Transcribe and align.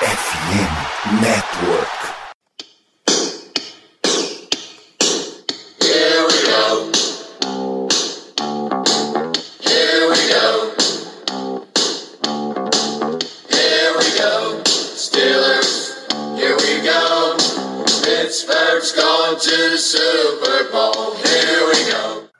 FM 0.00 1.20
Network. 1.20 2.17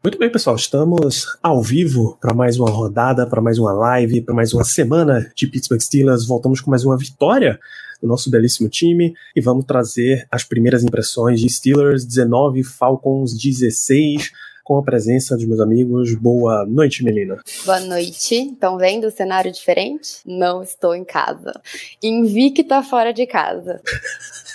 Muito 0.02 0.16
bem, 0.16 0.30
pessoal, 0.30 0.54
estamos 0.54 1.26
ao 1.42 1.60
vivo 1.60 2.16
para 2.20 2.32
mais 2.32 2.56
uma 2.56 2.70
rodada, 2.70 3.26
para 3.26 3.42
mais 3.42 3.58
uma 3.58 3.72
live, 3.72 4.20
para 4.20 4.32
mais 4.32 4.54
uma 4.54 4.62
semana 4.62 5.28
de 5.34 5.48
Pittsburgh 5.48 5.80
Steelers. 5.80 6.24
Voltamos 6.24 6.60
com 6.60 6.70
mais 6.70 6.84
uma 6.84 6.96
vitória 6.96 7.58
do 8.00 8.06
nosso 8.06 8.30
belíssimo 8.30 8.68
time 8.68 9.12
e 9.34 9.40
vamos 9.40 9.64
trazer 9.64 10.24
as 10.30 10.44
primeiras 10.44 10.84
impressões 10.84 11.40
de 11.40 11.50
Steelers 11.50 12.04
19, 12.04 12.62
Falcons 12.62 13.36
16, 13.36 14.30
com 14.62 14.78
a 14.78 14.84
presença 14.84 15.36
dos 15.36 15.46
meus 15.46 15.58
amigos. 15.58 16.14
Boa 16.14 16.64
noite, 16.64 17.02
Melina. 17.02 17.36
Boa 17.66 17.80
noite. 17.80 18.52
Estão 18.52 18.78
vendo 18.78 19.08
o 19.08 19.10
cenário 19.10 19.50
diferente? 19.50 20.20
Não 20.24 20.62
estou 20.62 20.94
em 20.94 21.04
casa. 21.04 21.60
Invicta 22.00 22.84
fora 22.84 23.12
de 23.12 23.26
casa. 23.26 23.80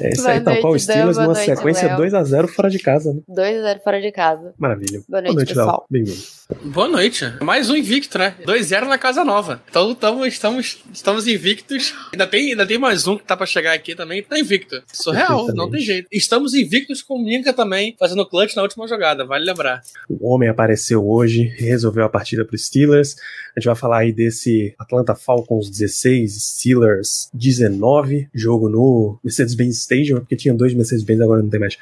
É 0.00 0.10
isso 0.10 0.22
Boa 0.22 0.34
aí, 0.34 0.40
tal 0.40 0.54
noite, 0.54 0.64
Dan. 0.64 0.78
Steelers 0.78 1.16
Boa 1.16 1.26
numa 1.26 1.34
noite, 1.34 1.56
sequência 1.56 1.88
Léo. 1.88 1.98
2x0 1.98 2.48
fora 2.48 2.70
de 2.70 2.78
casa. 2.78 3.12
Né? 3.12 3.20
2x0 3.28 3.80
fora 3.82 4.00
de 4.00 4.12
casa. 4.12 4.54
Maravilha. 4.58 5.02
Boa 5.08 5.22
noite, 5.22 5.36
Léo. 5.36 5.46
pessoal. 5.46 5.86
Bem-vindo. 5.90 6.37
Boa 6.64 6.88
noite. 6.88 7.26
Mais 7.42 7.68
um 7.68 7.76
invicto, 7.76 8.16
né? 8.16 8.34
2-0 8.46 8.88
na 8.88 8.96
casa 8.96 9.22
nova. 9.22 9.60
Então 9.68 9.94
tamo, 9.94 10.24
estamos, 10.24 10.82
estamos 10.94 11.26
invictos. 11.26 11.94
Ainda 12.10 12.26
tem, 12.26 12.52
ainda 12.52 12.64
tem 12.64 12.78
mais 12.78 13.06
um 13.06 13.18
que 13.18 13.24
tá 13.24 13.36
pra 13.36 13.44
chegar 13.44 13.74
aqui 13.74 13.94
também. 13.94 14.22
Tá 14.22 14.38
invicto. 14.38 14.82
Surreal, 14.90 15.48
não 15.48 15.70
tem 15.70 15.80
jeito. 15.80 16.08
Estamos 16.10 16.54
invictos 16.54 17.02
com 17.02 17.16
o 17.16 17.22
Minka 17.22 17.52
também, 17.52 17.94
fazendo 17.98 18.24
clutch 18.24 18.56
na 18.56 18.62
última 18.62 18.88
jogada, 18.88 19.26
vale 19.26 19.44
lembrar. 19.44 19.82
O 20.08 20.32
homem 20.32 20.48
apareceu 20.48 21.06
hoje, 21.06 21.42
resolveu 21.58 22.06
a 22.06 22.08
partida 22.08 22.46
para 22.46 22.54
os 22.54 22.64
Steelers. 22.64 23.16
A 23.54 23.60
gente 23.60 23.66
vai 23.66 23.76
falar 23.76 23.98
aí 23.98 24.12
desse 24.12 24.74
Atlanta 24.78 25.14
Falcons 25.14 25.68
16, 25.68 26.32
Steelers 26.32 27.28
19, 27.34 28.26
jogo 28.32 28.70
no 28.70 29.18
Mercedes-Benz 29.22 29.80
Stadium, 29.80 30.20
porque 30.20 30.36
tinha 30.36 30.54
dois 30.54 30.72
Mercedes-Benz, 30.72 31.20
agora 31.20 31.42
não 31.42 31.50
tem 31.50 31.60
mais. 31.60 31.76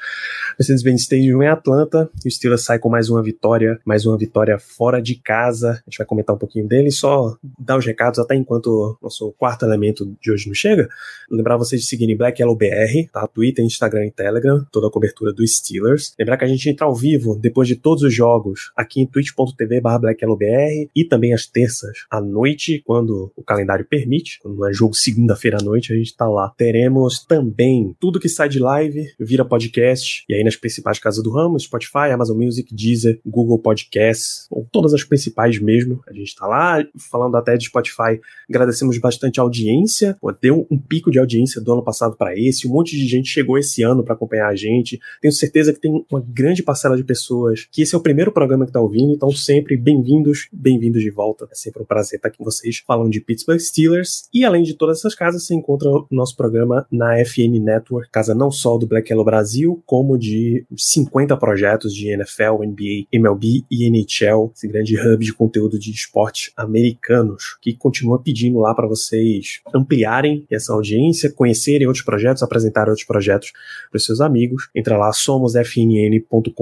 Mercedes-Benz 0.59 1.03
Stadium 1.03 1.41
em 1.41 1.47
Atlanta. 1.47 2.09
O 2.25 2.29
Steelers 2.29 2.63
sai 2.63 2.79
com 2.79 2.89
mais 2.89 3.09
uma 3.09 3.23
vitória, 3.23 3.79
mais 3.85 4.05
uma 4.05 4.17
vitória 4.17 4.56
fora 4.59 5.01
de 5.01 5.15
casa. 5.15 5.71
A 5.71 5.89
gente 5.89 5.97
vai 5.97 6.07
comentar 6.07 6.35
um 6.35 6.39
pouquinho 6.39 6.67
dele, 6.67 6.91
só 6.91 7.35
dar 7.59 7.77
os 7.77 7.85
recados 7.85 8.19
até 8.19 8.35
enquanto 8.35 8.97
nosso 9.01 9.31
quarto 9.33 9.65
elemento 9.65 10.05
de 10.21 10.31
hoje 10.31 10.47
não 10.47 10.53
chega. 10.53 10.87
Lembrar 11.29 11.57
vocês 11.57 11.81
de 11.81 11.87
seguirem 11.87 12.17
Black 12.17 12.41
Yellow 12.41 12.55
BR, 12.55 13.09
tá? 13.11 13.27
Twitter, 13.27 13.63
Instagram 13.63 14.07
e 14.07 14.11
Telegram, 14.11 14.65
toda 14.71 14.87
a 14.87 14.91
cobertura 14.91 15.33
dos 15.33 15.57
Steelers. 15.57 16.13
Lembrar 16.17 16.37
que 16.37 16.45
a 16.45 16.47
gente 16.47 16.69
entra 16.69 16.85
ao 16.85 16.95
vivo 16.95 17.35
depois 17.35 17.67
de 17.67 17.75
todos 17.75 18.03
os 18.03 18.13
jogos 18.13 18.71
aqui 18.75 19.01
em 19.01 19.05
twitch.tv 19.05 19.81
barra 19.81 19.99
Black 19.99 20.23
Yellow 20.23 20.37
BR 20.37 20.89
e 20.95 21.03
também 21.05 21.33
às 21.33 21.45
terças 21.45 22.05
à 22.09 22.21
noite, 22.21 22.81
quando 22.85 23.31
o 23.35 23.43
calendário 23.43 23.85
permite, 23.85 24.39
quando 24.41 24.57
não 24.57 24.67
é 24.67 24.73
jogo 24.73 24.95
segunda-feira 24.95 25.57
à 25.59 25.63
noite, 25.63 25.93
a 25.93 25.95
gente 25.95 26.15
tá 26.15 26.27
lá. 26.27 26.53
Teremos 26.57 27.23
também 27.25 27.95
tudo 27.99 28.19
que 28.19 28.29
sai 28.29 28.49
de 28.49 28.59
live, 28.59 29.07
vira 29.19 29.45
podcast, 29.45 30.25
e 30.27 30.33
aí 30.33 30.43
nas 30.43 30.55
principais 30.55 30.99
casas 30.99 31.23
do 31.23 31.31
ramo, 31.31 31.59
Spotify, 31.59 32.11
Amazon 32.11 32.37
Music, 32.37 32.73
Deezer, 32.73 33.19
Google 33.25 33.59
Podcasts, 33.59 34.46
ou 34.49 34.67
todas 34.71 34.93
as 34.93 35.03
principais 35.03 35.59
mesmo. 35.59 36.01
A 36.07 36.13
gente 36.13 36.35
tá 36.35 36.47
lá, 36.47 36.83
falando 37.09 37.35
até 37.37 37.57
de 37.57 37.65
Spotify, 37.65 38.19
agradecemos 38.49 38.97
bastante 38.97 39.39
a 39.39 39.43
audiência, 39.43 40.17
pô, 40.19 40.31
deu 40.31 40.67
um 40.69 40.77
pico 40.77 41.11
de 41.11 41.19
audiência 41.19 41.61
do 41.61 41.73
ano 41.73 41.83
passado 41.83 42.15
para 42.15 42.37
esse, 42.37 42.67
um 42.67 42.71
monte 42.71 42.95
de 42.95 43.07
gente 43.07 43.29
chegou 43.29 43.57
esse 43.57 43.83
ano 43.83 44.03
para 44.03 44.13
acompanhar 44.13 44.47
a 44.47 44.55
gente. 44.55 44.99
Tenho 45.21 45.31
certeza 45.31 45.73
que 45.73 45.79
tem 45.79 46.05
uma 46.11 46.23
grande 46.25 46.63
parcela 46.63 46.95
de 46.95 47.03
pessoas 47.03 47.67
que 47.71 47.81
esse 47.81 47.95
é 47.95 47.97
o 47.97 48.01
primeiro 48.01 48.31
programa 48.31 48.65
que 48.65 48.71
tá 48.71 48.81
ouvindo, 48.81 49.13
então 49.13 49.31
sempre 49.31 49.77
bem-vindos, 49.77 50.47
bem-vindos 50.51 51.01
de 51.01 51.09
volta. 51.09 51.47
É 51.51 51.55
sempre 51.55 51.81
um 51.81 51.85
prazer 51.85 52.17
estar 52.17 52.29
aqui 52.29 52.37
com 52.37 52.43
vocês 52.43 52.83
falando 52.85 53.11
de 53.11 53.21
Pittsburgh 53.21 53.59
Steelers. 53.59 54.27
E 54.33 54.45
além 54.45 54.63
de 54.63 54.73
todas 54.73 54.99
essas 54.99 55.15
casas, 55.15 55.45
você 55.45 55.53
encontra 55.53 55.89
o 55.89 56.07
nosso 56.11 56.35
programa 56.35 56.85
na 56.91 57.17
FN 57.25 57.59
Network, 57.59 58.09
casa 58.11 58.33
não 58.33 58.51
só 58.51 58.77
do 58.77 58.87
Black 58.87 59.11
Yellow 59.11 59.25
Brasil, 59.25 59.81
como 59.85 60.17
de 60.17 60.65
50 60.75 61.35
projetos 61.37 61.93
de 61.93 62.09
NFL, 62.09 62.63
NBA, 62.63 63.07
MLB 63.11 63.63
e 63.69 63.89
NHL, 63.89 64.36
esse 64.53 64.67
grande 64.67 64.99
hub 64.99 65.23
de 65.23 65.33
conteúdo 65.33 65.79
de 65.79 65.91
esportes 65.91 66.51
americanos, 66.55 67.57
que 67.61 67.73
continua 67.73 68.21
pedindo 68.21 68.59
lá 68.59 68.73
para 68.73 68.87
vocês 68.87 69.61
ampliarem 69.73 70.45
essa 70.49 70.73
audiência, 70.73 71.31
conhecerem 71.31 71.87
outros 71.87 72.03
projetos, 72.03 72.43
apresentarem 72.43 72.89
outros 72.89 73.07
projetos 73.07 73.51
para 73.89 73.99
seus 73.99 74.21
amigos. 74.21 74.69
Entra 74.75 74.97
lá, 74.97 75.11
somosfnn.com.br. 75.11 76.53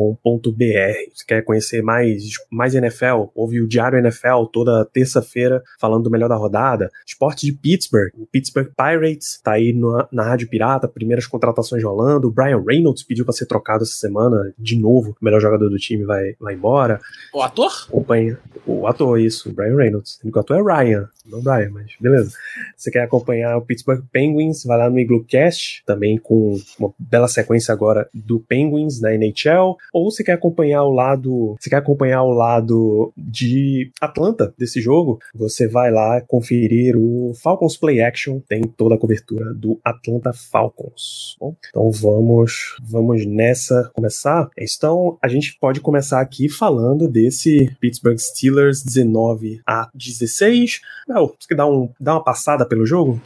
Se 1.14 1.26
quer 1.26 1.44
conhecer 1.44 1.82
mais, 1.82 2.24
mais 2.50 2.76
NFL, 2.76 3.26
ouve 3.34 3.62
o 3.62 3.68
Diário 3.68 4.00
NFL 4.00 4.46
toda 4.52 4.86
terça-feira 4.86 5.64
falando 5.80 6.04
do 6.04 6.12
melhor 6.12 6.30
da 6.30 6.36
rodada. 6.36 6.92
Esporte 7.06 7.46
de 7.46 7.54
Pittsburgh, 7.54 8.12
o 8.18 8.26
Pittsburgh 8.26 8.70
Pirates 8.76 9.40
tá 9.44 9.54
aí 9.54 9.74
na, 9.74 10.08
na 10.12 10.24
Rádio 10.24 10.50
Pirata, 10.50 10.88
primeiras 10.88 11.28
contratações 11.28 11.84
rolando. 11.84 12.28
O 12.28 12.32
Brian 12.32 12.64
Reynolds 12.66 13.04
pediu 13.04 13.26
para 13.26 13.34
ser 13.34 13.46
trocado 13.46 13.84
essa 13.84 13.94
semana 13.94 14.54
de 14.58 14.78
novo. 14.80 15.16
O 15.20 15.26
melhor 15.26 15.42
jogador 15.42 15.70
do 15.70 15.78
time 15.78 16.06
vai, 16.06 16.36
vai 16.40 16.54
embora. 16.54 17.00
O 17.34 17.42
ator? 17.42 17.65
Acompanha 17.88 18.40
o 18.66 18.88
ator, 18.88 19.20
isso, 19.20 19.50
o 19.50 19.54
Brian 19.54 19.76
Reynolds. 19.76 20.20
O 20.24 20.40
ator 20.40 20.58
é 20.58 20.84
Ryan, 20.84 21.08
não 21.26 21.42
Brian, 21.42 21.70
mas 21.72 21.94
beleza. 22.00 22.32
Você 22.76 22.90
quer 22.90 23.04
acompanhar 23.04 23.58
o 23.58 23.62
Pittsburgh 23.62 24.04
Penguins, 24.12 24.64
vai 24.64 24.78
lá 24.78 24.90
no 24.90 25.00
Iglocast, 25.00 25.84
também 25.86 26.18
com 26.18 26.58
uma 26.80 26.94
bela 26.98 27.28
sequência 27.28 27.72
agora 27.72 28.10
do 28.14 28.40
Penguins 28.40 29.00
na 29.00 29.14
NHL, 29.14 29.78
ou 29.94 30.10
você 30.10 30.24
quer 30.24 30.34
acompanhar 30.34 30.84
o 30.84 30.92
lado, 30.92 31.56
você 31.60 31.70
quer 31.70 31.78
acompanhar 31.78 32.24
o 32.24 32.32
lado 32.32 33.14
de 33.16 33.92
Atlanta 34.02 34.54
desse 34.58 34.82
jogo, 34.82 35.20
você 35.34 35.68
vai 35.68 35.92
lá 35.92 36.22
conferir 36.22 36.96
o 36.98 37.34
Falcons 37.36 37.78
Play 37.78 38.02
Action, 38.02 38.40
tem 38.48 38.64
toda 38.64 38.96
a 38.96 38.98
cobertura 38.98 39.54
do 39.54 39.80
Atlanta 39.84 40.34
Falcons. 40.34 41.36
Bom, 41.40 41.56
então 41.70 41.92
vamos, 41.92 42.76
vamos 42.84 43.26
nessa 43.26 43.92
começar. 43.94 44.50
Então 44.58 45.18
a 45.22 45.28
gente 45.28 45.58
pode 45.60 45.82
começar 45.82 46.20
aqui 46.20 46.50
falando 46.50 47.08
desse 47.08 47.55
Pittsburgh 47.80 48.20
Steelers 48.20 48.84
19 48.84 49.62
a 49.66 49.90
16. 49.94 50.82
Mel, 51.08 51.36
você 51.40 51.48
quer 51.48 51.56
dar, 51.56 51.68
um, 51.68 51.90
dar 52.00 52.14
uma 52.14 52.24
passada 52.24 52.66
pelo 52.66 52.86
jogo? 52.86 53.22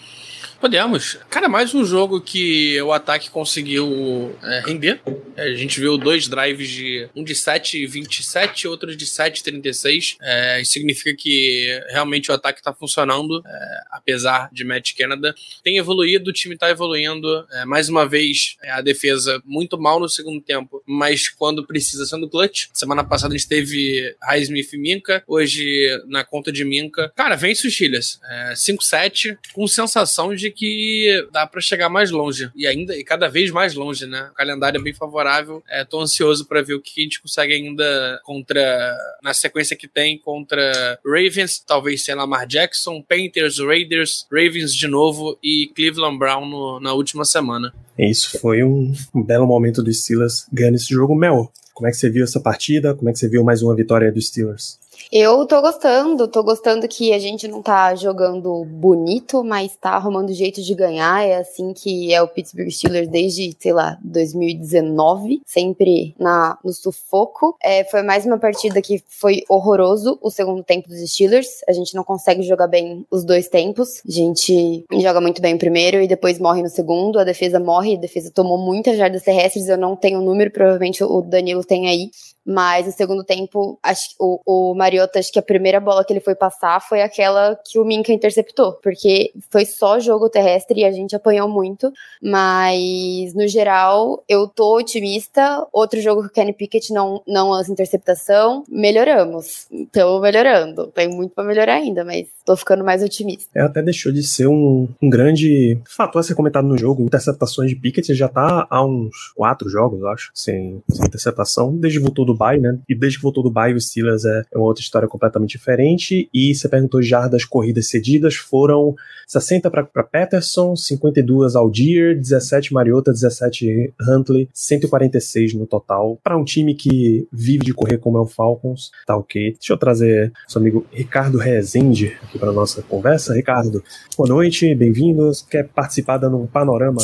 Podemos. 0.59 1.17
Cara, 1.29 1.47
mais 1.47 1.73
um 1.73 1.85
jogo 1.85 2.19
que 2.19 2.81
o 2.81 2.91
ataque 2.91 3.29
conseguiu 3.29 4.35
é, 4.43 4.61
render. 4.65 4.99
É, 5.37 5.43
A 5.43 5.55
gente 5.55 5.79
viu 5.79 5.97
dois 5.97 6.27
drives 6.27 6.69
de 6.69 7.09
um 7.15 7.23
de 7.23 7.33
7,27 7.33 8.63
e 8.63 8.67
outro 8.67 8.93
de 8.93 9.05
7,36. 9.05 10.17
É, 10.21 10.61
isso 10.61 10.73
significa 10.73 11.15
que 11.17 11.81
realmente 11.89 12.29
o 12.29 12.33
ataque 12.33 12.59
está 12.59 12.73
funcionando, 12.73 13.41
é, 13.45 13.79
apesar 13.91 14.49
de 14.51 14.65
Matt 14.65 14.93
Canada. 14.97 15.33
Tem 15.63 15.77
evoluído, 15.77 16.29
o 16.29 16.33
time 16.33 16.55
está 16.55 16.69
evoluindo. 16.69 17.47
É, 17.53 17.63
mais 17.63 17.87
uma 17.87 18.05
vez, 18.05 18.57
é, 18.61 18.71
a 18.71 18.81
defesa 18.81 19.41
muito 19.45 19.79
mal 19.79 19.97
no 19.97 20.09
segundo 20.09 20.41
tempo, 20.41 20.83
mas 20.85 21.29
quando 21.29 21.65
precisa 21.65 22.05
sendo 22.05 22.29
clutch. 22.29 22.67
Semana 22.73 23.05
passada 23.05 23.33
a 23.33 23.37
gente 23.37 23.47
teve 23.47 24.13
Highsmith 24.21 24.73
e 24.73 24.77
Minka, 24.77 25.23
hoje 25.25 25.87
na 26.07 26.25
conta 26.25 26.51
de 26.51 26.65
Minka. 26.65 27.13
Cara, 27.15 27.37
vence 27.37 27.65
os 27.65 27.73
Steelers. 27.73 28.19
É, 28.29 28.53
5-7, 28.55 29.37
com 29.53 29.65
sensação 29.65 30.35
de 30.35 30.48
que 30.51 31.27
dá 31.31 31.45
pra 31.47 31.61
chegar 31.61 31.89
mais 31.89 32.11
longe. 32.11 32.51
E 32.55 32.65
ainda, 32.67 32.95
e 32.97 33.03
cada 33.03 33.27
vez 33.27 33.51
mais 33.51 33.73
longe, 33.75 34.05
né? 34.05 34.29
O 34.31 34.33
calendário 34.35 34.79
é 34.79 34.83
bem 34.83 34.93
favorável. 34.93 35.63
É, 35.69 35.83
tô 35.85 35.99
ansioso 36.01 36.45
pra 36.45 36.61
ver 36.61 36.73
o 36.75 36.81
que 36.81 37.01
a 37.01 37.03
gente 37.03 37.21
consegue 37.21 37.53
ainda 37.53 38.19
contra. 38.23 38.97
Na 39.23 39.33
sequência 39.33 39.75
que 39.75 39.88
tem 39.88 40.17
contra 40.17 40.99
Ravens, 41.05 41.59
talvez 41.59 42.03
sem 42.03 42.15
Lamar 42.15 42.47
Jackson, 42.47 43.01
Panthers, 43.01 43.59
Raiders, 43.59 44.25
Ravens 44.31 44.73
de 44.73 44.88
novo 44.88 45.38
e 45.43 45.71
Cleveland 45.75 46.18
Brown 46.18 46.45
no- 46.47 46.79
na 46.79 46.94
última 46.94 47.25
semana. 47.25 47.74
Isso 47.97 48.39
foi 48.39 48.63
um, 48.63 48.94
um 49.13 49.21
belo 49.24 49.45
momento 49.45 49.83
dos 49.83 50.01
Steelers 50.03 50.45
ganhando 50.51 50.75
esse 50.75 50.89
jogo. 50.94 51.13
Mel, 51.15 51.51
como 51.74 51.88
é 51.88 51.91
que 51.91 51.97
você 51.97 52.09
viu 52.09 52.24
essa 52.24 52.39
partida? 52.39 52.94
Como 52.94 53.09
é 53.09 53.13
que 53.13 53.19
você 53.19 53.27
viu 53.29 53.44
mais 53.44 53.62
uma 53.62 53.75
vitória 53.75 54.12
dos 54.12 54.27
Steelers? 54.27 54.79
Eu 55.12 55.46
tô 55.46 55.62
gostando, 55.62 56.28
tô 56.28 56.44
gostando 56.44 56.88
que 56.88 57.13
a 57.13 57.19
gente 57.19 57.48
não 57.48 57.62
tá 57.62 57.96
jogando 57.96 58.63
bonito, 58.66 59.44
mas 59.44 59.75
tá 59.75 59.92
arrumando 59.92 60.34
jeito 60.34 60.62
de 60.62 60.75
ganhar. 60.75 61.25
É 61.25 61.38
assim 61.38 61.74
que 61.74 62.13
é 62.13 62.22
o 62.22 62.28
Pittsburgh 62.28 62.69
Steelers 62.69 63.07
desde, 63.07 63.56
sei 63.60 63.74
lá, 63.74 63.98
2019, 64.04 65.42
sempre 65.46 66.13
na, 66.19 66.57
no 66.63 66.72
sufoco. 66.72 67.56
É, 67.62 67.84
foi 67.86 68.04
mais 68.04 68.25
uma 68.25 68.38
partida 68.38 68.81
que 68.81 69.01
foi 69.07 69.44
horroroso 69.50 70.19
o 70.22 70.30
segundo 70.30 70.63
tempo 70.63 70.88
dos 70.88 71.00
Steelers. 71.12 71.62
A 71.68 71.74
gente 71.74 71.96
não 71.96 72.04
consegue 72.04 72.44
jogar 72.44 72.68
bem 72.68 73.06
os 73.10 73.24
dois 73.24 73.48
tempos. 73.48 74.01
A 74.07 74.12
gente 74.12 74.86
joga 75.00 75.19
muito 75.19 75.42
bem 75.42 75.56
o 75.56 75.60
primeiro 75.60 76.01
e 76.01 76.07
depois 76.07 76.40
morre 76.40 76.62
no 76.62 76.69
segundo. 76.69 77.19
A 77.19 77.24
defesa 77.24 77.60
morre, 77.60 77.96
a 77.96 78.00
defesa 78.00 78.31
tomou 78.31 78.57
muitas 78.57 78.98
jardas 78.98 79.24
terrestres. 79.24 79.68
Eu 79.68 79.78
não 79.78 79.96
tenho 79.96 80.19
o 80.19 80.24
número, 80.24 80.51
provavelmente 80.51 81.04
o 81.04 81.22
Danilo 81.22 81.63
tem 81.63 81.88
aí. 81.88 82.12
Mas 82.45 82.86
no 82.86 82.91
segundo 82.91 83.24
tempo, 83.24 83.77
acho, 83.83 84.09
o, 84.19 84.71
o 84.71 84.75
Mariota, 84.75 85.19
acho 85.19 85.31
que 85.31 85.39
a 85.39 85.44
primeira 85.44 85.80
bola 85.80 86.03
que 86.03 86.12
ele 86.12 86.19
foi 86.19 86.36
passar 86.36 86.81
foi 86.81 87.01
aquela 87.01 87.57
que 87.65 87.77
o 87.77 87.86
Minka 87.86 88.12
interceptou, 88.12 88.74
porque 88.81 89.31
foi 89.50 89.65
só 89.65 90.00
jogo 90.00 90.30
terrestre 90.30 90.81
e 90.81 90.86
a 90.86 90.91
gente 90.91 91.15
apanhou 91.15 91.47
muito. 91.47 91.91
Mas, 92.21 93.33
no 93.36 93.47
geral, 93.47 94.24
eu 94.27 94.47
tô 94.47 94.77
otimista. 94.77 95.68
Outro 95.71 96.01
jogo 96.01 96.21
que 96.24 96.27
o 96.27 96.31
Kenny 96.31 96.53
Pickett 96.53 96.94
não, 96.94 97.21
não 97.27 97.50
lança 97.50 97.71
interceptação, 97.71 98.63
melhoramos. 98.68 99.68
Estamos 99.71 100.21
melhorando. 100.21 100.88
Tem 100.88 101.07
muito 101.07 101.33
pra 101.36 101.44
melhorar 101.44 101.75
ainda, 101.75 102.03
mas 102.03 102.27
tô 102.45 102.56
ficando 102.56 102.83
mais 102.83 103.03
otimista. 103.03 103.47
É, 103.53 103.62
até 103.62 103.81
deixou 103.81 104.12
de 104.12 104.24
ser 104.24 104.47
um, 104.47 104.88
um 105.01 105.09
grande 105.09 105.80
fator 105.88 106.19
a 106.19 106.24
ser 106.24 106.36
comentado 106.36 106.68
no 106.68 106.77
jogo. 106.77 107.03
Interceptações 107.03 107.69
de 107.69 107.75
Pickett 107.75 108.13
já 108.13 108.27
tá 108.27 108.65
há 108.69 108.83
uns 108.83 109.31
quatro 109.36 109.69
jogos, 109.69 110.00
eu 110.01 110.07
acho, 110.07 110.31
sem, 110.33 110.81
sem 110.89 111.06
interceptação, 111.06 111.75
desde 111.77 112.00
voltou 112.00 112.25
do 112.33 112.59
né? 112.59 112.79
E 112.87 112.95
desde 112.95 113.17
que 113.17 113.23
voltou 113.23 113.43
do 113.43 113.51
bye, 113.51 113.73
o 113.73 113.81
Steelers 113.81 114.25
é, 114.25 114.43
é 114.53 114.57
uma 114.57 114.67
outra 114.67 114.81
história 114.81 115.07
completamente 115.07 115.51
diferente. 115.51 116.29
E 116.33 116.53
você 116.53 116.67
perguntou 116.67 117.01
jardas 117.01 117.45
corridas 117.45 117.87
cedidas, 117.87 118.35
foram 118.35 118.95
60 119.27 119.69
para 119.69 120.03
Peterson, 120.03 120.75
52 120.75 121.55
Algier, 121.55 122.17
17 122.17 122.73
Mariota, 122.73 123.11
17 123.11 123.93
Huntley, 124.07 124.49
146 124.53 125.53
no 125.53 125.67
total. 125.67 126.19
Para 126.23 126.37
um 126.37 126.43
time 126.43 126.73
que 126.73 127.27
vive 127.31 127.65
de 127.65 127.73
correr 127.73 127.97
como 127.97 128.17
é 128.17 128.21
o 128.21 128.25
Falcons, 128.25 128.91
tá 129.05 129.15
ok. 129.15 129.53
Deixa 129.53 129.73
eu 129.73 129.77
trazer 129.77 130.31
seu 130.47 130.59
amigo 130.59 130.85
Ricardo 130.91 131.37
Rezende 131.37 132.17
aqui 132.23 132.39
para 132.39 132.51
nossa 132.51 132.81
conversa. 132.81 133.33
Ricardo, 133.33 133.83
boa 134.17 134.27
noite, 134.27 134.73
bem-vindos. 134.73 135.41
Quer 135.41 135.67
participar 135.67 136.17
dando 136.17 136.37
um 136.37 136.47
panorama? 136.47 137.01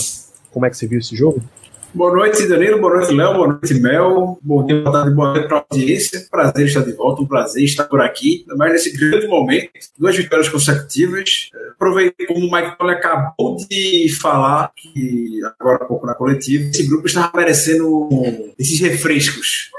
Como 0.52 0.66
é 0.66 0.70
que 0.70 0.78
você 0.78 0.88
viu 0.88 1.00
esse 1.00 1.16
jogo? 1.16 1.42
Boa 1.96 2.14
noite, 2.14 2.46
Danilo. 2.46 2.78
Boa 2.82 2.98
noite, 2.98 3.14
Léo. 3.14 3.34
Boa 3.34 3.48
noite, 3.48 3.74
Mel. 3.76 4.38
Bom 4.42 4.66
dia, 4.66 4.82
boa 4.82 4.92
tarde, 4.92 5.16
boa 5.16 5.32
noite 5.32 5.48
para 5.48 5.60
a 5.60 5.66
audiência. 5.72 6.28
Prazer 6.30 6.66
estar 6.66 6.82
de 6.82 6.92
volta, 6.92 7.22
um 7.22 7.26
prazer 7.26 7.64
estar 7.64 7.86
por 7.86 8.02
aqui. 8.02 8.42
Ainda 8.42 8.56
mais 8.58 8.74
nesse 8.74 8.98
grande 8.98 9.28
momento. 9.28 9.70
Duas 9.98 10.14
vitórias 10.14 10.50
consecutivas. 10.50 11.50
Aproveitei 11.74 12.28
como 12.28 12.40
o 12.46 12.52
Mike 12.52 12.76
acabou 12.82 13.56
de 13.56 14.14
falar, 14.20 14.74
que 14.76 15.40
agora 15.58 15.86
há 15.86 15.88
pouco 15.88 16.06
na 16.06 16.14
coletiva, 16.14 16.70
esse 16.70 16.86
grupo 16.86 17.08
estava 17.08 17.32
merecendo 17.34 18.10
esses 18.60 18.78
refrescos 18.82 19.72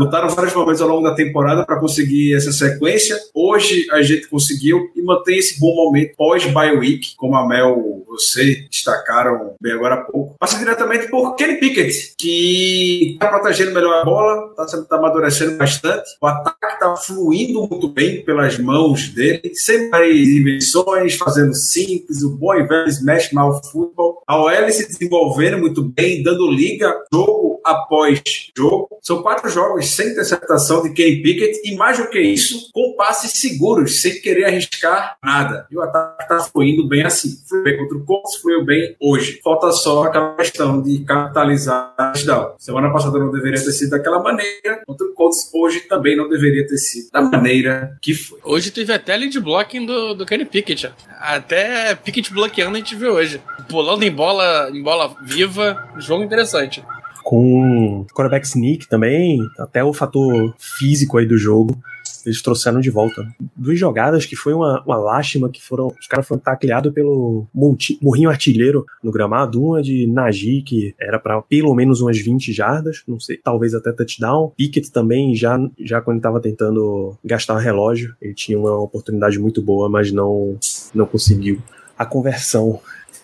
lutaram 0.00 0.30
vários 0.30 0.54
momentos 0.54 0.80
ao 0.80 0.88
longo 0.88 1.02
da 1.02 1.14
temporada 1.14 1.64
para 1.64 1.78
conseguir 1.78 2.34
essa 2.34 2.50
sequência. 2.50 3.18
Hoje 3.34 3.86
a 3.92 4.00
gente 4.00 4.28
conseguiu 4.28 4.90
e 4.96 5.02
mantém 5.02 5.38
esse 5.38 5.60
bom 5.60 5.74
momento 5.74 6.16
pós-bye 6.16 6.76
week, 6.78 7.14
como 7.16 7.36
a 7.36 7.46
Mel, 7.46 8.02
você 8.08 8.66
destacaram 8.70 9.54
bem 9.60 9.72
agora 9.72 9.96
há 9.96 9.98
pouco. 9.98 10.36
Passa 10.38 10.58
diretamente 10.58 11.08
por 11.08 11.34
Kenny 11.36 11.58
Pickett, 11.58 12.14
que 12.16 13.12
está 13.12 13.28
protegendo 13.28 13.74
melhor 13.74 14.00
a 14.00 14.04
bola, 14.04 14.54
está 14.58 14.82
tá 14.84 14.96
amadurecendo 14.96 15.58
bastante. 15.58 16.10
O 16.20 16.26
ataque 16.26 16.66
está 16.66 16.96
fluindo 16.96 17.66
muito 17.66 17.88
bem 17.88 18.24
pelas 18.24 18.58
mãos 18.58 19.10
dele, 19.10 19.52
sempre 19.54 20.38
invenções, 20.38 21.16
fazendo 21.16 21.54
simples, 21.54 22.22
o 22.22 22.36
bom 22.36 22.54
e 22.54 22.66
velho 22.66 22.88
smash 22.88 23.32
mouth 23.32 23.60
football. 23.70 24.22
A 24.26 24.40
OL 24.40 24.70
se 24.70 24.86
desenvolvendo 24.86 25.58
muito 25.58 25.82
bem, 25.82 26.22
dando 26.22 26.50
liga 26.50 26.94
jogo 27.12 27.49
após 27.70 28.22
jogo. 28.56 28.88
São 29.02 29.22
quatro 29.22 29.48
jogos 29.48 29.86
sem 29.86 30.08
interceptação 30.08 30.82
de 30.82 30.92
Kenny 30.92 31.22
Pickett 31.22 31.60
e, 31.64 31.74
mais 31.76 31.98
do 31.98 32.08
que 32.08 32.20
isso, 32.20 32.70
com 32.72 32.94
passes 32.96 33.32
seguros, 33.32 34.00
sem 34.00 34.20
querer 34.20 34.44
arriscar 34.44 35.16
nada. 35.22 35.66
E 35.70 35.76
o 35.76 35.82
ataque 35.82 36.22
está 36.22 36.40
fluindo 36.40 36.86
bem 36.86 37.04
assim. 37.04 37.38
Foi 37.48 37.62
bem 37.62 37.78
contra 37.78 37.96
o 37.96 38.04
Colts, 38.04 38.36
fluiu 38.36 38.64
bem 38.64 38.94
hoje. 39.00 39.40
Falta 39.42 39.72
só 39.72 40.04
aquela 40.04 40.34
questão 40.36 40.82
de 40.82 40.98
capitalizar 41.04 41.94
touchdown. 41.96 42.54
Semana 42.58 42.92
passada 42.92 43.18
não 43.18 43.30
deveria 43.30 43.62
ter 43.62 43.72
sido 43.72 43.90
daquela 43.90 44.22
maneira, 44.22 44.82
contra 44.86 45.06
o 45.06 45.14
Colts 45.14 45.50
hoje 45.52 45.80
também 45.80 46.16
não 46.16 46.28
deveria 46.28 46.66
ter 46.66 46.78
sido 46.78 47.10
da 47.10 47.22
maneira 47.22 47.96
que 48.02 48.14
foi. 48.14 48.38
Hoje 48.44 48.70
teve 48.70 48.92
até 48.92 49.16
lead 49.16 49.38
blocking 49.40 49.86
do, 49.86 50.14
do 50.14 50.26
Kenny 50.26 50.44
Pickett. 50.44 50.92
Até 51.18 51.94
Pickett 51.94 52.32
bloqueando 52.32 52.76
a 52.76 52.78
gente 52.78 52.94
viu 52.94 53.12
hoje. 53.12 53.40
Pulando 53.68 54.02
em 54.02 54.10
bola, 54.10 54.70
em 54.72 54.82
bola 54.82 55.14
viva, 55.22 55.88
jogo 55.98 56.24
interessante 56.24 56.82
com 57.22 58.04
quarterback 58.14 58.46
sneak 58.46 58.88
também, 58.88 59.40
até 59.58 59.82
o 59.84 59.92
fator 59.92 60.54
físico 60.58 61.18
aí 61.18 61.26
do 61.26 61.36
jogo, 61.38 61.76
eles 62.24 62.42
trouxeram 62.42 62.80
de 62.80 62.90
volta. 62.90 63.26
Duas 63.56 63.78
jogadas 63.78 64.26
que 64.26 64.36
foi 64.36 64.52
uma, 64.52 64.82
uma 64.84 64.96
lástima, 64.96 65.48
que 65.48 65.62
foram. 65.62 65.88
Os 65.98 66.06
caras 66.06 66.26
foram 66.26 66.40
tacleados 66.40 66.92
pelo 66.92 67.46
monti, 67.54 67.98
morrinho 68.02 68.30
artilheiro 68.30 68.84
no 69.02 69.10
gramado. 69.10 69.62
Uma 69.62 69.82
de 69.82 70.06
Nagy, 70.06 70.62
que 70.62 70.94
era 71.00 71.18
para 71.18 71.40
pelo 71.42 71.74
menos 71.74 72.00
umas 72.00 72.18
20 72.18 72.52
jardas, 72.52 73.02
não 73.06 73.18
sei, 73.18 73.36
talvez 73.36 73.74
até 73.74 73.92
touchdown. 73.92 74.52
Pickett 74.56 74.90
também, 74.90 75.34
já, 75.34 75.58
já 75.78 76.00
quando 76.00 76.16
ele 76.16 76.22
tava 76.22 76.40
tentando 76.40 77.16
gastar 77.24 77.54
um 77.54 77.58
relógio, 77.58 78.14
ele 78.20 78.34
tinha 78.34 78.58
uma 78.58 78.78
oportunidade 78.78 79.38
muito 79.38 79.62
boa, 79.62 79.88
mas 79.88 80.12
não, 80.12 80.58
não 80.94 81.06
conseguiu 81.06 81.60
a 81.98 82.04
conversão. 82.06 82.80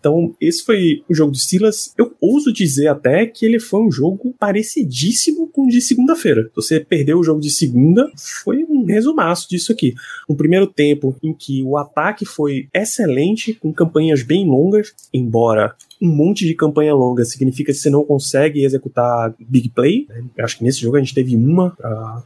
Então, 0.07 0.37
esse 0.41 0.65
foi 0.65 1.03
o 1.09 1.15
jogo 1.15 1.33
do 1.33 1.37
Steelers. 1.37 1.93
Eu 1.99 2.15
ouso 2.21 2.53
dizer 2.53 2.87
até 2.87 3.27
que 3.27 3.45
ele 3.45 3.59
foi 3.59 3.81
um 3.81 3.91
jogo 3.91 4.33
parecidíssimo 4.39 5.49
com 5.49 5.67
o 5.67 5.69
de 5.69 5.81
segunda-feira. 5.81 6.49
Você 6.55 6.79
perdeu 6.79 7.19
o 7.19 7.25
jogo 7.25 7.41
de 7.41 7.51
segunda, 7.51 8.09
foi 8.15 8.65
um 8.71 8.85
resumaço 8.85 9.49
disso 9.49 9.73
aqui. 9.73 9.95
Um 10.29 10.37
primeiro 10.37 10.69
tempo 10.69 11.17
em 11.21 11.35
que 11.35 11.61
o 11.65 11.77
ataque 11.77 12.25
foi 12.25 12.69
excelente, 12.73 13.55
com 13.55 13.73
campanhas 13.73 14.23
bem 14.23 14.47
longas, 14.47 14.95
embora 15.13 15.75
um 16.01 16.15
monte 16.15 16.47
de 16.47 16.55
campanha 16.55 16.95
longa 16.95 17.25
significa 17.25 17.73
que 17.73 17.79
você 17.79 17.91
não 17.91 18.05
consegue 18.05 18.63
executar 18.63 19.35
big 19.41 19.71
play. 19.71 20.07
Eu 20.37 20.45
acho 20.45 20.59
que 20.59 20.63
nesse 20.63 20.83
jogo 20.83 20.97
a 20.97 21.01
gente 21.01 21.15
teve 21.15 21.35
uma 21.35 21.71
pra 21.71 22.23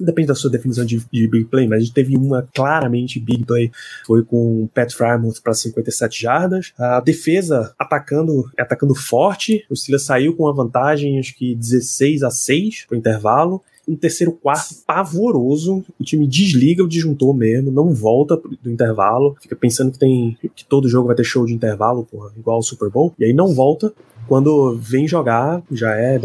depende 0.00 0.28
da 0.28 0.34
sua 0.34 0.50
definição 0.50 0.84
de, 0.84 1.02
de, 1.12 1.28
big 1.28 1.44
play, 1.46 1.66
mas 1.66 1.78
a 1.78 1.80
gente 1.80 1.94
teve 1.94 2.16
uma 2.16 2.46
claramente 2.54 3.20
big 3.20 3.44
play, 3.44 3.70
foi 4.06 4.24
com 4.24 4.64
o 4.64 4.68
Pat 4.68 4.92
Frymouth 4.92 5.40
para 5.42 5.54
57 5.54 6.20
jardas, 6.20 6.72
a 6.78 7.00
defesa 7.00 7.74
atacando, 7.78 8.50
atacando 8.58 8.94
forte, 8.94 9.64
o 9.70 9.76
Steelers 9.76 10.04
saiu 10.04 10.34
com 10.34 10.44
uma 10.44 10.54
vantagem, 10.54 11.18
acho 11.18 11.36
que 11.36 11.54
16 11.54 12.22
a 12.22 12.30
6 12.30 12.86
pro 12.86 12.96
intervalo, 12.96 13.62
um 13.86 13.96
terceiro 13.96 14.32
quarto 14.32 14.76
pavoroso. 14.86 15.84
O 16.00 16.04
time 16.04 16.26
desliga 16.26 16.82
o 16.82 16.88
disjuntor 16.88 17.34
mesmo, 17.34 17.70
não 17.70 17.92
volta 17.92 18.36
do 18.36 18.70
intervalo, 18.70 19.36
fica 19.40 19.54
pensando 19.54 19.92
que 19.92 19.98
tem 19.98 20.36
que 20.54 20.64
todo 20.64 20.88
jogo 20.88 21.08
vai 21.08 21.16
ter 21.16 21.24
show 21.24 21.44
de 21.44 21.52
intervalo, 21.52 22.04
porra, 22.04 22.32
igual 22.36 22.58
o 22.58 22.62
Super 22.62 22.90
Bowl, 22.90 23.14
e 23.18 23.24
aí 23.24 23.32
não 23.32 23.54
volta. 23.54 23.92
Quando 24.26 24.76
vem 24.78 25.06
jogar, 25.06 25.62
já 25.70 25.94
é 25.94 26.20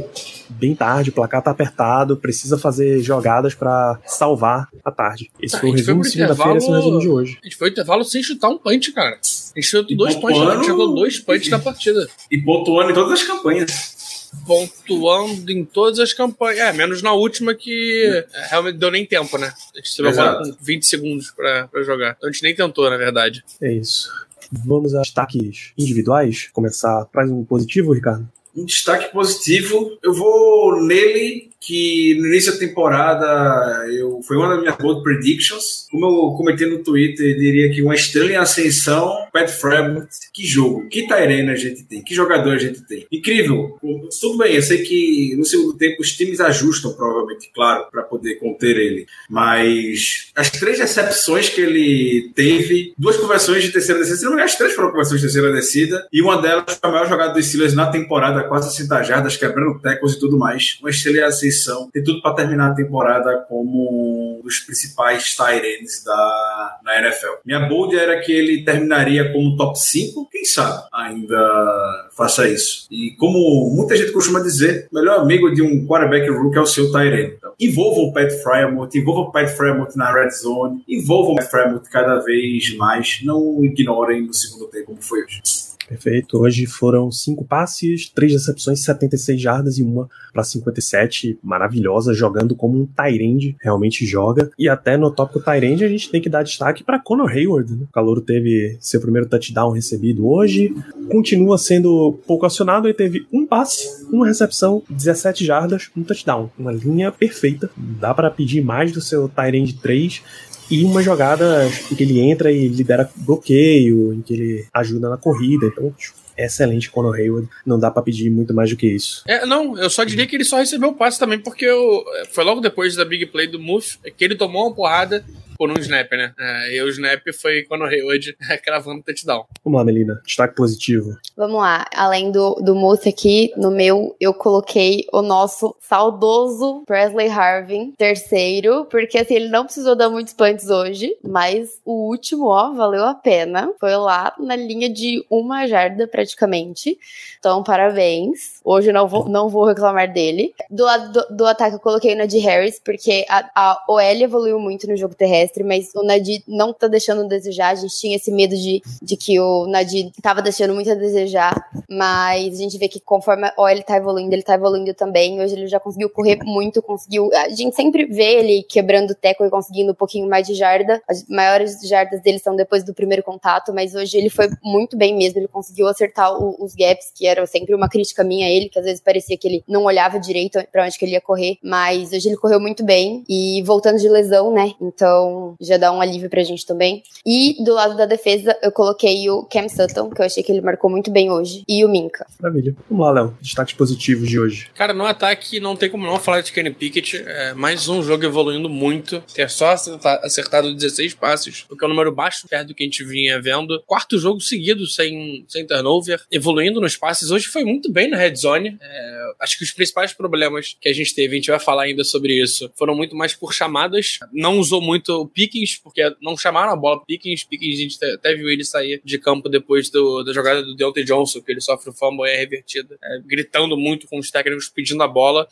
bem 0.50 0.76
tarde, 0.76 1.10
o 1.10 1.14
placar 1.14 1.42
tá 1.42 1.52
apertado, 1.52 2.18
precisa 2.18 2.58
fazer 2.58 3.02
jogadas 3.02 3.54
para 3.54 4.00
salvar 4.06 4.68
a 4.84 4.92
tarde. 4.92 5.30
Esse 5.42 5.54
tá, 5.54 5.60
foi 5.60 5.70
o 5.70 5.74
resumo 5.74 6.02
de 6.02 6.10
segunda-feira, 6.10 6.58
esse 6.58 6.68
é 6.68 6.72
o 6.72 6.76
resumo 6.76 7.00
de 7.00 7.10
hoje. 7.10 7.38
A 7.42 7.46
gente 7.46 7.58
foi 7.58 7.70
intervalo 7.70 8.04
sem 8.04 8.24
chutar 8.24 8.50
um 8.50 8.58
punch, 8.58 8.92
cara. 8.92 9.16
A 9.16 9.60
gente 9.60 9.68
chutou 9.68 9.98
dois 9.98 10.16
punch, 10.16 10.40
a 10.40 10.56
gente 10.56 10.68
jogou 10.68 10.96
dois 10.96 11.20
punch 11.20 11.50
na 11.50 11.60
partida. 11.60 12.08
E 12.32 12.38
pontuando 12.38 12.92
em 12.92 12.94
todas 12.94 13.22
as 13.22 13.24
campanhas 13.24 14.00
pontuando 14.46 15.52
em 15.52 15.66
todas 15.66 16.00
as 16.00 16.14
campanhas. 16.14 16.60
É, 16.60 16.74
menos 16.74 17.02
na 17.02 17.14
última 17.14 17.54
que 17.56 18.26
é, 18.34 18.48
realmente 18.50 18.78
deu 18.78 18.92
nem 18.92 19.06
tempo, 19.06 19.38
né? 19.38 19.52
A 19.74 19.78
gente 19.78 19.96
teve 19.96 20.10
agora 20.10 20.44
com 20.44 20.58
20 20.62 20.86
segundos 20.86 21.32
pra, 21.32 21.68
pra 21.68 21.84
jogar. 21.84 22.16
Então 22.18 22.30
a 22.30 22.32
gente 22.32 22.44
nem 22.44 22.56
tentou, 22.56 22.90
na 22.90 22.98
verdade. 22.98 23.44
É 23.62 23.72
isso. 23.72 24.12
Vamos 24.52 24.96
a 24.96 25.02
destaques 25.02 25.72
individuais. 25.78 26.50
Começar. 26.54 27.06
Traz 27.06 27.30
um 27.32 27.44
positivo, 27.44 27.94
Ricardo? 27.94 28.28
Um 28.56 28.66
destaque 28.66 29.12
positivo, 29.12 29.98
eu 30.04 30.14
vou 30.14 30.82
nele 30.82 31.49
que 31.70 32.16
no 32.20 32.26
início 32.26 32.52
da 32.52 32.58
temporada 32.58 33.86
eu, 33.92 34.24
foi 34.24 34.38
uma 34.38 34.50
das 34.50 34.60
minhas 34.60 34.76
bold 34.78 35.04
predictions. 35.04 35.86
Como 35.92 36.04
eu 36.04 36.36
comentei 36.36 36.68
no 36.68 36.80
Twitter, 36.80 37.30
eu 37.30 37.38
diria 37.38 37.72
que 37.72 37.84
uma 37.84 37.94
estrela 37.94 38.32
em 38.32 38.38
ascensão, 38.38 39.16
Pat 39.32 39.48
Fremont, 39.48 40.08
que 40.34 40.48
jogo, 40.48 40.90
que 40.90 41.08
Tyrene 41.08 41.52
a 41.52 41.56
gente 41.56 41.84
tem, 41.84 42.04
que 42.04 42.16
jogador 42.16 42.56
a 42.56 42.58
gente 42.58 42.82
tem. 42.88 43.06
Incrível. 43.12 43.78
Tudo 44.20 44.40
bem, 44.40 44.56
eu 44.56 44.64
sei 44.64 44.80
que 44.80 45.36
no 45.38 45.46
segundo 45.46 45.78
tempo 45.78 46.02
os 46.02 46.12
times 46.14 46.40
ajustam, 46.40 46.92
provavelmente, 46.94 47.52
claro, 47.54 47.86
para 47.92 48.02
poder 48.02 48.40
conter 48.40 48.76
ele. 48.76 49.06
Mas 49.30 50.32
as 50.36 50.50
três 50.50 50.80
recepções 50.80 51.50
que 51.50 51.62
ele 51.62 52.32
teve, 52.34 52.96
duas 52.98 53.16
conversões 53.16 53.62
de 53.62 53.72
terceira 53.72 54.00
descida, 54.00 54.18
se 54.18 54.24
não 54.24 54.32
me 54.32 54.38
engano, 54.38 54.50
as 54.50 54.58
três 54.58 54.74
foram 54.74 54.90
conversões 54.90 55.22
de 55.22 55.28
terceira 55.28 55.54
descida, 55.54 56.08
e 56.12 56.20
uma 56.20 56.42
delas 56.42 56.80
foi 56.82 56.90
a 56.90 56.94
maior 56.94 57.08
jogada 57.08 57.34
dos 57.34 57.46
Steelers 57.46 57.76
na 57.76 57.92
temporada, 57.92 58.44
quase 58.46 58.76
60 58.76 59.04
jardas, 59.04 59.38
quebrando 59.38 59.80
tecos 59.80 60.14
e 60.14 60.20
tudo 60.20 60.36
mais. 60.36 60.80
Uma 60.82 60.90
estrela 60.90 61.18
em 61.18 61.22
ascensão 61.22 61.59
tem 61.92 62.04
tudo 62.04 62.22
para 62.22 62.36
terminar 62.36 62.72
a 62.72 62.76
temporada 62.76 63.46
como 63.48 64.40
um 64.40 64.42
dos 64.42 64.60
principais 64.60 65.36
tight 65.36 66.04
da, 66.06 66.80
na 66.84 67.00
NFL. 67.00 67.40
Minha 67.46 67.68
bold 67.68 67.98
era 67.98 68.20
que 68.20 68.32
ele 68.32 68.64
terminaria 68.64 69.32
como 69.32 69.56
top 69.56 69.80
5, 69.80 70.30
quem 70.32 70.46
sabe 70.46 70.84
ainda 70.92 72.10
faça 72.16 72.48
isso. 72.48 72.88
E 72.92 73.12
como 73.18 73.74
muita 73.76 73.96
gente 73.96 74.12
costuma 74.12 74.40
dizer, 74.40 74.88
o 74.92 74.96
melhor 74.96 75.20
amigo 75.20 75.54
de 75.54 75.62
um 75.62 75.86
quarterback 75.86 76.30
rookie 76.30 76.58
é 76.58 76.62
o 76.62 76.66
seu 76.66 76.92
tight. 76.92 77.36
Então, 77.38 77.54
envolvam 77.60 78.06
o 78.06 78.14
Pat 78.14 78.32
Fryermuth, 78.44 78.96
envolvam 78.96 79.24
o 79.24 79.32
Pat 79.32 79.50
Fryermuth 79.50 79.96
na 79.96 80.12
red 80.12 80.30
zone, 80.32 80.84
envolvam 80.88 81.34
o 81.34 81.36
Pat 81.36 81.50
Fryermuth 81.50 81.90
cada 81.90 82.20
vez 82.20 82.76
mais, 82.76 83.22
não 83.24 83.64
ignorem 83.64 84.24
no 84.24 84.34
segundo 84.34 84.68
tempo 84.68 84.88
como 84.88 85.02
foi 85.02 85.24
hoje. 85.24 85.69
Perfeito. 85.90 86.38
Hoje 86.38 86.68
foram 86.68 87.12
cinco 87.12 87.44
passes, 87.44 88.08
três 88.08 88.32
recepções, 88.32 88.84
76 88.84 89.42
jardas 89.42 89.80
e 89.80 89.84
uma 89.84 90.08
para 90.32 90.44
57. 90.44 91.40
Maravilhosa, 91.42 92.14
jogando 92.14 92.56
como 92.56 92.80
um 92.80 92.86
Tyrande, 92.86 93.58
realmente 93.60 94.06
joga. 94.06 94.52
E 94.58 94.70
até 94.70 94.96
no 94.96 95.10
tópico 95.10 95.40
Tyrande 95.40 95.84
a 95.84 95.88
gente 95.88 96.12
tem 96.12 96.22
que 96.22 96.30
dar 96.30 96.44
destaque 96.44 96.84
para 96.84 97.00
Conor 97.00 97.32
Hayward. 97.32 97.74
Né? 97.74 97.86
O 97.90 97.92
Calouro 97.92 98.22
teve 98.22 98.78
seu 98.80 99.02
primeiro 99.02 99.28
touchdown 99.28 99.72
recebido 99.72 100.30
hoje, 100.30 100.76
continua 101.10 101.58
sendo 101.58 102.20
pouco 102.28 102.46
acionado 102.46 102.88
e 102.88 102.94
teve 102.94 103.26
um 103.34 103.48
passe, 103.48 104.06
uma 104.12 104.28
recepção, 104.28 104.84
17 104.88 105.44
jardas, 105.44 105.90
um 105.98 106.04
touchdown. 106.04 106.52
Uma 106.58 106.72
linha 106.72 107.12
perfeita. 107.12 107.68
Dá 107.76 108.14
para 108.14 108.30
pedir 108.30 108.62
mais 108.62 108.92
do 108.92 109.02
seu 109.02 109.28
Tyrande 109.28 109.74
3 109.74 110.22
e 110.70 110.84
uma 110.84 111.02
jogada 111.02 111.68
em 111.92 111.96
que 111.96 112.04
ele 112.04 112.20
entra 112.20 112.52
e 112.52 112.68
lidera 112.68 113.10
bloqueio, 113.16 114.14
em 114.14 114.22
que 114.22 114.34
ele 114.34 114.66
ajuda 114.74 115.10
na 115.10 115.18
corrida. 115.18 115.66
Então, 115.66 115.94
excelente 116.38 116.90
Conor 116.90 117.16
Hayward. 117.16 117.48
Não 117.66 117.80
dá 117.80 117.92
para 117.92 118.02
pedir 118.02 118.30
muito 118.30 118.54
mais 118.54 118.70
do 118.70 118.76
que 118.76 118.88
isso. 118.88 119.24
É, 119.28 119.46
não, 119.46 119.78
eu 119.78 119.90
só 119.90 120.04
diria 120.04 120.26
que 120.26 120.36
ele 120.36 120.46
só 120.46 120.58
recebeu 120.58 120.90
o 120.90 120.96
passe 120.96 121.20
também, 121.20 121.40
porque 121.40 121.66
eu, 121.66 122.04
foi 122.32 122.44
logo 122.44 122.62
depois 122.62 122.96
da 122.96 123.06
big 123.06 123.26
play 123.28 123.48
do 123.48 123.60
Muff 123.60 123.98
que 124.18 124.24
ele 124.24 124.36
tomou 124.36 124.68
uma 124.68 124.76
porrada 124.76 125.26
por 125.60 125.70
um 125.70 125.78
snap, 125.78 126.10
né? 126.14 126.34
É, 126.40 126.76
e 126.78 126.82
o 126.82 126.88
snap 126.88 127.22
foi 127.34 127.64
quando 127.64 127.82
o 127.82 127.86
Hayward 127.86 128.34
cravando 128.64 129.02
o 129.02 129.04
touchdown. 129.04 129.46
Vamos 129.62 129.78
lá, 129.78 129.84
Melina. 129.84 130.22
Destaque 130.26 130.56
positivo. 130.56 131.18
Vamos 131.36 131.58
lá. 131.58 131.86
Além 131.94 132.32
do, 132.32 132.56
do 132.56 132.74
Moose 132.74 133.10
aqui, 133.10 133.52
no 133.58 133.70
meu, 133.70 134.16
eu 134.22 134.34
coloquei 134.34 135.06
o 135.12 135.22
nosso 135.22 135.76
saudoso 135.82 136.84
Presley 136.86 137.28
Harvin, 137.28 137.92
terceiro, 137.98 138.86
porque 138.86 139.18
assim, 139.18 139.36
ele 139.36 139.50
não 139.50 139.66
precisou 139.66 139.98
dar 139.98 140.10
muitos 140.10 140.34
punts 140.34 140.70
hoje, 140.70 141.18
mas 141.22 141.82
o 141.84 142.08
último, 142.08 142.46
ó, 142.46 142.72
valeu 142.72 143.04
a 143.04 143.14
pena. 143.14 143.70
Foi 143.82 143.94
lá 143.98 144.34
na 144.40 144.56
linha 144.56 144.90
de 144.90 145.26
uma 145.30 145.68
jarda, 145.68 146.08
praticamente. 146.08 146.98
Então, 147.38 147.62
parabéns. 147.64 148.62
Hoje 148.64 148.92
eu 148.92 148.94
não 148.94 149.10
vou, 149.10 149.28
não 149.28 149.50
vou 149.50 149.66
reclamar 149.66 150.10
dele. 150.14 150.54
Do 150.70 150.86
lado 150.86 151.12
do, 151.12 151.36
do 151.36 151.46
ataque, 151.46 151.76
eu 151.76 151.80
coloquei 151.82 152.14
o 152.14 152.18
Nadir 152.18 152.42
Harris, 152.46 152.80
porque 152.80 153.26
a, 153.28 153.50
a 153.54 153.86
OL 153.90 154.00
evoluiu 154.00 154.58
muito 154.58 154.88
no 154.88 154.96
jogo 154.96 155.14
terrestre 155.14 155.49
terrestre, 155.50 155.64
mas 155.64 155.90
o 155.96 156.04
Nadir 156.04 156.42
não 156.48 156.74
tá 156.74 156.88
deixando 156.88 157.22
a 157.22 157.28
desejar. 157.28 157.70
A 157.70 157.76
gente 157.76 157.98
tinha 157.98 158.16
esse 158.16 158.32
medo 158.32 158.56
de, 158.56 158.82
de 159.02 159.18
que 159.18 159.40
o 159.40 159.68
Nadir 159.68 160.12
tava 160.22 160.42
deixando 160.42 160.74
muito 160.74 160.92
a 160.92 160.96
desejar, 160.96 161.54
mas 161.90 162.54
a 162.54 162.58
gente 162.58 162.78
vê 162.78 162.88
que 162.88 163.00
conforme 163.00 163.52
ó, 163.58 163.68
ele 163.68 163.84
tá 163.84 163.98
evoluindo, 163.98 164.34
ele 164.34 164.44
tá 164.44 164.54
evoluindo 164.54 164.94
também. 164.94 165.42
Hoje 165.42 165.56
ele 165.56 165.68
já 165.68 165.80
conseguiu 165.80 166.10
correr 166.10 166.40
muito, 166.44 166.82
conseguiu. 166.82 167.30
A 167.34 167.50
gente 167.50 167.76
sempre 167.76 168.06
vê 168.06 168.40
ele 168.40 168.64
quebrando 168.64 169.12
o 169.12 169.16
teco 169.16 169.44
e 169.46 169.50
conseguindo 169.50 169.92
um 169.92 169.96
pouquinho 169.96 170.30
mais 170.30 170.46
de 170.46 170.54
jarda. 170.54 171.02
As 171.08 171.26
maiores 171.28 171.80
jardas 171.88 172.22
dele 172.22 172.40
são 172.40 172.56
depois 172.56 172.84
do 172.84 172.94
primeiro 172.94 173.24
contato, 173.24 173.74
mas 173.74 173.96
hoje 173.96 174.18
ele 174.18 174.30
foi 174.30 174.50
muito 174.64 174.98
bem 174.98 175.16
mesmo. 175.16 175.40
Ele 175.40 175.48
conseguiu 175.48 175.88
acertar 175.88 176.34
o, 176.34 176.64
os 176.64 176.74
gaps, 176.76 177.12
que 177.16 177.26
era 177.26 177.46
sempre 177.46 177.74
uma 177.74 177.90
crítica 177.90 178.24
minha 178.24 178.48
a 178.48 178.50
ele, 178.50 178.70
que 178.70 178.80
às 178.80 178.86
vezes 178.86 179.02
parecia 179.02 179.38
que 179.38 179.48
ele 179.48 179.64
não 179.68 179.84
olhava 179.84 180.20
direito 180.20 180.60
para 180.72 180.86
onde 180.86 180.98
que 180.98 181.06
ele 181.06 181.14
ia 181.14 181.22
correr, 181.22 181.58
mas 181.64 182.12
hoje 182.12 182.28
ele 182.28 182.38
correu 182.38 182.60
muito 182.60 182.84
bem 182.84 183.24
e 183.28 183.62
voltando 183.64 183.98
de 183.98 184.10
lesão, 184.10 184.52
né? 184.52 184.74
Então 184.82 185.39
já 185.60 185.78
dá 185.78 185.92
um 185.92 186.02
alívio 186.02 186.30
pra 186.30 186.44
gente 186.44 186.66
também. 186.66 187.04
E 187.26 187.64
do 187.64 187.74
lado 187.74 187.96
da 187.96 188.06
defesa, 188.06 188.58
eu 188.62 188.72
coloquei 188.72 189.30
o 189.30 189.44
Cam 189.44 189.68
Sutton, 189.68 190.10
que 190.10 190.22
eu 190.22 190.26
achei 190.26 190.44
que 190.44 190.52
ele 190.52 190.62
marcou 190.62 190.90
muito 190.90 191.12
bem 191.12 191.30
hoje, 191.30 191.64
e 191.68 191.84
o 191.86 191.90
Minka. 191.90 192.26
Maravilha. 192.42 192.76
Vamos 192.90 193.06
lá, 193.06 193.12
Léo. 193.12 193.38
Destaques 193.42 193.74
positivos 193.74 194.28
de 194.28 194.40
hoje. 194.40 194.70
Cara, 194.74 194.94
no 194.94 195.06
ataque 195.06 195.60
não 195.60 195.76
tem 195.76 195.90
como 195.90 196.06
não 196.06 196.20
falar 196.20 196.42
de 196.42 196.52
Kenny 196.52 196.72
Pickett. 196.72 197.18
É 197.26 197.54
mais 197.54 197.88
um 197.88 198.02
jogo 198.02 198.24
evoluindo 198.24 198.70
muito. 198.70 199.22
Ter 199.34 199.50
só 199.50 199.76
acertado 200.24 200.74
16 200.74 201.14
passes, 201.14 201.66
o 201.70 201.76
que 201.76 201.84
é 201.84 201.88
um 201.88 201.92
número 201.92 202.12
baixo 202.12 202.48
perto 202.48 202.70
do 202.70 202.76
que 202.76 202.84
a 202.84 202.86
gente 202.86 203.04
vinha 203.04 203.42
vendo. 203.42 203.82
Quarto 203.86 204.18
jogo 204.18 204.40
seguido 204.42 204.86
sem, 204.88 205.46
sem 205.48 205.66
turnover, 205.66 206.22
evoluindo 206.32 206.82
nos 206.82 206.96
passes. 206.96 207.32
Hoje 207.32 207.48
foi 207.48 207.64
muito 207.64 207.92
bem 207.92 208.10
na 208.10 208.18
red 208.18 208.36
zone. 208.36 208.78
É, 208.82 209.32
acho 209.40 209.58
que 209.58 209.64
os 209.64 209.72
principais 209.72 210.14
problemas 210.14 210.76
que 210.80 210.90
a 210.90 210.94
gente 210.94 211.14
teve, 211.14 211.34
a 211.34 211.36
gente 211.36 211.50
vai 211.50 211.60
falar 211.60 211.84
ainda 211.84 212.04
sobre 212.04 212.42
isso, 212.42 212.72
foram 212.76 212.96
muito 212.96 213.16
mais 213.16 213.34
por 213.34 213.54
chamadas. 213.54 214.20
Não 214.34 214.60
usou 214.60 214.82
muito 214.82 215.10
o 215.22 215.28
Pickens, 215.30 215.78
porque 215.78 216.02
não 216.22 216.38
chamaram 216.38 216.72
a 216.72 216.76
bola 216.76 217.04
Pickens. 217.06 217.44
Pickens, 217.44 217.76
a 217.76 217.82
gente 217.82 218.06
até 218.06 218.36
viu 218.36 218.50
ele 218.50 218.64
sair 218.64 219.02
de 219.04 219.18
campo 219.18 219.48
depois 219.50 219.90
do, 219.90 220.24
da 220.24 220.34
jogada 220.34 220.64
do 220.64 220.76
Deontay 220.76 221.04
Johnson, 221.04 221.42
que 221.42 221.52
ele 221.52 221.62
sofre 221.62 221.90
o 221.90 221.94
fumble 221.94 222.28
e 222.28 222.32
é 222.32 222.38
revertida, 222.38 222.98
é, 223.04 223.20
gritando 223.26 223.78
muito 223.78 224.08
com 224.08 224.18
os 224.18 224.32
técnicos 224.32 224.70
pedindo 224.70 225.02
a 225.04 225.08
bola. 225.08 225.48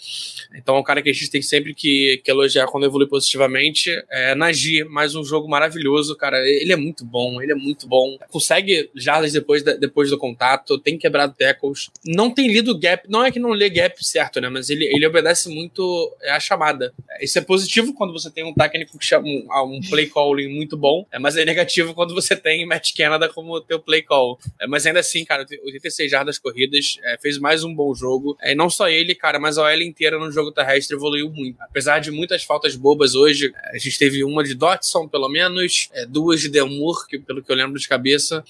Então 0.55 0.75
é 0.75 0.79
um 0.79 0.83
cara 0.83 1.01
que 1.01 1.09
a 1.09 1.13
gente 1.13 1.29
tem 1.29 1.41
sempre 1.41 1.73
que, 1.73 2.21
que 2.23 2.31
elogiar 2.31 2.67
quando 2.67 2.85
evolui 2.85 3.07
positivamente. 3.07 3.91
É, 4.09 4.35
Nagy, 4.35 4.83
mais 4.85 5.15
um 5.15 5.23
jogo 5.23 5.47
maravilhoso, 5.47 6.15
cara. 6.15 6.37
Ele 6.47 6.73
é 6.73 6.75
muito 6.75 7.05
bom, 7.05 7.41
ele 7.41 7.51
é 7.51 7.55
muito 7.55 7.87
bom. 7.87 8.17
Consegue 8.29 8.89
jardas 8.95 9.33
depois, 9.33 9.63
depois 9.63 10.09
do 10.09 10.17
contato, 10.17 10.77
tem 10.77 10.97
quebrado 10.97 11.35
tackles. 11.37 11.89
Não 12.05 12.31
tem 12.31 12.47
lido 12.47 12.77
gap, 12.77 13.07
não 13.09 13.23
é 13.23 13.31
que 13.31 13.39
não 13.39 13.51
lê 13.51 13.69
gap 13.69 14.03
certo, 14.05 14.39
né? 14.41 14.49
Mas 14.49 14.69
ele, 14.69 14.85
ele 14.85 15.05
obedece 15.05 15.49
muito 15.49 16.15
a 16.29 16.39
chamada. 16.39 16.93
Isso 17.21 17.37
é 17.37 17.41
positivo 17.41 17.93
quando 17.93 18.13
você 18.13 18.29
tem 18.29 18.43
um 18.43 18.53
técnico 18.53 18.97
que 18.97 19.05
chama 19.05 19.27
um, 19.27 19.47
um 19.67 19.81
play 19.81 20.07
calling 20.07 20.47
muito 20.47 20.77
bom, 20.77 21.05
é, 21.11 21.19
mas 21.19 21.37
é 21.37 21.45
negativo 21.45 21.93
quando 21.93 22.13
você 22.13 22.35
tem 22.35 22.65
Matt 22.65 22.95
Canada 22.95 23.29
como 23.29 23.59
teu 23.61 23.79
play 23.79 24.01
call. 24.01 24.39
É, 24.59 24.67
mas 24.67 24.85
ainda 24.85 24.99
assim, 24.99 25.23
cara, 25.25 25.45
86 25.63 26.09
jardas 26.09 26.39
corridas, 26.39 26.97
é, 27.03 27.17
fez 27.21 27.37
mais 27.37 27.63
um 27.63 27.73
bom 27.73 27.93
jogo. 27.93 28.37
E 28.41 28.55
não 28.55 28.69
só 28.69 28.89
ele, 28.89 29.13
cara, 29.15 29.39
mas 29.39 29.57
a 29.57 29.63
OL 29.63 29.81
inteira 29.81 30.17
no 30.17 30.31
jogo 30.31 30.51
terrestre 30.51 30.95
evoluiu 30.95 31.29
muito. 31.29 31.57
Apesar 31.61 31.99
de 31.99 32.11
muitas 32.11 32.43
faltas 32.43 32.75
bobas 32.75 33.15
hoje, 33.15 33.51
a 33.73 33.77
gente 33.77 33.97
teve 33.97 34.23
uma 34.23 34.43
de 34.43 34.53
Dotson, 34.53 35.07
pelo 35.07 35.29
menos, 35.29 35.89
duas 36.09 36.41
de 36.41 36.49
Delmour, 36.49 37.07
que, 37.07 37.19
pelo 37.19 37.43
que 37.43 37.51
eu 37.51 37.55
lembro 37.55 37.79
de 37.79 37.87
cabeça. 37.87 38.43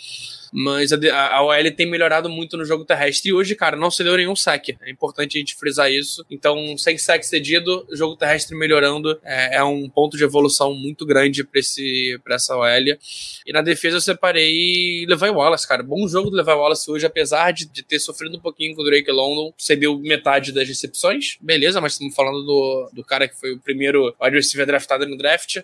Mas 0.59 0.91
a, 0.91 1.35
a 1.35 1.43
OL 1.43 1.71
tem 1.71 1.85
melhorado 1.85 2.27
muito 2.27 2.57
no 2.57 2.65
jogo 2.65 2.83
terrestre. 2.83 3.29
E 3.29 3.33
hoje, 3.33 3.53
cara, 3.53 3.77
não 3.77 3.91
se 3.91 4.03
deu 4.03 4.17
nenhum 4.17 4.35
saque. 4.35 4.75
É 4.81 4.89
importante 4.89 5.37
a 5.37 5.39
gente 5.39 5.53
frisar 5.53 5.91
isso. 5.91 6.25
Então, 6.31 6.75
sem 6.79 6.97
saque 6.97 7.27
cedido, 7.27 7.85
jogo 7.91 8.15
terrestre 8.15 8.57
melhorando 8.57 9.19
é, 9.23 9.57
é 9.57 9.63
um 9.63 9.87
ponto 9.87 10.17
de 10.17 10.23
evolução 10.23 10.73
muito 10.73 11.05
grande 11.05 11.43
pra 11.43 12.35
essa 12.35 12.57
OL. 12.57 12.97
E 13.45 13.53
na 13.53 13.61
defesa 13.61 13.97
eu 13.97 14.01
separei 14.01 15.05
Levi 15.05 15.29
Wallace, 15.29 15.67
cara. 15.67 15.83
Bom 15.83 16.07
jogo 16.07 16.31
do 16.31 16.37
Levi 16.37 16.49
Wallace 16.49 16.89
hoje, 16.89 17.05
apesar 17.05 17.51
de, 17.51 17.65
de 17.65 17.83
ter 17.83 17.99
sofrido 17.99 18.35
um 18.35 18.41
pouquinho 18.41 18.75
com 18.75 18.81
o 18.81 18.85
Drake 18.85 19.11
London. 19.11 19.53
Cedeu 19.59 19.99
metade 19.99 20.51
das 20.51 20.67
recepções. 20.67 21.37
Beleza, 21.39 21.79
mas 21.79 21.91
estamos 21.91 22.15
falando 22.15 22.41
do, 22.41 22.89
do 22.93 23.03
cara 23.03 23.27
que 23.27 23.39
foi 23.39 23.53
o 23.53 23.59
primeiro 23.59 24.11
wide 24.19 24.35
receiver 24.35 24.65
draftado 24.65 25.05
no 25.05 25.19
draft. 25.19 25.57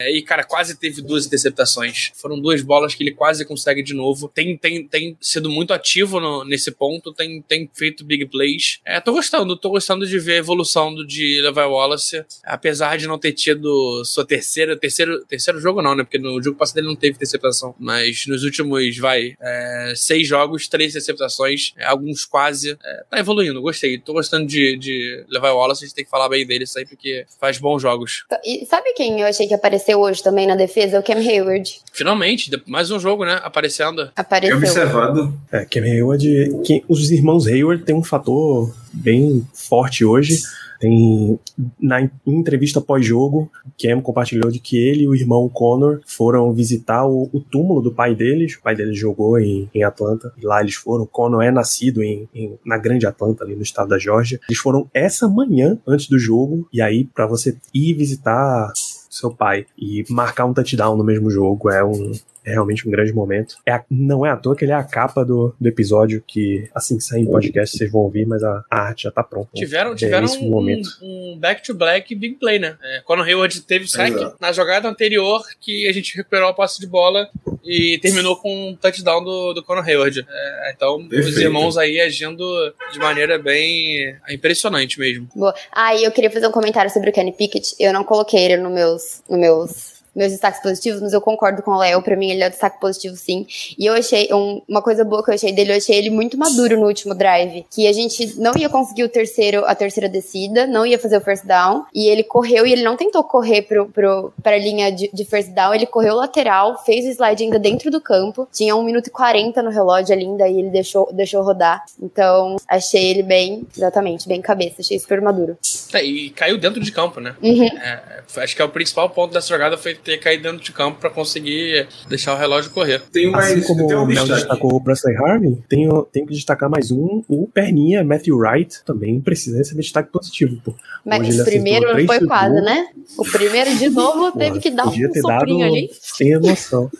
É, 0.00 0.10
e, 0.10 0.22
cara, 0.22 0.42
quase 0.42 0.76
teve 0.76 1.00
duas 1.02 1.24
interceptações. 1.24 2.10
Foram 2.16 2.40
duas 2.40 2.62
bolas 2.62 2.96
que 2.96 3.04
ele 3.04 3.12
quase 3.12 3.44
consegue 3.44 3.80
de 3.80 3.94
novo 3.94 4.28
tem, 4.40 4.56
tem, 4.56 4.86
tem 4.86 5.16
sido 5.20 5.50
muito 5.50 5.72
ativo 5.72 6.20
no, 6.20 6.44
nesse 6.44 6.70
ponto, 6.70 7.12
tem, 7.12 7.42
tem 7.42 7.70
feito 7.72 8.04
big 8.04 8.26
plays. 8.26 8.80
É, 8.84 9.00
tô 9.00 9.12
gostando, 9.12 9.56
tô 9.56 9.70
gostando 9.70 10.06
de 10.06 10.18
ver 10.18 10.34
a 10.34 10.38
evolução 10.38 10.94
do, 10.94 11.06
de 11.06 11.40
Levi 11.42 11.60
Wallace, 11.60 12.24
apesar 12.44 12.96
de 12.96 13.06
não 13.06 13.18
ter 13.18 13.32
tido 13.32 14.04
sua 14.04 14.24
terceira, 14.24 14.76
terceiro, 14.76 15.24
terceiro 15.26 15.60
jogo 15.60 15.82
não, 15.82 15.94
né? 15.94 16.04
Porque 16.04 16.18
no 16.18 16.42
jogo 16.42 16.56
passado 16.56 16.78
ele 16.78 16.88
não 16.88 16.96
teve 16.96 17.16
interceptação, 17.16 17.74
mas 17.78 18.26
nos 18.26 18.42
últimos, 18.42 18.96
vai, 18.98 19.36
é, 19.40 19.92
seis 19.96 20.26
jogos, 20.26 20.68
três 20.68 20.92
interceptações, 20.92 21.72
é, 21.76 21.84
alguns 21.84 22.24
quase. 22.24 22.78
É, 22.82 23.04
tá 23.10 23.18
evoluindo, 23.18 23.60
gostei. 23.60 23.98
Tô 23.98 24.12
gostando 24.12 24.46
de, 24.46 24.76
de 24.76 25.24
Levi 25.28 25.46
Wallace, 25.46 25.84
a 25.84 25.86
gente 25.86 25.94
tem 25.94 26.04
que 26.04 26.10
falar 26.10 26.28
bem 26.28 26.46
dele 26.46 26.66
sempre 26.66 26.90
porque 26.90 27.26
faz 27.38 27.58
bons 27.58 27.82
jogos. 27.82 28.24
E 28.44 28.66
sabe 28.66 28.92
quem 28.94 29.20
eu 29.20 29.26
achei 29.26 29.46
que 29.46 29.54
apareceu 29.54 30.00
hoje 30.00 30.22
também 30.22 30.46
na 30.46 30.54
defesa? 30.54 30.98
O 30.98 31.02
Cam 31.02 31.18
Hayward. 31.18 31.80
Finalmente, 31.92 32.50
mais 32.66 32.90
um 32.90 32.98
jogo, 32.98 33.24
né? 33.24 33.40
Aparecendo 33.42 34.10
apareceu. 34.20 34.56
observado. 34.56 35.32
É, 35.50 35.64
Cam 35.64 35.82
Hayward, 35.82 36.60
que, 36.64 36.84
os 36.88 37.10
irmãos 37.10 37.46
Hayward 37.46 37.84
têm 37.84 37.94
um 37.94 38.02
fator 38.02 38.72
bem 38.92 39.46
forte 39.52 40.04
hoje. 40.04 40.40
Tem 40.80 41.38
na 41.78 42.00
entrevista 42.26 42.80
pós-jogo, 42.80 43.50
Cam 43.78 44.00
compartilhou 44.00 44.50
de 44.50 44.58
que 44.58 44.78
ele 44.78 45.02
e 45.02 45.08
o 45.08 45.14
irmão 45.14 45.46
Connor 45.46 46.00
foram 46.06 46.50
visitar 46.54 47.06
o, 47.06 47.28
o 47.34 47.38
túmulo 47.38 47.82
do 47.82 47.92
pai 47.92 48.14
deles. 48.14 48.54
O 48.54 48.62
pai 48.62 48.74
deles 48.74 48.98
jogou 48.98 49.38
em, 49.38 49.68
em 49.74 49.84
Atlanta. 49.84 50.32
E 50.38 50.46
lá 50.46 50.62
eles 50.62 50.74
foram. 50.74 51.04
Connor 51.04 51.42
é 51.42 51.50
nascido 51.50 52.02
em, 52.02 52.26
em, 52.34 52.58
na 52.64 52.78
Grande 52.78 53.06
Atlanta, 53.06 53.44
ali 53.44 53.54
no 53.54 53.62
estado 53.62 53.88
da 53.88 53.98
Georgia. 53.98 54.40
Eles 54.48 54.58
foram 54.58 54.88
essa 54.94 55.28
manhã 55.28 55.78
antes 55.86 56.08
do 56.08 56.18
jogo. 56.18 56.66
E 56.72 56.80
aí, 56.80 57.04
para 57.04 57.26
você 57.26 57.54
ir 57.74 57.92
visitar 57.92 58.72
seu 59.10 59.30
pai 59.30 59.66
e 59.76 60.04
marcar 60.08 60.46
um 60.46 60.54
touchdown 60.54 60.96
no 60.96 61.04
mesmo 61.04 61.30
jogo 61.30 61.68
é 61.68 61.84
um, 61.84 62.12
é 62.50 62.52
realmente 62.52 62.86
um 62.86 62.90
grande 62.90 63.12
momento. 63.12 63.56
É 63.64 63.72
a, 63.72 63.84
não 63.90 64.26
é 64.26 64.30
à 64.30 64.36
toa 64.36 64.56
que 64.56 64.64
ele 64.64 64.72
é 64.72 64.74
a 64.74 64.84
capa 64.84 65.24
do, 65.24 65.54
do 65.58 65.68
episódio 65.68 66.22
que, 66.26 66.68
assim 66.74 66.96
que 66.96 67.04
sair 67.04 67.22
em 67.22 67.26
podcast, 67.26 67.76
vocês 67.76 67.90
vão 67.90 68.02
ouvir, 68.02 68.26
mas 68.26 68.42
a, 68.42 68.64
a 68.70 68.80
arte 68.80 69.04
já 69.04 69.10
tá 69.10 69.22
pronta. 69.22 69.50
Tiveram, 69.54 69.94
tiveram 69.94 70.26
um, 70.26 70.50
momento. 70.50 70.88
um 71.02 71.38
back-to-black 71.38 72.14
big 72.14 72.36
play, 72.36 72.58
né? 72.58 72.76
É, 72.82 73.02
quando 73.04 73.20
o 73.20 73.22
Hayward 73.22 73.60
teve 73.62 73.84
o 73.84 73.88
sack, 73.88 74.14
na 74.40 74.52
jogada 74.52 74.88
anterior, 74.88 75.42
que 75.60 75.88
a 75.88 75.92
gente 75.92 76.16
recuperou 76.16 76.48
a 76.48 76.54
posse 76.54 76.80
de 76.80 76.86
bola 76.86 77.28
e 77.64 77.98
terminou 77.98 78.36
com 78.36 78.70
um 78.70 78.76
touchdown 78.76 79.22
do, 79.22 79.54
do 79.54 79.62
Conor 79.62 79.88
Hayward. 79.88 80.26
É, 80.28 80.72
então, 80.74 80.98
Perfeito. 81.08 81.28
os 81.28 81.38
irmãos 81.38 81.78
aí 81.78 82.00
agindo 82.00 82.44
de 82.92 82.98
maneira 82.98 83.38
bem 83.38 84.16
impressionante 84.28 84.98
mesmo. 84.98 85.28
Boa. 85.34 85.54
Ah, 85.72 85.94
e 85.94 86.04
eu 86.04 86.10
queria 86.10 86.30
fazer 86.30 86.46
um 86.46 86.52
comentário 86.52 86.90
sobre 86.90 87.10
o 87.10 87.12
Kenny 87.12 87.32
Pickett. 87.32 87.74
Eu 87.78 87.92
não 87.92 88.04
coloquei 88.04 88.44
ele 88.44 88.56
no 88.56 88.70
meus, 88.70 89.22
no 89.28 89.38
meus 89.38 89.99
meus 90.14 90.32
destaques 90.32 90.60
positivos, 90.62 91.00
mas 91.00 91.12
eu 91.12 91.20
concordo 91.20 91.62
com 91.62 91.70
o 91.72 91.78
Léo, 91.78 92.02
pra 92.02 92.16
mim 92.16 92.30
ele 92.30 92.42
é 92.42 92.46
o 92.48 92.50
destaque 92.50 92.80
positivo 92.80 93.16
sim. 93.16 93.46
E 93.78 93.86
eu 93.86 93.94
achei, 93.94 94.28
um- 94.32 94.60
uma 94.68 94.82
coisa 94.82 95.04
boa 95.04 95.22
que 95.24 95.30
eu 95.30 95.34
achei 95.34 95.52
dele, 95.52 95.72
eu 95.72 95.76
achei 95.76 95.96
ele 95.96 96.10
muito 96.10 96.36
maduro 96.38 96.78
no 96.78 96.86
último 96.86 97.14
drive, 97.14 97.64
que 97.70 97.86
a 97.86 97.92
gente 97.92 98.38
não 98.38 98.52
ia 98.56 98.68
conseguir 98.68 99.04
o 99.04 99.08
terceiro, 99.08 99.64
a 99.66 99.74
terceira 99.74 100.08
descida, 100.08 100.66
não 100.66 100.84
ia 100.84 100.98
fazer 100.98 101.16
o 101.16 101.20
first 101.20 101.44
down, 101.44 101.84
e 101.94 102.08
ele 102.08 102.22
correu 102.24 102.66
e 102.66 102.72
ele 102.72 102.82
não 102.82 102.96
tentou 102.96 103.22
correr 103.24 103.62
pro, 103.62 103.86
pro, 103.86 104.32
pra 104.42 104.58
linha 104.58 104.90
de, 104.90 105.10
de 105.12 105.24
first 105.24 105.50
down, 105.50 105.74
ele 105.74 105.86
correu 105.86 106.14
lateral, 106.14 106.82
fez 106.84 107.04
o 107.06 107.08
slide 107.10 107.44
ainda 107.44 107.58
dentro 107.58 107.90
do 107.90 108.00
campo, 108.00 108.48
tinha 108.52 108.74
1 108.76 108.82
minuto 108.82 109.06
e 109.08 109.10
40 109.10 109.62
no 109.62 109.70
relógio 109.70 110.14
ali 110.14 110.24
ainda, 110.24 110.48
e 110.48 110.58
ele 110.58 110.70
deixou, 110.70 111.08
deixou 111.12 111.42
rodar. 111.42 111.84
Então, 112.02 112.56
achei 112.68 113.10
ele 113.10 113.22
bem, 113.22 113.66
exatamente, 113.76 114.26
bem 114.28 114.40
cabeça, 114.40 114.76
achei 114.80 114.98
super 114.98 115.20
maduro. 115.20 115.56
É, 115.92 116.04
e 116.04 116.30
caiu 116.30 116.58
dentro 116.58 116.80
de 116.80 116.92
campo, 116.92 117.20
né? 117.20 117.34
Uhum. 117.42 117.64
É, 117.66 118.22
acho 118.36 118.56
que 118.56 118.62
é 118.62 118.64
o 118.64 118.68
principal 118.68 119.08
ponto 119.10 119.32
dessa 119.32 119.48
jogada 119.48 119.76
foi 119.76 119.94
ter 120.00 120.18
caído 120.18 120.42
dentro 120.44 120.60
de 120.64 120.72
campo 120.72 120.98
pra 120.98 121.10
conseguir 121.10 121.86
deixar 122.08 122.34
o 122.34 122.38
relógio 122.38 122.70
correr. 122.70 123.00
Tem 123.12 123.30
mais. 123.30 123.52
Assim 123.52 123.62
como 123.62 123.86
tem 123.86 123.96
o 123.96 124.00
um 124.00 124.06
Léo 124.06 124.16
destaque. 124.16 124.40
destacou 124.40 124.74
o 124.74 124.82
Presley 124.82 125.16
Harvey, 125.16 125.58
tenho, 125.68 126.02
tenho 126.12 126.26
que 126.26 126.34
destacar 126.34 126.68
mais 126.70 126.90
um. 126.90 127.22
O 127.28 127.48
Perninha, 127.48 128.02
Matthew 128.04 128.36
Wright, 128.36 128.84
também 128.84 129.20
precisa 129.20 129.58
receber 129.58 129.82
destaque 129.82 130.10
positivo. 130.10 130.60
Pô. 130.64 130.74
Mas 131.04 131.28
Hoje 131.28 131.40
o 131.40 131.44
primeiro 131.44 131.92
três 131.92 132.06
foi 132.06 132.26
quase, 132.26 132.60
né? 132.60 132.88
O 133.16 133.24
primeiro 133.24 133.76
de 133.76 133.88
novo 133.88 134.32
teve 134.32 134.50
Porra, 134.50 134.60
que 134.60 134.70
dar 134.70 134.86
um 134.86 134.90
ter 134.92 135.08
dado 135.08 135.22
soprinho 135.22 135.66
ali. 135.66 135.90
sem 135.92 136.30
emoção. 136.32 136.90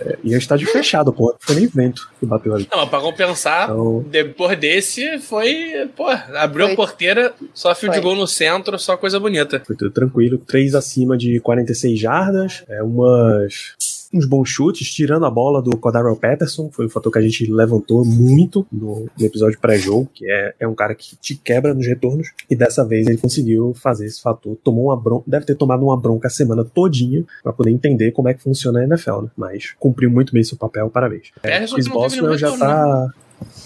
É, 0.00 0.18
e 0.24 0.34
o 0.34 0.38
estádio 0.38 0.68
fechado, 0.68 1.12
pô. 1.12 1.30
Não 1.32 1.36
foi 1.40 1.56
nem 1.56 1.66
vento 1.66 2.10
que 2.18 2.26
bateu 2.26 2.54
ali. 2.54 2.68
Não, 2.70 2.78
mas 2.80 2.88
pra 2.88 3.00
compensar, 3.00 3.64
Então, 3.70 4.04
depois 4.08 4.58
desse 4.58 5.18
foi. 5.18 5.88
Pô, 5.96 6.06
abriu 6.08 6.66
Foi. 6.66 6.72
a 6.72 6.76
porteira, 6.76 7.34
só 7.54 7.74
field 7.74 7.96
Foi. 7.96 8.02
goal 8.02 8.16
no 8.16 8.26
centro, 8.26 8.78
só 8.78 8.96
coisa 8.96 9.18
bonita. 9.20 9.62
foi 9.66 9.76
tudo 9.76 9.90
tranquilo. 9.90 10.38
Três 10.38 10.74
acima 10.74 11.16
de 11.16 11.40
46 11.40 11.98
jardas. 11.98 12.64
É, 12.68 12.82
umas. 12.82 13.74
Uns 14.12 14.26
bons 14.26 14.48
chutes, 14.48 14.92
tirando 14.92 15.26
a 15.26 15.30
bola 15.30 15.60
do 15.60 15.76
Codarrell 15.76 16.16
Patterson, 16.16 16.70
foi 16.72 16.86
um 16.86 16.88
fator 16.88 17.12
que 17.12 17.18
a 17.18 17.22
gente 17.22 17.50
levantou 17.50 18.04
muito 18.04 18.66
no, 18.72 19.06
no 19.18 19.26
episódio 19.26 19.58
pré-jogo, 19.58 20.08
que 20.12 20.30
é, 20.30 20.54
é 20.60 20.66
um 20.66 20.74
cara 20.74 20.94
que 20.94 21.16
te 21.16 21.34
quebra 21.34 21.74
nos 21.74 21.86
retornos, 21.86 22.28
e 22.48 22.56
dessa 22.56 22.84
vez 22.84 23.06
ele 23.06 23.18
conseguiu 23.18 23.74
fazer 23.74 24.06
esse 24.06 24.20
fator, 24.20 24.56
tomou 24.64 24.86
uma 24.86 24.96
bronca, 24.96 25.24
deve 25.26 25.44
ter 25.44 25.54
tomado 25.54 25.84
uma 25.84 25.96
bronca 25.96 26.28
a 26.28 26.30
semana 26.30 26.64
todinha 26.64 27.24
pra 27.42 27.52
poder 27.52 27.70
entender 27.70 28.12
como 28.12 28.28
é 28.28 28.34
que 28.34 28.42
funciona 28.42 28.80
a 28.80 28.84
NFL, 28.84 29.22
né? 29.22 29.28
Mas 29.36 29.74
cumpriu 29.78 30.10
muito 30.10 30.32
bem 30.32 30.42
seu 30.42 30.56
papel, 30.56 30.88
parabéns. 30.88 31.30
É, 31.42 31.50
Patterson 31.50 31.74
Chris 31.74 31.88
Boswell 31.88 32.38
já 32.38 32.50
retorno, 32.50 32.74
tá... 32.74 33.10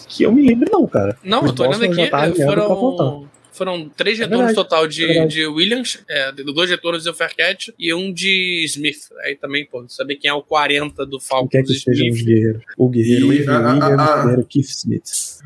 Que 0.09 0.25
eu 0.25 0.33
me 0.33 0.47
lembro 0.47 0.69
não, 0.71 0.87
cara. 0.87 1.17
Não, 1.25 1.39
Chris 1.39 1.51
eu 1.51 1.57
tô 1.57 1.63
olhando 1.63 1.85
aqui, 1.85 2.11
tá 2.11 2.27
é, 2.27 2.35
foram. 2.35 3.32
Foram 3.53 3.89
três 3.89 4.19
É 4.19 4.25
retornos 4.25 4.47
verdade, 4.47 4.69
total 4.69 4.85
é 4.85 4.89
de, 4.89 5.07
verdade. 5.07 5.35
de 5.35 5.47
Williams, 5.47 5.99
é, 6.09 6.33
dois 6.33 6.71
retornos 6.71 7.05
de 7.05 7.13
Faircat 7.13 7.73
e 7.79 7.93
um 7.95 8.13
de 8.13 8.63
Smith. 8.67 9.09
Aí 9.25 9.37
também, 9.37 9.65
pô, 9.67 9.85
saber 9.89 10.17
quem 10.17 10.31
é 10.31 10.35
o 10.35 10.43
40 10.43 11.05
do 11.07 11.19
O 11.19 11.21
Falcons 11.21 11.51
que 11.51 11.59
é 11.59 11.63
que 11.63 11.75
sejam 11.75 12.09
os 12.11 12.23
guerreiros? 12.23 12.63
O 12.77 12.89
guerreiro 12.89 13.33
E 13.33 13.47
a- 13.49 13.53
a- 13.57 13.59
Williams, 13.61 13.85
a- 13.85 13.89
o 14.21 14.23
guerreiro 14.25 14.47
Keith 14.49 14.65
Smith. 14.71 15.05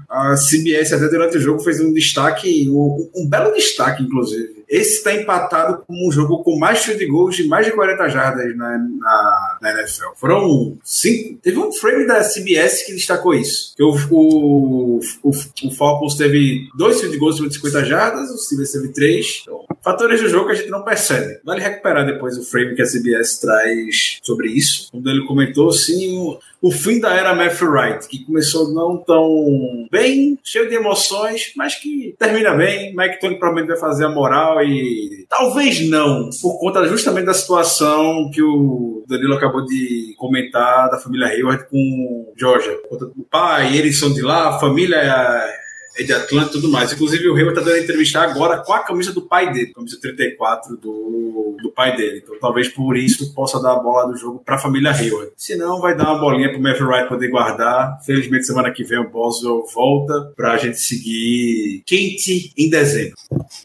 A 0.09 0.37
CBS 0.37 0.93
até 0.93 1.09
durante 1.09 1.37
o 1.37 1.41
jogo 1.41 1.61
fez 1.61 1.81
um 1.81 1.93
destaque, 1.93 2.69
um, 2.71 3.11
um 3.15 3.29
belo 3.29 3.53
destaque, 3.55 4.03
inclusive. 4.03 4.56
Esse 4.69 4.99
está 4.99 5.15
empatado 5.15 5.85
como 5.87 6.09
um 6.09 6.13
jogo 6.13 6.43
com 6.43 6.59
mais 6.59 6.85
field 6.85 7.05
goals 7.07 7.37
de 7.37 7.47
mais 7.47 7.67
de 7.67 7.73
40 7.73 8.09
jardas 8.09 8.57
na, 8.57 8.79
na, 8.79 9.59
na 9.63 9.71
NFL. 9.81 10.11
Foram 10.17 10.77
cinco. 10.83 11.39
Teve 11.41 11.59
um 11.59 11.73
frame 11.73 12.07
da 12.07 12.23
CBS 12.23 12.85
que 12.85 12.93
destacou 12.93 13.35
isso. 13.35 13.75
Que 13.77 13.83
o, 13.83 13.95
o, 14.11 15.01
o, 15.23 15.31
o 15.31 15.71
Falcons 15.71 16.17
teve 16.17 16.69
dois 16.77 17.01
field 17.01 17.17
goals 17.19 17.37
de 17.37 17.55
50 17.55 17.85
jardas, 17.85 18.31
o 18.31 18.39
Steelers 18.39 18.73
teve 18.73 18.89
três. 18.89 19.43
Então, 19.43 19.65
fatores 19.83 20.21
do 20.21 20.29
jogo 20.29 20.47
que 20.47 20.53
a 20.53 20.57
gente 20.57 20.71
não 20.71 20.83
percebe. 20.83 21.41
Vale 21.45 21.63
recuperar 21.63 22.05
depois 22.05 22.37
o 22.37 22.43
frame 22.43 22.75
que 22.75 22.83
a 22.83 22.87
CBS 22.87 23.39
traz 23.39 24.19
sobre 24.23 24.49
isso. 24.49 24.89
Quando 24.91 25.09
ele 25.09 25.27
comentou, 25.27 25.73
sim, 25.73 26.37
o, 26.67 26.69
o 26.69 26.73
fim 26.73 27.01
da 27.01 27.15
era 27.15 27.35
Matthew 27.35 27.71
Wright, 27.71 28.09
que 28.09 28.25
começou 28.25 28.73
não 28.73 28.97
tão 28.97 29.87
bem, 29.91 30.39
cheio 30.43 30.69
de 30.69 30.75
emoções, 30.75 31.53
mas 31.57 31.75
que 31.75 32.15
termina 32.19 32.55
bem. 32.55 32.95
Mike 32.97 33.21
Tony 33.21 33.39
provavelmente 33.39 33.69
vai 33.69 33.79
fazer 33.79 34.05
a 34.05 34.09
moral 34.09 34.63
e 34.63 35.27
talvez 35.29 35.89
não, 35.89 36.31
por 36.41 36.59
conta 36.59 36.87
justamente 36.87 37.27
da 37.27 37.35
situação 37.35 38.31
que 38.33 38.43
o 38.43 39.05
Danilo 39.09 39.35
acabou 39.35 39.65
de 39.65 40.15
comentar 40.17 40.91
da 40.91 40.99
família 40.99 41.29
Hayward 41.29 41.69
com 41.69 42.33
Georgia. 42.37 42.73
Por 42.83 42.91
conta 42.91 43.07
do 43.07 43.23
pai, 43.31 43.77
eles 43.77 43.99
são 43.99 44.13
de 44.13 44.23
lá, 44.23 44.49
a 44.49 44.59
família 44.59 44.97
é 44.97 45.66
é 45.99 46.03
de 46.03 46.13
Atlanta 46.13 46.49
e 46.49 46.53
tudo 46.53 46.71
mais. 46.71 46.93
Inclusive, 46.93 47.29
o 47.29 47.35
Hayward 47.35 47.59
tá 47.59 47.65
dando 47.65 47.83
entrevista 47.83 48.21
agora 48.21 48.59
com 48.59 48.73
a 48.73 48.81
camisa 48.81 49.13
do 49.13 49.23
pai 49.23 49.53
dele, 49.53 49.73
camisa 49.73 49.99
34 50.01 50.77
do, 50.77 51.57
do 51.63 51.73
pai 51.73 51.97
dele. 51.97 52.21
Então, 52.23 52.39
talvez 52.41 52.69
por 52.69 52.97
isso 52.97 53.33
possa 53.35 53.61
dar 53.61 53.73
a 53.73 53.81
bola 53.81 54.11
do 54.11 54.17
jogo 54.17 54.43
pra 54.45 54.59
família 54.59 54.93
Hayward. 54.93 55.33
Se 55.37 55.57
não, 55.57 55.81
vai 55.81 55.97
dar 55.97 56.13
uma 56.13 56.21
bolinha 56.21 56.51
pro 56.51 56.61
Matthew 56.61 56.87
Wright 56.87 57.09
poder 57.09 57.29
guardar. 57.29 57.99
Felizmente, 58.05 58.47
semana 58.47 58.71
que 58.71 58.85
vem 58.85 58.99
o 58.99 59.11
Boswell 59.11 59.65
volta 59.75 60.33
pra 60.37 60.57
gente 60.57 60.79
seguir 60.79 61.83
quente 61.87 62.53
em 62.57 62.69
dezembro. 62.69 63.17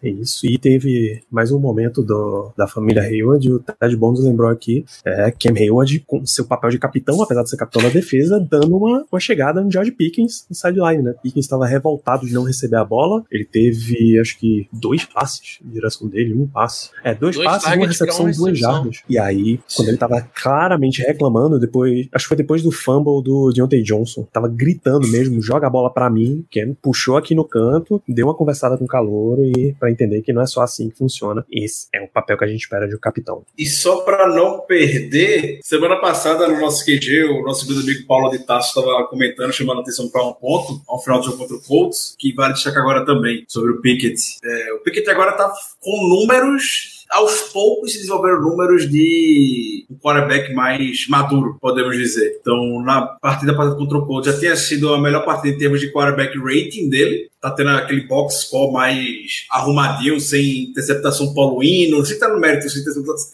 É 0.03 0.09
isso. 0.09 0.45
E 0.45 0.57
teve 0.57 1.21
mais 1.29 1.51
um 1.51 1.59
momento 1.59 2.01
do, 2.01 2.51
da 2.57 2.67
família 2.67 3.01
Hayward. 3.01 3.51
O 3.51 3.59
Ted 3.59 3.95
Bonds 3.95 4.23
lembrou 4.23 4.49
aqui 4.49 4.85
é, 5.05 5.31
Cam 5.31 5.53
Hayward 5.57 6.03
com 6.07 6.25
seu 6.25 6.45
papel 6.45 6.69
de 6.69 6.79
capitão, 6.79 7.21
apesar 7.21 7.43
de 7.43 7.49
ser 7.49 7.57
capitão 7.57 7.81
da 7.81 7.89
defesa, 7.89 8.39
dando 8.39 8.77
uma, 8.77 9.05
uma 9.11 9.19
chegada 9.19 9.61
no 9.61 9.71
George 9.71 9.91
Pickens 9.91 10.45
no 10.49 10.55
sideline, 10.55 11.03
né? 11.03 11.13
Pickens 11.21 11.45
estava 11.45 11.65
revoltado 11.65 12.20
de 12.25 12.33
não 12.33 12.43
receber 12.43 12.77
a 12.77 12.85
bola. 12.85 13.23
Ele 13.31 13.45
teve, 13.45 14.19
acho 14.19 14.37
que, 14.37 14.67
dois 14.71 15.05
passes 15.05 15.59
de 15.61 15.71
direção 15.71 16.07
dele, 16.07 16.33
um 16.33 16.47
passe. 16.47 16.89
É, 17.03 17.13
dois, 17.13 17.35
Dois 17.35 17.47
passes, 17.47 17.73
uma 17.73 17.87
recepção, 17.87 18.25
uma 18.25 18.33
duas 18.33 18.57
jardas. 18.57 19.03
E 19.09 19.17
aí, 19.17 19.59
quando 19.75 19.89
ele 19.89 19.97
tava 19.97 20.21
claramente 20.21 21.01
reclamando, 21.01 21.59
depois. 21.59 22.07
Acho 22.11 22.25
que 22.25 22.29
foi 22.29 22.37
depois 22.37 22.61
do 22.61 22.71
fumble 22.71 23.23
do 23.23 23.51
Deontay 23.53 23.81
Johnson. 23.81 24.27
Tava 24.31 24.47
gritando 24.47 25.07
mesmo, 25.07 25.41
joga 25.41 25.67
a 25.67 25.69
bola 25.69 25.91
pra 25.91 26.09
mim. 26.09 26.45
Ken 26.49 26.73
puxou 26.81 27.17
aqui 27.17 27.35
no 27.35 27.45
canto, 27.45 28.01
deu 28.07 28.27
uma 28.27 28.35
conversada 28.35 28.77
com 28.77 28.85
o 28.85 28.87
calor 28.87 29.39
e 29.39 29.73
para 29.79 29.91
entender 29.91 30.21
que 30.21 30.33
não 30.33 30.41
é 30.41 30.45
só 30.45 30.61
assim 30.61 30.89
que 30.89 30.97
funciona. 30.97 31.45
Esse 31.51 31.87
é 31.93 32.01
o 32.01 32.07
papel 32.07 32.37
que 32.37 32.45
a 32.45 32.47
gente 32.47 32.61
espera 32.61 32.87
de 32.87 32.95
um 32.95 32.99
capitão. 32.99 33.43
E 33.57 33.65
só 33.65 34.01
para 34.01 34.27
não 34.27 34.61
perder, 34.61 35.59
semana 35.63 35.99
passada 35.99 36.47
no 36.47 36.59
nosso 36.59 36.85
QG, 36.85 37.23
o 37.25 37.43
nosso 37.43 37.69
amigo 37.71 38.05
Paulo 38.07 38.29
de 38.29 38.39
Tasso 38.39 38.79
estava 38.79 39.07
comentando, 39.07 39.51
chamando 39.51 39.79
a 39.79 39.81
atenção 39.81 40.09
para 40.09 40.25
um 40.25 40.33
ponto, 40.33 40.81
ao 40.87 41.01
final 41.01 41.19
do 41.19 41.25
jogo 41.25 41.37
contra 41.37 41.55
o 41.55 41.61
Colts, 41.61 42.10
que 42.17 42.33
vale 42.33 42.53
destacar 42.53 42.81
agora 42.81 43.05
também, 43.05 43.43
sobre 43.47 43.71
o 43.71 43.81
Pickett. 43.81 44.19
É, 44.43 44.73
o 44.73 44.79
Pickett 44.79 45.09
agora 45.09 45.31
está 45.31 45.51
com 45.79 46.07
números 46.07 47.01
aos 47.11 47.41
poucos 47.51 47.91
se 47.91 47.97
desenvolveram 47.97 48.41
números 48.41 48.89
de 48.89 49.85
um 49.89 49.97
quarterback 49.97 50.53
mais 50.53 51.07
maduro, 51.09 51.57
podemos 51.59 51.97
dizer. 51.97 52.37
Então, 52.39 52.81
na 52.81 53.01
partida 53.01 53.53
contra 53.53 53.97
o 53.97 54.05
Colts, 54.05 54.33
já 54.33 54.39
tinha 54.39 54.55
sido 54.55 54.93
a 54.93 55.01
melhor 55.01 55.25
partida 55.25 55.53
em 55.53 55.57
termos 55.57 55.81
de 55.81 55.91
quarterback 55.91 56.37
rating 56.39 56.89
dele. 56.89 57.29
Tá 57.41 57.51
tendo 57.51 57.69
aquele 57.69 58.07
box 58.07 58.45
score 58.45 58.71
mais 58.71 59.45
arrumadinho, 59.49 60.19
sem 60.19 60.65
interceptação 60.69 61.33
poluindo, 61.33 62.05
sem 62.05 62.13
estar 62.13 62.27
no 62.27 62.39
mérito, 62.39 62.69
sem 62.69 62.81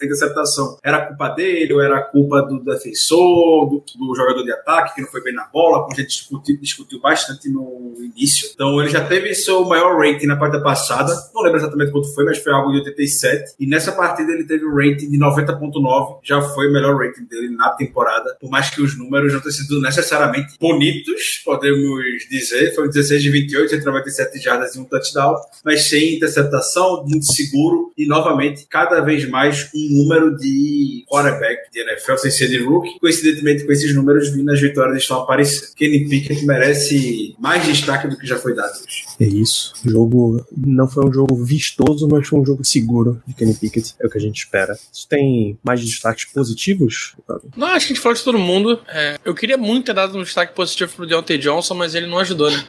interceptação. 0.02 0.78
Era 0.82 1.06
culpa 1.06 1.28
dele 1.28 1.74
ou 1.74 1.80
era 1.80 2.00
culpa 2.00 2.42
do 2.42 2.58
defensor, 2.60 3.68
do, 3.68 3.84
do 3.98 4.14
jogador 4.14 4.42
de 4.42 4.52
ataque, 4.52 4.94
que 4.94 5.02
não 5.02 5.08
foi 5.08 5.22
bem 5.22 5.34
na 5.34 5.44
bola, 5.44 5.80
como 5.80 5.92
a 5.92 5.96
gente 5.96 6.08
discutiu, 6.08 6.58
discutiu 6.58 7.00
bastante 7.00 7.48
no 7.50 7.94
início. 7.98 8.48
Então, 8.54 8.80
ele 8.80 8.90
já 8.90 9.04
teve 9.04 9.34
seu 9.34 9.64
maior 9.64 9.98
rating 9.98 10.26
na 10.26 10.36
partida 10.36 10.62
passada. 10.62 11.12
Não 11.34 11.42
lembro 11.42 11.58
exatamente 11.58 11.92
quanto 11.92 12.12
foi, 12.14 12.24
mas 12.24 12.38
foi 12.38 12.52
algo 12.52 12.72
de 12.72 12.78
87. 12.78 13.56
E 13.60 13.66
nessa 13.66 13.92
partida 13.92 14.32
ele 14.32 14.44
teve 14.44 14.64
um 14.64 14.74
rating 14.74 15.10
de 15.10 15.18
90.9, 15.18 16.20
já 16.22 16.40
foi 16.40 16.68
o 16.68 16.72
melhor 16.72 16.96
rating 16.96 17.24
dele 17.24 17.50
na 17.50 17.70
temporada, 17.70 18.36
por 18.40 18.50
mais 18.50 18.70
que 18.70 18.80
os 18.80 18.96
números 18.96 19.32
não 19.32 19.40
tenham 19.40 19.52
sido 19.52 19.80
necessariamente 19.80 20.54
bonitos, 20.58 21.42
podemos 21.44 22.02
dizer, 22.30 22.74
foi 22.74 22.88
16 22.88 23.22
de 23.22 23.30
28, 23.30 23.74
197 23.98 24.38
jardas 24.40 24.74
e 24.74 24.80
um 24.80 24.84
touchdown, 24.84 25.36
mas 25.64 25.88
sem 25.88 26.16
interceptação, 26.16 27.04
muito 27.06 27.26
seguro 27.32 27.92
e 27.96 28.06
novamente 28.06 28.66
cada 28.68 29.00
vez 29.00 29.28
mais 29.28 29.68
um 29.74 30.02
número 30.02 30.36
de 30.36 31.04
quarterback 31.08 31.70
de 31.72 31.80
NFL 31.80 32.16
sem 32.16 32.30
ser 32.30 32.48
de 32.48 32.62
rookie, 32.62 32.98
coincidentemente 33.00 33.64
com 33.64 33.72
esses 33.72 33.94
números 33.94 34.28
vindo 34.30 34.50
as 34.50 34.60
vitórias 34.60 34.98
estão 34.98 35.20
aparecendo. 35.20 35.74
Kenny 35.74 36.08
Pickett 36.08 36.44
merece 36.44 37.34
mais 37.38 37.64
destaque 37.64 38.08
do 38.08 38.16
que 38.16 38.26
já 38.26 38.38
foi 38.38 38.54
dado 38.54 38.72
hoje. 38.72 39.04
É 39.20 39.24
isso. 39.24 39.72
O 39.84 39.90
jogo 39.90 40.46
não 40.56 40.88
foi 40.88 41.06
um 41.06 41.12
jogo 41.12 41.34
vistoso, 41.44 42.08
mas 42.08 42.26
foi 42.26 42.38
um 42.38 42.44
jogo 42.44 42.64
seguro 42.64 43.20
de 43.26 43.34
Kenny 43.34 43.54
Pickett. 43.54 43.94
É 44.00 44.06
o 44.06 44.10
que 44.10 44.18
a 44.18 44.20
gente 44.20 44.38
espera. 44.38 44.78
Isso 44.92 45.08
tem 45.08 45.58
mais 45.62 45.80
destaques 45.80 46.26
positivos? 46.26 47.14
Não, 47.56 47.68
acho 47.68 47.86
que 47.86 47.92
a 47.92 47.96
gente 47.96 48.02
falou 48.02 48.16
de 48.16 48.22
todo 48.22 48.38
mundo. 48.38 48.80
É, 48.88 49.18
eu 49.24 49.34
queria 49.34 49.56
muito 49.56 49.86
ter 49.86 49.94
dado 49.94 50.16
um 50.16 50.22
destaque 50.22 50.54
positivo 50.54 50.92
pro 50.94 51.06
Deontay 51.06 51.38
Johnson, 51.38 51.74
mas 51.74 51.94
ele 51.94 52.06
não 52.06 52.18
ajudou, 52.18 52.50
né? 52.50 52.64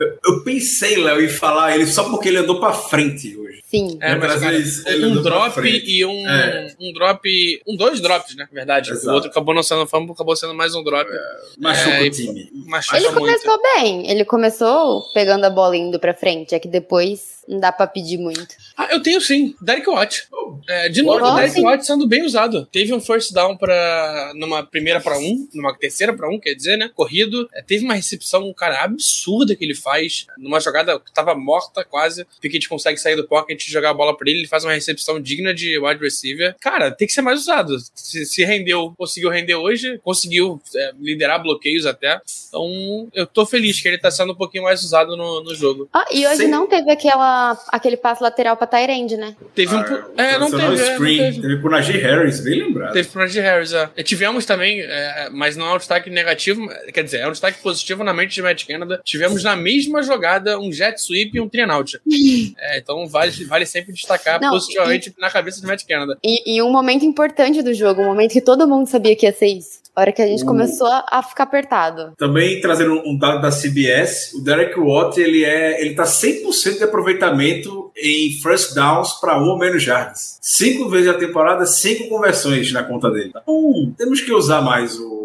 Eu 0.00 0.35
pensei, 0.44 0.96
Léo, 0.96 1.20
em 1.22 1.28
falar 1.28 1.74
ele 1.74 1.86
só 1.86 2.04
porque 2.04 2.28
ele 2.28 2.38
andou 2.38 2.58
pra 2.60 2.72
frente 2.72 3.36
hoje. 3.36 3.62
Sim. 3.68 3.98
É, 4.00 4.14
mas, 4.14 4.30
Às 4.32 4.40
cara, 4.40 4.56
vezes 4.56 4.86
ele 4.86 5.06
um 5.06 5.22
drop 5.22 5.52
frente. 5.54 5.90
e 5.90 6.04
um, 6.04 6.28
É. 6.28 6.74
um 6.80 6.92
drop. 6.92 7.60
Um, 7.66 7.76
dois 7.76 8.00
drops, 8.00 8.36
né? 8.36 8.46
Na 8.50 8.54
verdade. 8.54 8.90
Exato. 8.92 9.08
O 9.10 9.14
outro 9.14 9.28
acabou 9.30 9.52
não 9.54 9.62
sendo 9.62 9.86
fumble, 9.88 10.12
acabou 10.12 10.36
sendo 10.36 10.54
mais 10.54 10.74
um 10.74 10.84
drop. 10.84 11.10
Machuca 11.58 11.90
É, 11.96 12.02
o 12.02 12.10
time. 12.10 12.48
Machuca 12.66 12.96
Ele 12.96 13.08
muito. 13.10 13.18
começou 13.20 13.60
bem. 13.74 14.08
Ele 14.10 14.24
começou 14.24 15.02
pegando 15.12 15.44
a 15.44 15.50
bola 15.50 15.76
indo 15.76 15.98
pra 15.98 16.14
frente. 16.14 16.54
É 16.54 16.60
que 16.60 16.68
depois 16.68 17.36
não 17.48 17.58
dá 17.58 17.72
pra 17.72 17.86
pedir 17.88 18.18
muito. 18.18 18.54
Ah, 18.76 18.88
eu 18.92 19.02
tenho 19.02 19.20
sim. 19.20 19.54
Derek 19.60 19.88
Watt. 19.90 20.28
É, 20.68 20.88
de 20.88 21.02
novo, 21.02 21.24
o 21.24 21.34
Derek. 21.36 21.60
Watt 21.62 21.86
sendo 21.86 22.06
bem 22.06 22.24
usado. 22.24 22.66
Teve 22.66 22.92
um 22.92 23.00
first 23.00 23.32
down 23.32 23.56
pra, 23.56 24.32
numa 24.34 24.62
primeira 24.64 25.00
pra 25.00 25.18
um, 25.18 25.48
numa 25.54 25.74
terceira 25.76 26.12
pra 26.12 26.28
um, 26.28 26.38
quer 26.38 26.54
dizer, 26.54 26.76
né? 26.76 26.90
Corrido. 26.94 27.48
É, 27.54 27.62
teve 27.62 27.84
uma 27.84 27.94
recepção, 27.94 28.52
cara, 28.52 28.82
absurda 28.82 29.54
que 29.54 29.64
ele 29.64 29.74
faz. 29.74 30.26
Numa 30.38 30.60
jogada 30.60 30.98
que 30.98 31.12
tava 31.12 31.34
morta 31.34 31.84
quase. 31.84 32.22
O 32.22 32.26
Pickett 32.40 32.68
consegue 32.68 32.98
sair 32.98 33.16
do 33.16 33.26
pocket 33.26 33.66
e 33.66 33.70
jogar 33.70 33.90
a 33.90 33.94
bola 33.94 34.16
pra 34.16 34.28
ele. 34.28 34.40
Ele 34.40 34.48
faz 34.48 34.64
uma 34.64 34.72
recepção 34.72 35.20
digna 35.20 35.54
de 35.54 35.78
wide 35.78 36.00
receiver. 36.02 36.54
Cara, 36.60 36.90
tem 36.90 37.06
que 37.06 37.14
ser 37.14 37.22
mais 37.22 37.40
usado. 37.40 37.76
Se, 37.94 38.24
se 38.26 38.44
rendeu, 38.44 38.92
conseguiu 38.96 39.30
render 39.30 39.54
hoje, 39.54 39.98
conseguiu 40.02 40.60
é, 40.74 40.92
liderar 41.00 41.42
bloqueios 41.42 41.86
até. 41.86 42.20
Então, 42.48 43.08
eu 43.14 43.26
tô 43.26 43.44
feliz 43.46 43.80
que 43.80 43.88
ele 43.88 43.98
tá 43.98 44.10
sendo 44.10 44.32
um 44.32 44.36
pouquinho 44.36 44.64
mais 44.64 44.82
usado 44.82 45.16
no, 45.16 45.42
no 45.42 45.54
jogo. 45.54 45.88
Ah, 45.92 46.04
e 46.10 46.26
hoje 46.26 46.38
Sim. 46.44 46.48
não 46.48 46.66
teve 46.66 46.90
aquela, 46.90 47.58
aquele 47.68 47.96
passo 47.96 48.22
lateral 48.22 48.56
pra 48.56 48.66
Tyrande, 48.66 49.16
né? 49.16 49.36
Teve 49.54 49.74
um. 49.74 49.82
po- 49.82 50.12
É, 50.20 50.38
não 50.38 50.50
Tradicional 50.56 50.76
teve. 50.76 50.88
não 50.88 50.94
screen. 50.96 51.18
teve. 51.18 51.40
Teve 51.40 51.56
pro 51.60 51.70
Najee 51.70 51.98
Harris, 51.98 52.40
bem 52.40 52.62
lembrado. 52.62 52.92
Teve 52.92 53.08
pro 53.08 53.20
Najee 53.20 53.40
Harris, 53.40 53.72
é. 53.72 53.90
E 53.96 54.02
Tivemos 54.02 54.44
também, 54.44 54.80
é, 54.80 55.28
mas 55.32 55.56
não 55.56 55.66
é 55.66 55.74
um 55.74 55.78
destaque 55.78 56.08
negativo, 56.10 56.66
quer 56.92 57.02
dizer, 57.04 57.18
é 57.18 57.28
um 57.28 57.32
destaque 57.32 57.60
positivo 57.62 58.02
na 58.04 58.12
mente 58.12 58.34
de 58.34 58.42
Matt 58.42 58.66
Canada. 58.66 59.00
Tivemos 59.04 59.42
na 59.42 59.56
mesma 59.56 60.02
jogada 60.02 60.58
um 60.58 60.72
jet 60.72 61.00
sweep 61.00 61.36
e 61.36 61.40
um 61.40 61.50
out. 61.70 61.98
É, 62.58 62.78
então 62.78 63.06
vale, 63.08 63.30
vale 63.44 63.66
sempre 63.66 63.92
destacar 63.92 64.40
Não, 64.40 64.50
positivamente 64.50 65.12
na 65.18 65.30
cabeça 65.30 65.60
de 65.60 65.66
Matt 65.66 65.84
Canada. 65.86 66.16
E, 66.24 66.56
e 66.56 66.62
um 66.62 66.70
momento 66.70 67.04
importante 67.04 67.62
do 67.62 67.72
jogo, 67.74 68.02
um 68.02 68.06
momento 68.06 68.32
que 68.32 68.40
todo 68.40 68.66
mundo 68.66 68.86
sabia 68.88 69.14
que 69.16 69.26
ia 69.26 69.32
ser 69.32 69.46
isso. 69.48 69.80
A 69.94 70.02
hora 70.02 70.12
que 70.12 70.20
a 70.20 70.26
gente 70.26 70.42
Uh. 70.42 70.46
começou 70.46 70.86
a, 70.86 71.04
a 71.10 71.22
ficar 71.22 71.44
apertado. 71.44 72.12
Também 72.18 72.60
trazendo 72.60 73.00
um 73.06 73.16
dado 73.16 73.40
da 73.40 73.50
CBS, 73.50 74.34
o 74.34 74.42
Derek 74.44 74.78
Watt 74.78 75.18
ele 75.18 75.44
é, 75.44 75.80
ele 75.80 75.94
tá 75.94 76.04
100% 76.04 76.76
de 76.78 76.84
aproveitamento 76.84 77.85
em 77.96 78.30
first 78.42 78.74
downs 78.74 79.12
para 79.20 79.38
ou 79.38 79.58
menos 79.58 79.82
jardas. 79.82 80.38
Cinco 80.40 80.88
vezes 80.88 81.08
a 81.08 81.14
temporada, 81.14 81.64
cinco 81.64 82.08
conversões 82.08 82.72
na 82.72 82.82
conta 82.82 83.10
dele. 83.10 83.30
Então, 83.30 83.94
temos 83.96 84.20
que 84.20 84.32
usar 84.32 84.60
mais 84.60 84.98
o 84.98 85.15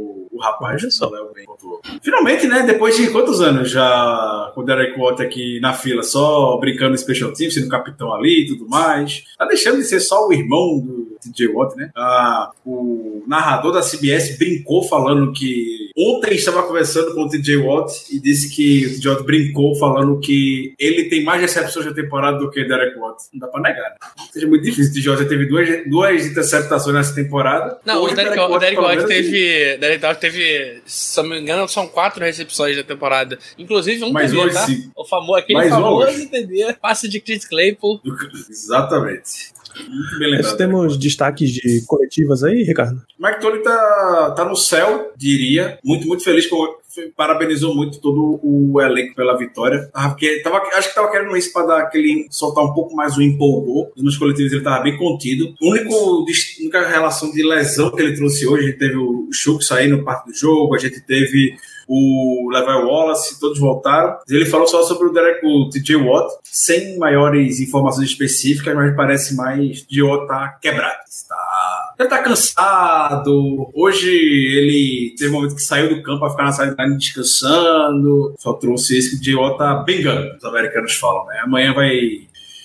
rapaz. 0.42 0.82
Olha 0.82 0.92
só. 0.92 1.08
o 1.08 1.12
Léo 1.12 1.32
bem 1.34 1.46
pontuou. 1.46 1.82
Finalmente, 2.02 2.48
né? 2.48 2.64
Depois 2.64 2.96
de 2.98 3.10
quantos 3.10 3.42
anos 3.42 3.70
já 3.70 4.52
com 4.54 4.62
o 4.62 4.64
Derek 4.66 5.00
Watt 5.00 5.22
aqui 5.22 5.60
na 5.60 5.74
fila, 5.74 6.04
só 6.04 6.58
brincando 6.58 6.92
no 6.92 6.98
Special 6.98 7.32
Teams, 7.32 7.54
sendo 7.54 7.70
capitão 7.70 8.14
ali 8.14 8.44
e 8.44 8.48
tudo 8.48 8.68
mais. 8.68 9.24
Tá 9.38 9.46
deixando 9.46 9.78
de 9.78 9.84
ser 9.84 10.00
só 10.00 10.28
o 10.28 10.34
irmão 10.34 10.80
do 10.80 11.12
TJ 11.22 11.48
Watt, 11.50 11.76
né? 11.78 11.92
Ah, 11.96 12.52
o 12.66 13.24
narrador 13.28 13.72
da 13.72 13.82
CBS 13.82 14.38
brincou 14.38 14.84
falando 14.84 15.32
que 15.32 15.92
ontem 15.98 16.34
estava 16.34 16.64
conversando 16.64 17.14
com 17.14 17.24
o 17.24 17.30
TJ 17.30 17.58
Watt 17.58 17.94
e 18.12 18.20
disse 18.20 18.54
que 18.54 18.88
o 18.88 18.90
TJ 18.96 19.10
Watt 19.12 19.24
brincou 19.24 19.76
falando 19.76 20.20
que 20.20 20.74
ele 20.80 21.06
tem 21.06 21.24
mais 21.24 21.42
recepções 21.42 21.86
da 21.86 21.94
temporada 21.94 22.40
do 22.40 22.50
que 22.50 22.64
Derek 22.64 22.98
Watt. 22.98 23.24
Não 23.34 23.40
dá 23.40 23.48
pra 23.48 23.62
negar, 23.62 23.92
né? 23.92 23.96
Seja 24.32 24.48
muito 24.48 24.64
difícil. 24.64 24.92
O 24.92 24.94
TJ 24.96 25.10
Watt 25.10 25.24
já 25.24 25.30
teve 25.30 25.46
duas, 25.46 25.70
duas 25.88 26.26
interceptações 26.26 26.96
nessa 26.96 27.16
temporada. 27.16 27.80
Não, 27.86 28.02
Hoje 28.02 28.14
o 28.14 28.16
Derek, 28.16 28.40
o 28.40 28.58
Derek 28.58 28.82
Watt 28.82 28.96
menos, 28.96 29.10
teve, 29.10 29.78
Derek 29.78 30.04
Watt 30.04 30.20
teve, 30.20 30.31
se 30.86 31.20
eu 31.20 31.24
não 31.24 31.32
me 31.32 31.40
engano, 31.42 31.68
são 31.68 31.88
quatro 31.88 32.24
recepções 32.24 32.76
da 32.76 32.84
temporada. 32.84 33.38
Inclusive 33.58 34.04
um 34.04 34.14
TD, 34.14 34.38
hoje, 34.38 34.54
tá? 34.54 34.68
O 34.96 35.06
famoso, 35.06 35.36
aquele 35.36 35.60
Mais 35.60 35.70
famoso 35.70 36.08
hoje. 36.08 36.30
Passe 36.82 37.08
de 37.08 37.20
Chris 37.20 37.46
Claypool. 37.46 38.02
Exatamente. 38.50 39.52
Muito 39.88 40.20
bem 40.20 40.30
lembrado. 40.30 40.44
Nós 40.44 40.54
temos 40.56 40.98
destaques 40.98 41.50
de 41.50 41.86
coletivas 41.86 42.44
aí, 42.44 42.64
Ricardo? 42.64 43.02
Mike 43.20 43.40
Tony 43.40 43.60
tá, 43.60 44.34
tá 44.36 44.46
no 44.46 44.56
céu, 44.56 45.12
diria. 45.16 45.80
Muito, 45.84 46.08
muito 46.08 46.24
feliz. 46.24 46.48
Com, 46.48 46.76
parabenizou 47.16 47.76
muito 47.76 48.00
todo 48.00 48.40
o 48.44 48.82
elenco 48.82 49.16
pela 49.16 49.38
vitória. 49.38 49.90
Ah, 49.94 50.10
porque 50.10 50.42
tava, 50.42 50.58
acho 50.76 50.90
que 50.90 50.96
tava 50.96 51.12
querendo 51.12 51.36
isso 51.38 51.54
para 51.54 51.66
dar 51.66 51.80
aquele. 51.82 52.28
soltar 52.30 52.64
um 52.64 52.74
pouco 52.74 52.96
mais 52.96 53.18
o 53.18 53.22
empolgou. 53.22 53.92
Nos 53.98 54.18
coletivos 54.18 54.52
ele 54.52 54.64
tava 54.64 54.84
bem 54.84 54.98
contido. 54.98 55.54
O 55.62 55.72
único, 55.72 56.26
única 56.60 56.88
relação 56.88 57.32
de 57.32 57.44
lesão 57.44 57.92
que 57.92 58.02
ele 58.02 58.16
trouxe 58.16 58.46
hoje, 58.46 58.64
a 58.64 58.68
gente 58.68 58.80
teve 58.80 58.98
o 58.98 59.30
Chuck 59.32 59.64
saindo 59.64 60.04
parte 60.04 60.28
do 60.28 60.34
jogo, 60.34 60.76
a 60.76 60.80
gente 60.80 61.00
teve 61.02 61.56
o 61.88 62.50
Levi 62.52 62.86
Wallace, 62.86 63.40
todos 63.40 63.60
voltaram. 63.60 64.18
Ele 64.30 64.46
falou 64.46 64.68
só 64.68 64.84
sobre 64.84 65.08
o 65.08 65.14
Derek, 65.14 65.46
o 65.46 65.70
TJ 65.70 65.96
Watt, 65.98 66.34
sem 66.44 66.98
maiores 66.98 67.60
informações 67.60 68.10
específicas, 68.10 68.76
mas 68.76 68.96
parece 68.96 69.36
mais 69.36 69.86
de 69.88 70.02
Watt 70.02 70.28
tá 70.28 70.58
quebrado. 70.62 71.00
Está, 71.08 71.94
já 72.00 72.08
tá 72.08 72.20
cansado. 72.20 73.70
Hoje 73.74 74.10
ele 74.10 75.16
teve 75.18 75.30
um 75.30 75.34
momento 75.34 75.56
que 75.56 75.62
saiu 75.62 75.90
do 75.90 76.02
campo 76.02 76.20
para 76.20 76.30
ficar 76.30 76.44
na 76.44 76.52
sideline 76.52 76.98
descansando. 76.98 78.36
Só 78.38 78.54
trouxe 78.54 78.98
esse 78.98 79.12
que 79.12 79.16
o 79.18 79.20
TJ 79.20 79.36
Watt 79.36 79.58
tá 79.58 79.76
bengando, 79.76 80.36
os 80.38 80.46
americanos 80.46 80.94
falam, 80.96 81.26
né? 81.28 81.42
Amanhã 81.44 81.74
vai 81.74 82.00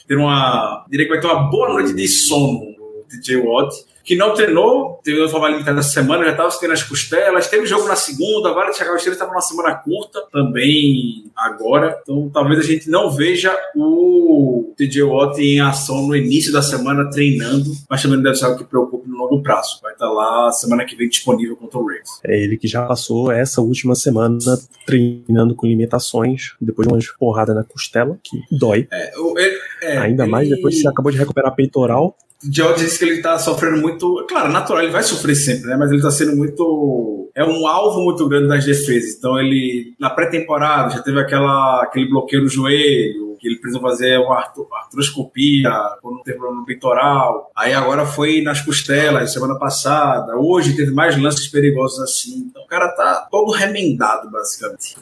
ter 0.07 0.17
uma. 0.17 0.85
Diria 0.89 1.07
que 1.07 1.13
vai 1.13 1.21
ter 1.21 1.27
uma 1.27 1.51
boa 1.51 1.69
noite 1.71 1.93
de 1.93 2.07
sono 2.07 2.61
no 2.77 3.05
TJ 3.09 3.37
Watt 3.39 3.75
que 4.07 4.15
não 4.15 4.33
treinou, 4.35 5.01
teve 5.03 5.19
uma 5.21 5.29
forma 5.29 5.49
limitada 5.49 5.81
essa 5.81 5.91
semana, 5.91 6.25
já 6.25 6.31
estava 6.31 6.49
tendo 6.61 6.73
as 6.73 6.83
costelas, 6.85 7.49
teve 7.49 7.67
jogo 7.67 7.89
na 7.89 7.97
segunda, 7.97 8.49
agora 8.49 8.71
de 8.71 8.77
chegar 8.77 8.93
o 8.93 8.97
estava 8.97 9.33
numa 9.33 9.41
semana 9.41 9.75
curta 9.75 10.23
também 10.33 11.25
agora. 11.37 11.99
Então 12.03 12.31
talvez 12.33 12.61
a 12.61 12.63
gente 12.63 12.89
não 12.89 13.11
veja 13.11 13.53
o 13.75 14.73
TJ 14.77 15.03
Watt 15.03 15.41
em 15.41 15.59
ação 15.61 16.07
no 16.07 16.15
início 16.15 16.53
da 16.53 16.63
semana 16.63 17.11
treinando, 17.11 17.65
mas 17.91 18.01
também 18.01 18.17
não 18.19 18.23
deve 18.23 18.37
ser 18.37 18.45
algo 18.45 18.59
que 18.59 18.65
preocupe 18.65 19.09
no 19.09 19.17
longo 19.17 19.43
prazo. 19.43 19.81
Vai 19.83 19.93
estar 19.93 20.09
lá 20.09 20.53
semana 20.53 20.85
que 20.85 20.95
vem 20.95 21.09
disponível 21.09 21.57
contra 21.57 21.79
o 21.79 21.83
Ravens. 21.83 22.21
É 22.25 22.39
ele 22.41 22.57
que 22.57 22.69
já 22.69 22.87
passou 22.87 23.33
essa 23.33 23.61
última 23.61 23.97
semana 23.97 24.39
treinando 24.87 25.55
com 25.57 25.67
limitações, 25.67 26.55
depois 26.61 26.87
de 26.87 26.95
uma 26.95 27.01
porrada 27.19 27.53
na 27.53 27.65
costela, 27.65 28.17
que 28.23 28.39
dói. 28.57 28.87
É, 28.93 29.13
ele- 29.37 29.59
é, 29.83 29.99
Ainda 29.99 30.27
mais 30.27 30.49
depois 30.49 30.75
que 30.75 30.81
você 30.83 30.89
acabou 30.89 31.13
de 31.13 31.19
recuperar 31.19 31.55
peitoral. 31.55 32.17
George 32.51 32.85
disse 32.85 32.99
que 32.99 33.05
ele 33.07 33.23
tá 33.23 33.39
sofrendo 33.39 33.81
muito. 33.81 34.25
Claro, 34.29 34.53
natural, 34.53 34.83
ele 34.83 34.93
vai 34.93 35.03
sofrer 35.03 35.35
sempre, 35.35 35.69
né? 35.69 35.77
Mas 35.77 35.91
ele 35.91 36.03
tá 36.03 36.11
sendo 36.11 36.37
muito. 36.37 37.31
É 37.35 37.45
um 37.45 37.67
alvo 37.67 38.03
muito 38.05 38.29
grande 38.29 38.49
das 38.49 38.65
defesas. 38.65 39.17
Então 39.17 39.39
ele, 39.39 39.95
na 39.99 40.11
pré-temporada, 40.11 40.95
já 40.95 41.03
teve 41.03 41.19
aquela, 41.19 41.83
aquele 41.83 42.09
bloqueio 42.09 42.43
no 42.43 42.49
joelho, 42.49 43.37
que 43.39 43.49
ele 43.49 43.57
precisou 43.59 43.81
fazer 43.83 44.19
uma 44.19 44.37
artro- 44.37 44.69
artroscopia 44.73 45.71
quando 46.03 46.23
teve 46.23 46.37
problema 46.39 46.61
no 46.61 46.67
peitoral. 46.67 47.51
Aí 47.57 47.73
agora 47.73 48.05
foi 48.07 48.43
nas 48.43 48.61
costelas, 48.61 49.33
semana 49.33 49.59
passada. 49.59 50.37
Hoje 50.37 50.77
teve 50.77 50.93
mais 50.93 51.21
lances 51.21 51.49
perigosos 51.49 52.01
assim. 52.01 52.49
Então 52.51 52.63
o 52.63 52.67
cara 52.67 52.89
tá 52.89 53.27
todo 53.31 53.51
remendado, 53.51 54.31
basicamente. 54.31 54.95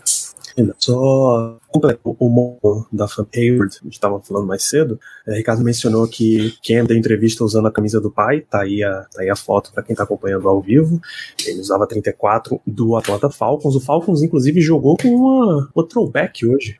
Só 0.78 1.56
o 2.04 2.28
modo 2.28 2.86
da 2.92 3.08
Fan 3.08 3.26
Hayward, 3.34 3.76
a 3.80 3.84
gente 3.84 3.94
estava 3.94 4.20
falando 4.20 4.46
mais 4.46 4.62
cedo. 4.62 4.98
É, 5.26 5.34
Ricardo 5.34 5.64
mencionou 5.64 6.06
que 6.06 6.54
Cam 6.66 6.84
deu 6.84 6.96
entrevista 6.96 7.44
usando 7.44 7.66
a 7.66 7.72
camisa 7.72 8.00
do 8.00 8.10
pai, 8.10 8.40
tá 8.40 8.62
aí 8.62 8.82
a, 8.82 9.06
tá 9.12 9.22
aí 9.22 9.30
a 9.30 9.36
foto 9.36 9.72
para 9.72 9.82
quem 9.82 9.96
tá 9.96 10.04
acompanhando 10.04 10.48
ao 10.48 10.60
vivo. 10.60 11.00
Ele 11.46 11.60
usava 11.60 11.86
34 11.86 12.60
do 12.66 12.96
Atlanta 12.96 13.28
Falcons. 13.28 13.74
O 13.74 13.80
Falcons, 13.80 14.22
inclusive, 14.22 14.60
jogou 14.60 14.96
com 14.96 15.08
uma, 15.08 15.70
uma 15.74 15.86
throwback 15.86 16.46
hoje. 16.46 16.76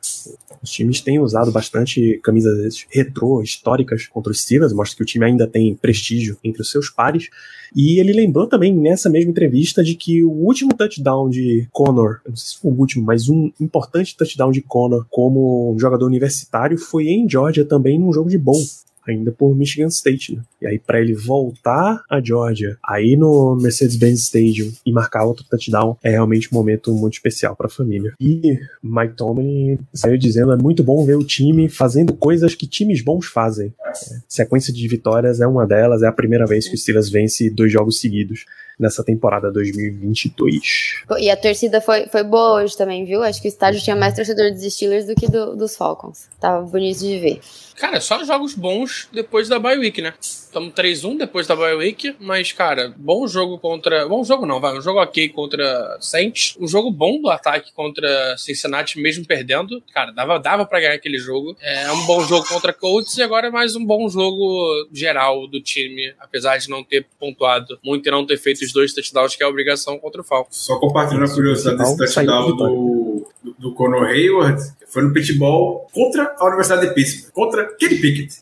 Os 0.61 0.71
times 0.71 1.01
têm 1.01 1.19
usado 1.19 1.51
bastante 1.51 2.19
camisas 2.23 2.85
retrô, 2.89 3.41
históricas 3.41 4.07
contra 4.07 4.31
os 4.31 4.41
Steelers, 4.41 4.73
mostra 4.73 4.97
que 4.97 5.03
o 5.03 5.05
time 5.05 5.25
ainda 5.25 5.45
tem 5.45 5.75
prestígio 5.75 6.37
entre 6.43 6.61
os 6.61 6.71
seus 6.71 6.89
pares. 6.89 7.29
E 7.75 7.99
ele 7.99 8.13
lembrou 8.13 8.47
também 8.47 8.73
nessa 8.73 9.09
mesma 9.09 9.31
entrevista 9.31 9.83
de 9.83 9.95
que 9.95 10.23
o 10.23 10.31
último 10.31 10.73
touchdown 10.73 11.29
de 11.29 11.67
Connor, 11.71 12.21
não 12.27 12.35
sei 12.35 12.55
se 12.55 12.61
foi 12.61 12.71
o 12.71 12.75
último, 12.75 13.05
mas 13.05 13.27
um 13.27 13.51
importante 13.59 14.15
touchdown 14.15 14.51
de 14.51 14.61
Connor 14.61 14.84
como 15.09 15.73
um 15.73 15.79
jogador 15.79 16.05
universitário 16.05 16.77
foi 16.77 17.07
em 17.07 17.29
Georgia 17.29 17.65
também 17.65 17.99
num 17.99 18.11
jogo 18.11 18.29
de 18.29 18.37
bom. 18.37 18.59
Ainda 19.07 19.31
por 19.31 19.55
Michigan 19.55 19.87
State, 19.87 20.35
né? 20.35 20.41
E 20.59 20.65
aí, 20.65 20.79
pra 20.79 20.99
ele 20.99 21.13
voltar 21.13 22.03
a 22.09 22.19
Georgia, 22.19 22.75
aí 22.83 23.15
no 23.15 23.55
Mercedes-Benz 23.55 24.21
Stadium 24.21 24.71
e 24.83 24.91
marcar 24.91 25.25
outro 25.25 25.45
touchdown, 25.47 25.95
é 26.03 26.09
realmente 26.09 26.49
um 26.51 26.57
momento 26.57 26.91
muito 26.91 27.13
especial 27.13 27.55
pra 27.55 27.69
família. 27.69 28.13
E 28.19 28.57
Mike 28.81 29.13
Tomlin 29.15 29.77
saiu 29.93 30.17
dizendo: 30.17 30.53
é 30.53 30.57
muito 30.57 30.83
bom 30.83 31.05
ver 31.05 31.17
o 31.17 31.23
time 31.23 31.69
fazendo 31.69 32.13
coisas 32.13 32.55
que 32.55 32.65
times 32.65 33.03
bons 33.03 33.27
fazem. 33.27 33.71
É, 33.85 33.91
sequência 34.27 34.73
de 34.73 34.87
vitórias 34.87 35.39
é 35.39 35.45
uma 35.45 35.67
delas, 35.67 36.01
é 36.01 36.07
a 36.07 36.11
primeira 36.11 36.47
vez 36.47 36.67
que 36.67 36.73
o 36.73 36.77
Steelers 36.77 37.09
vence 37.09 37.51
dois 37.51 37.71
jogos 37.71 37.99
seguidos 37.99 38.45
nessa 38.79 39.03
temporada 39.03 39.51
2022. 39.51 41.03
E 41.19 41.29
a 41.29 41.37
torcida 41.37 41.81
foi, 41.81 42.07
foi 42.07 42.23
boa 42.23 42.61
hoje 42.63 42.75
também, 42.77 43.05
viu? 43.05 43.23
Acho 43.23 43.41
que 43.41 43.47
o 43.47 43.49
estádio 43.49 43.81
tinha 43.81 43.95
mais 43.95 44.13
torcedor 44.15 44.51
dos 44.51 44.61
Steelers 44.73 45.05
do 45.05 45.15
que 45.15 45.27
do- 45.29 45.55
dos 45.55 45.75
Falcons. 45.75 46.27
Tava 46.39 46.61
bonito 46.65 46.99
de 46.99 47.19
ver. 47.19 47.39
Cara, 47.77 47.99
só 47.99 48.23
jogos 48.23 48.53
bons 48.55 49.09
depois 49.11 49.49
da 49.49 49.59
bye 49.59 49.77
week, 49.77 50.01
né? 50.01 50.13
Estamos 50.19 50.73
3-1 50.73 51.17
depois 51.17 51.45
da 51.45 51.55
bye 51.55 51.75
week, 51.75 52.15
mas, 52.21 52.53
cara, 52.53 52.93
bom 52.95 53.27
jogo 53.27 53.57
contra. 53.59 54.07
Bom 54.07 54.23
jogo 54.23 54.45
não, 54.45 54.61
vai. 54.61 54.77
Um 54.77 54.81
jogo 54.81 55.01
ok 55.01 55.27
contra 55.29 55.97
Saints. 55.99 56.55
Um 56.59 56.67
jogo 56.67 56.89
bom 56.89 57.19
do 57.21 57.29
ataque 57.29 57.73
contra 57.73 58.37
Cincinnati, 58.37 58.97
mesmo 58.99 59.25
perdendo. 59.25 59.81
Cara, 59.93 60.11
dava, 60.11 60.39
dava 60.39 60.65
pra 60.65 60.79
ganhar 60.79 60.93
aquele 60.93 61.17
jogo. 61.17 61.57
É 61.61 61.91
um 61.91 62.05
bom 62.05 62.21
jogo 62.23 62.47
contra 62.47 62.71
Colts 62.71 63.17
e 63.17 63.21
agora 63.23 63.47
é 63.47 63.51
mais 63.51 63.75
um 63.75 63.83
bom 63.85 64.07
jogo 64.07 64.87
geral 64.93 65.45
do 65.45 65.59
time, 65.61 66.13
apesar 66.19 66.57
de 66.57 66.69
não 66.69 66.81
ter 66.83 67.05
pontuado 67.19 67.77
muito 67.83 68.07
e 68.07 68.11
não 68.11 68.25
ter 68.25 68.37
feito 68.37 68.64
os 68.65 68.73
dois 68.73 68.93
touchdowns, 68.93 69.35
que 69.35 69.43
é 69.43 69.45
a 69.45 69.49
obrigação 69.49 69.97
contra 69.99 70.21
o 70.21 70.23
Falcons. 70.23 70.57
Só 70.57 70.77
compartilhando 70.79 71.25
a 71.31 71.33
curiosidade 71.33 71.77
desse 71.77 71.97
Touchdown, 71.97 72.47
do, 72.57 73.27
do, 73.43 73.55
do 73.59 73.73
Conor 73.73 74.05
Hayward, 74.07 74.61
foi 74.87 75.03
no 75.03 75.13
pitball 75.13 75.87
contra 75.93 76.35
a 76.37 76.45
Universidade 76.47 76.87
de 76.87 76.93
Pittsburgh, 76.93 77.31
contra 77.33 77.65
Kenny 77.75 77.95
Pickett. 77.97 78.35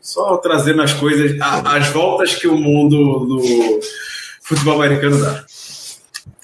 Só 0.00 0.36
trazendo 0.36 0.82
as 0.82 0.92
coisas, 0.92 1.40
a- 1.40 1.76
as 1.76 1.88
voltas 1.88 2.34
que 2.34 2.46
o 2.46 2.56
mundo 2.58 3.24
do 3.26 3.80
futebol 4.42 4.74
americano 4.82 5.18
dá. 5.18 5.44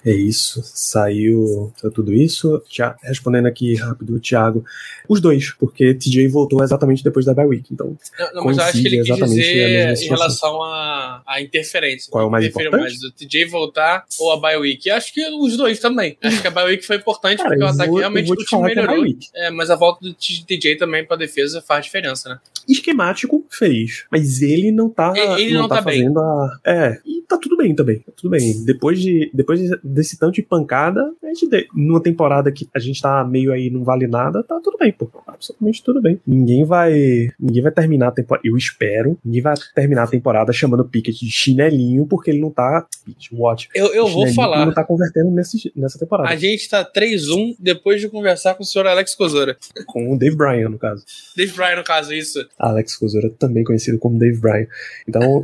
É 0.05 0.13
isso, 0.13 0.63
saiu 0.65 1.73
tudo 1.95 2.13
isso. 2.13 2.63
Tia- 2.69 2.95
respondendo 3.03 3.47
aqui 3.47 3.75
rápido, 3.75 4.15
o 4.15 4.21
Thiago. 4.21 4.65
Os 5.09 5.21
dois, 5.21 5.51
porque 5.53 5.93
TJ 5.95 6.29
voltou 6.29 6.63
exatamente 6.63 7.03
depois 7.05 7.27
da 7.27 7.35
bye 7.35 7.47
week. 7.47 7.73
Então, 7.73 7.97
Não, 8.19 8.35
não, 8.35 8.45
mas 8.45 8.57
eu 8.57 8.63
acho 8.65 8.81
que 8.81 8.87
ele 8.89 9.03
quis 9.03 9.17
dizer 9.17 10.03
em 10.03 10.09
relação 10.09 10.63
à, 10.63 11.23
à 11.27 11.41
interferência. 11.43 12.11
Qual 12.11 12.25
é 12.25 12.27
o 12.27 12.31
mais 12.31 12.47
importante? 12.47 12.81
mais, 12.81 13.03
o 13.03 13.13
TJ 13.13 13.45
voltar 13.47 14.05
ou 14.19 14.33
a 14.33 14.41
bye 14.41 14.57
week? 14.57 14.89
Eu 14.89 14.95
acho 14.95 15.13
que 15.13 15.21
os 15.29 15.57
dois 15.57 15.79
também. 15.81 16.17
Acho 16.23 16.41
que 16.41 16.49
a 16.49 16.51
bye 16.51 16.65
week 16.65 16.87
foi 16.87 16.97
importante 16.97 17.39
cara, 17.39 17.51
porque 17.51 17.63
o 17.65 17.67
ataque 17.67 17.91
vou, 17.91 17.99
realmente 17.99 18.29
do 18.29 18.37
time 18.45 18.63
é 18.63 18.75
melhorou. 18.75 19.05
É, 19.35 19.51
mas 19.51 19.69
a 19.71 19.77
volta 19.77 20.05
do 20.07 20.15
TJ 20.15 20.77
também 20.77 21.05
pra 21.05 21.17
defesa 21.17 21.61
faz 21.61 21.85
diferença, 21.85 22.29
né? 22.29 22.39
Esquemático 22.69 23.45
fez, 23.51 24.05
mas 24.11 24.41
ele 24.43 24.71
não 24.71 24.89
tá, 24.89 25.13
Ele- 25.17 25.43
ele 25.43 25.55
não 25.55 25.69
tá 25.69 25.81
bem. 25.83 25.99
fazendo 26.03 26.19
a. 26.21 26.61
É, 26.65 26.99
e 27.05 27.23
tá 27.23 27.37
tudo 27.37 27.57
bem 27.57 27.75
também. 27.75 27.99
Tá 27.99 28.13
tudo 28.17 28.31
bem. 28.31 28.65
Depois, 28.65 29.01
de, 29.01 29.31
depois 29.35 29.61
de- 29.61 29.79
desse 29.93 30.19
tanto 30.19 30.35
de 30.35 30.43
pancada, 30.43 31.01
a 31.23 31.27
gente 31.27 31.69
numa 31.75 32.03
temporada 32.03 32.51
que 32.51 32.69
a 32.75 32.79
gente 32.79 33.01
tá 33.01 33.25
meio 33.25 33.53
aí, 33.53 33.71
não 33.71 33.85
vale 33.85 34.07
nada, 34.07 34.43
tá 34.43 34.61
tudo 34.63 34.77
bem, 34.79 34.93
pô. 34.93 35.11
Absolutamente 35.27 35.83
tudo 35.83 36.01
bem. 36.01 36.21
Ninguém 36.27 36.65
vai. 36.65 37.31
Ninguém 37.39 37.63
vai 37.63 37.73
terminar 37.73 38.09
a 38.09 38.13
temporada. 38.13 38.47
Eu 38.47 38.57
espero. 38.57 39.19
Ninguém 39.25 39.43
vai 39.43 39.55
terminar 39.75 40.05
a 40.05 40.07
temporada 40.07 40.53
chamando 40.53 40.81
o 40.81 40.89
Pickett 40.89 41.25
de 41.25 41.31
chinelinho, 41.31 42.07
porque 42.07 42.31
ele 42.31 42.41
não 42.41 42.51
tá. 42.51 42.87
Pickett, 43.05 43.35
Watch. 43.35 43.69
Eu, 43.75 43.93
eu 43.95 44.07
vou 44.09 44.27
falar. 44.33 44.59
Ele 44.59 44.67
não 44.67 44.75
tá 44.75 44.85
convertendo 44.85 45.31
nesse, 45.31 45.73
nessa 45.75 45.99
temporada. 45.99 46.29
A 46.29 46.37
gente 46.37 46.69
tá 46.69 46.85
3-1 46.85 47.57
depois 47.59 48.01
de 48.01 48.09
conversar 48.09 48.55
com 48.55 48.63
o 48.63 48.67
senhor 48.67 48.87
Alex 48.87 49.15
Kozora. 49.15 49.57
Com 49.87 50.13
o 50.13 50.19
Dave 50.19 50.37
Bryan, 50.37 50.69
no 50.69 50.79
caso. 50.79 51.05
Dave 51.37 51.53
Bryan, 51.53 51.77
no 51.77 51.85
caso, 51.85 52.13
isso. 52.13 52.47
Alex 52.59 52.97
Kozora, 52.97 53.31
também 53.39 53.65
conhecido 53.65 53.99
como 53.99 54.19
Dave 54.19 54.39
Bryan. 54.39 54.67
Então, 55.09 55.43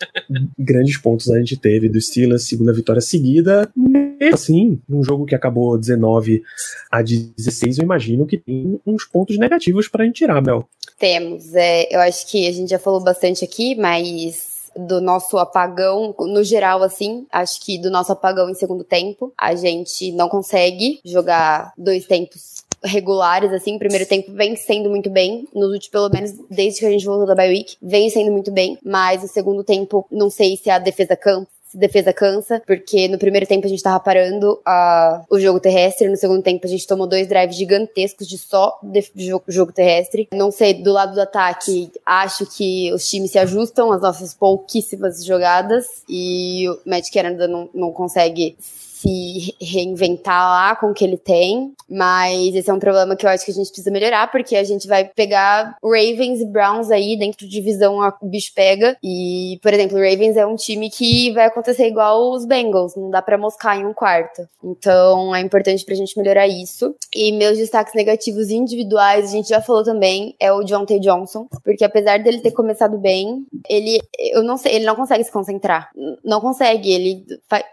grandes 0.58 0.98
pontos 0.98 1.30
a 1.30 1.38
gente 1.38 1.56
teve 1.56 1.88
do 1.88 2.00
Steelers, 2.00 2.48
segunda 2.48 2.72
vitória 2.72 3.00
seguida. 3.00 3.70
Mesmo 3.88 4.34
assim, 4.34 4.80
num 4.88 5.02
jogo 5.02 5.24
que 5.24 5.34
acabou 5.34 5.78
19 5.78 6.42
a 6.90 7.02
16, 7.02 7.78
eu 7.78 7.84
imagino 7.84 8.26
que 8.26 8.38
tem 8.38 8.80
uns 8.86 9.04
pontos 9.04 9.38
negativos 9.38 9.88
pra 9.88 10.04
gente 10.04 10.16
tirar, 10.16 10.42
Mel. 10.42 10.68
Temos. 10.98 11.54
É, 11.54 11.94
eu 11.94 12.00
acho 12.00 12.26
que 12.26 12.46
a 12.46 12.52
gente 12.52 12.70
já 12.70 12.78
falou 12.78 13.02
bastante 13.02 13.44
aqui, 13.44 13.74
mas 13.74 14.58
do 14.76 15.00
nosso 15.00 15.38
apagão, 15.38 16.14
no 16.18 16.44
geral, 16.44 16.82
assim, 16.82 17.26
acho 17.32 17.60
que 17.64 17.78
do 17.78 17.90
nosso 17.90 18.12
apagão 18.12 18.48
em 18.48 18.54
segundo 18.54 18.84
tempo, 18.84 19.32
a 19.36 19.54
gente 19.54 20.12
não 20.12 20.28
consegue 20.28 21.00
jogar 21.04 21.72
dois 21.76 22.06
tempos 22.06 22.64
regulares, 22.84 23.52
assim, 23.52 23.74
o 23.74 23.78
primeiro 23.78 24.06
tempo 24.06 24.32
vem 24.32 24.54
sendo 24.54 24.88
muito 24.88 25.10
bem, 25.10 25.48
nos 25.52 25.72
últimos, 25.72 25.88
pelo 25.88 26.08
menos 26.10 26.32
desde 26.48 26.80
que 26.80 26.86
a 26.86 26.90
gente 26.90 27.04
voltou 27.04 27.26
da 27.26 27.34
bye 27.34 27.48
week, 27.48 27.76
vem 27.82 28.08
sendo 28.08 28.30
muito 28.30 28.52
bem, 28.52 28.78
mas 28.84 29.24
o 29.24 29.28
segundo 29.28 29.64
tempo, 29.64 30.06
não 30.10 30.30
sei 30.30 30.56
se 30.56 30.70
a 30.70 30.78
defesa 30.78 31.16
cansa, 31.16 31.48
se 31.68 31.76
defesa 31.76 32.12
cansa, 32.12 32.62
porque 32.66 33.08
no 33.08 33.18
primeiro 33.18 33.46
tempo 33.46 33.66
a 33.66 33.70
gente 33.70 33.82
tava 33.82 34.00
parando 34.00 34.60
a, 34.64 35.22
o 35.30 35.38
jogo 35.38 35.60
terrestre, 35.60 36.08
no 36.08 36.16
segundo 36.16 36.42
tempo 36.42 36.66
a 36.66 36.70
gente 36.70 36.86
tomou 36.86 37.06
dois 37.06 37.28
drives 37.28 37.56
gigantescos 37.56 38.26
de 38.26 38.38
só 38.38 38.78
de, 38.82 39.04
jogo, 39.14 39.44
jogo 39.48 39.72
terrestre. 39.72 40.28
Não 40.32 40.50
sei, 40.50 40.74
do 40.74 40.92
lado 40.92 41.14
do 41.14 41.20
ataque, 41.20 41.90
acho 42.04 42.46
que 42.46 42.92
os 42.92 43.08
times 43.08 43.32
se 43.32 43.38
ajustam 43.38 43.92
às 43.92 44.00
nossas 44.00 44.32
pouquíssimas 44.32 45.24
jogadas 45.24 45.86
e 46.08 46.68
o 46.68 46.78
Matt 46.86 47.10
Canada 47.12 47.46
não, 47.46 47.68
não 47.74 47.92
consegue 47.92 48.56
se 48.98 49.54
reinventar 49.60 50.48
lá 50.50 50.76
com 50.76 50.90
o 50.90 50.94
que 50.94 51.04
ele 51.04 51.16
tem, 51.16 51.72
mas 51.88 52.54
esse 52.54 52.68
é 52.68 52.74
um 52.74 52.78
problema 52.78 53.14
que 53.16 53.24
eu 53.24 53.30
acho 53.30 53.44
que 53.44 53.50
a 53.50 53.54
gente 53.54 53.68
precisa 53.68 53.90
melhorar, 53.90 54.30
porque 54.30 54.56
a 54.56 54.64
gente 54.64 54.86
vai 54.88 55.04
pegar 55.04 55.76
Ravens 55.82 56.40
e 56.40 56.46
Browns 56.46 56.90
aí 56.90 57.16
dentro 57.16 57.46
de 57.46 57.52
divisão, 57.52 58.02
a- 58.02 58.16
bicho 58.22 58.52
pega, 58.54 58.96
e, 59.02 59.58
por 59.62 59.72
exemplo, 59.72 59.96
o 59.96 60.00
Ravens 60.02 60.36
é 60.36 60.44
um 60.46 60.56
time 60.56 60.90
que 60.90 61.30
vai 61.32 61.46
acontecer 61.46 61.86
igual 61.86 62.32
os 62.32 62.44
Bengals, 62.44 62.96
não 62.96 63.10
dá 63.10 63.22
pra 63.22 63.38
moscar 63.38 63.78
em 63.78 63.86
um 63.86 63.94
quarto. 63.94 64.48
Então, 64.62 65.34
é 65.34 65.40
importante 65.40 65.84
pra 65.84 65.94
gente 65.94 66.18
melhorar 66.18 66.46
isso. 66.48 66.94
E 67.14 67.32
meus 67.32 67.56
destaques 67.56 67.94
negativos 67.94 68.50
individuais, 68.50 69.28
a 69.28 69.32
gente 69.32 69.48
já 69.48 69.60
falou 69.62 69.84
também, 69.84 70.34
é 70.40 70.52
o 70.52 70.62
John 70.64 70.84
T. 70.84 70.98
Johnson, 70.98 71.46
porque 71.64 71.84
apesar 71.84 72.18
dele 72.18 72.40
ter 72.40 72.50
começado 72.50 72.98
bem, 72.98 73.46
ele, 73.68 74.00
eu 74.18 74.42
não 74.42 74.56
sei, 74.56 74.74
ele 74.74 74.84
não 74.84 74.96
consegue 74.96 75.24
se 75.24 75.32
concentrar. 75.32 75.90
Não 76.24 76.40
consegue, 76.40 76.90
ele 76.92 77.24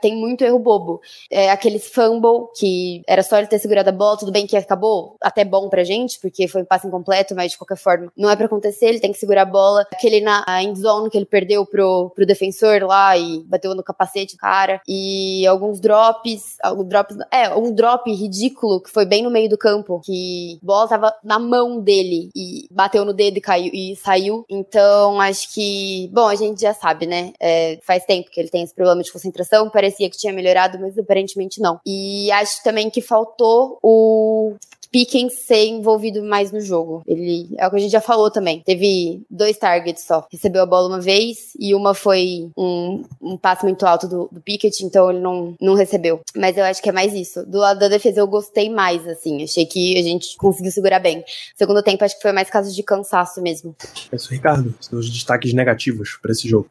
tem 0.01 0.15
muito 0.15 0.43
erro 0.43 0.59
bobo 0.59 1.01
é, 1.31 1.49
aqueles 1.51 1.87
fumble 1.87 2.47
que 2.57 3.01
era 3.07 3.23
só 3.23 3.37
ele 3.37 3.47
ter 3.47 3.59
segurado 3.59 3.89
a 3.89 3.93
bola, 3.93 4.17
tudo 4.17 4.31
bem 4.31 4.45
que 4.45 4.55
acabou 4.55 5.15
até 5.21 5.43
bom 5.43 5.69
pra 5.69 5.83
gente, 5.83 6.19
porque 6.19 6.47
foi 6.47 6.61
um 6.61 6.65
passe 6.65 6.87
incompleto, 6.87 7.35
mas 7.35 7.51
de 7.51 7.57
qualquer 7.57 7.77
forma 7.77 8.11
não 8.17 8.29
é 8.29 8.35
pra 8.35 8.45
acontecer, 8.45 8.87
ele 8.87 8.99
tem 8.99 9.11
que 9.11 9.17
segurar 9.17 9.43
a 9.43 9.45
bola. 9.45 9.85
Aquele 9.91 10.21
na 10.21 10.45
end 10.61 10.79
zone 10.79 11.09
que 11.09 11.17
ele 11.17 11.25
perdeu 11.25 11.65
pro, 11.65 12.11
pro 12.15 12.25
defensor 12.25 12.83
lá 12.83 13.17
e 13.17 13.43
bateu 13.43 13.73
no 13.75 13.83
capacete 13.83 14.37
cara. 14.37 14.81
E 14.87 15.45
alguns 15.47 15.79
drops, 15.79 16.57
alguns 16.61 16.87
drops, 16.87 17.17
é, 17.31 17.53
um 17.55 17.73
drop 17.73 18.11
ridículo 18.11 18.81
que 18.81 18.89
foi 18.89 19.05
bem 19.05 19.23
no 19.23 19.31
meio 19.31 19.49
do 19.49 19.57
campo, 19.57 20.01
que 20.03 20.59
a 20.61 20.65
bola 20.65 20.87
tava 20.87 21.13
na 21.23 21.39
mão 21.39 21.79
dele 21.81 22.29
e 22.35 22.67
bateu 22.71 23.05
no 23.05 23.13
dedo 23.13 23.37
e 23.37 23.41
caiu 23.41 23.71
e 23.73 23.95
saiu. 23.95 24.45
Então 24.49 25.19
acho 25.19 25.53
que, 25.53 26.09
bom, 26.13 26.27
a 26.27 26.35
gente 26.35 26.61
já 26.61 26.73
sabe, 26.73 27.05
né? 27.05 27.33
É, 27.39 27.79
faz 27.83 28.05
tempo 28.05 28.29
que 28.29 28.39
ele 28.39 28.49
tem 28.49 28.63
esse 28.63 28.73
problema 28.73 29.01
de 29.01 29.11
concentração, 29.11 29.69
parecia 29.69 30.09
que 30.09 30.17
tinha 30.17 30.33
melhorado, 30.33 30.79
mas 30.79 30.97
aparentemente 31.05 31.61
não. 31.61 31.79
E 31.85 32.31
acho 32.31 32.63
também 32.63 32.89
que 32.89 33.01
faltou 33.01 33.79
o 33.81 34.55
Pickens 34.95 35.39
ser 35.45 35.65
envolvido 35.65 36.23
mais 36.23 36.53
no 36.53 36.61
jogo. 36.61 37.03
Ele 37.05 37.49
é 37.57 37.67
o 37.67 37.69
que 37.69 37.75
a 37.75 37.79
gente 37.79 37.91
já 37.91 37.99
falou 37.99 38.31
também. 38.31 38.63
Teve 38.65 39.21
dois 39.29 39.57
targets 39.57 40.05
só. 40.05 40.25
Recebeu 40.31 40.61
a 40.61 40.65
bola 40.65 40.87
uma 40.87 41.01
vez 41.01 41.51
e 41.59 41.75
uma 41.75 41.93
foi 41.93 42.49
um, 42.57 43.03
um 43.21 43.37
passe 43.37 43.65
muito 43.65 43.85
alto 43.85 44.07
do, 44.07 44.29
do 44.31 44.39
Pickett, 44.39 44.85
então 44.85 45.09
ele 45.11 45.19
não, 45.19 45.53
não 45.59 45.73
recebeu. 45.73 46.21
Mas 46.33 46.55
eu 46.55 46.63
acho 46.63 46.81
que 46.81 46.87
é 46.87 46.93
mais 46.93 47.13
isso. 47.13 47.45
Do 47.45 47.57
lado 47.57 47.77
da 47.77 47.89
defesa 47.89 48.21
eu 48.21 48.27
gostei 48.27 48.69
mais, 48.69 49.05
assim. 49.05 49.43
Achei 49.43 49.65
que 49.65 49.97
a 49.99 50.01
gente 50.01 50.37
conseguiu 50.37 50.71
segurar 50.71 50.99
bem. 50.99 51.25
Segundo 51.57 51.83
tempo, 51.83 52.05
acho 52.05 52.15
que 52.15 52.21
foi 52.21 52.31
mais 52.31 52.49
caso 52.49 52.73
de 52.73 52.81
cansaço 52.81 53.41
mesmo. 53.41 53.75
É 54.09 54.15
isso, 54.15 54.31
Ricardo. 54.31 54.73
São 54.79 54.97
os 54.97 55.09
destaques 55.09 55.53
negativos 55.53 56.17
pra 56.21 56.31
esse 56.31 56.47
jogo. 56.47 56.69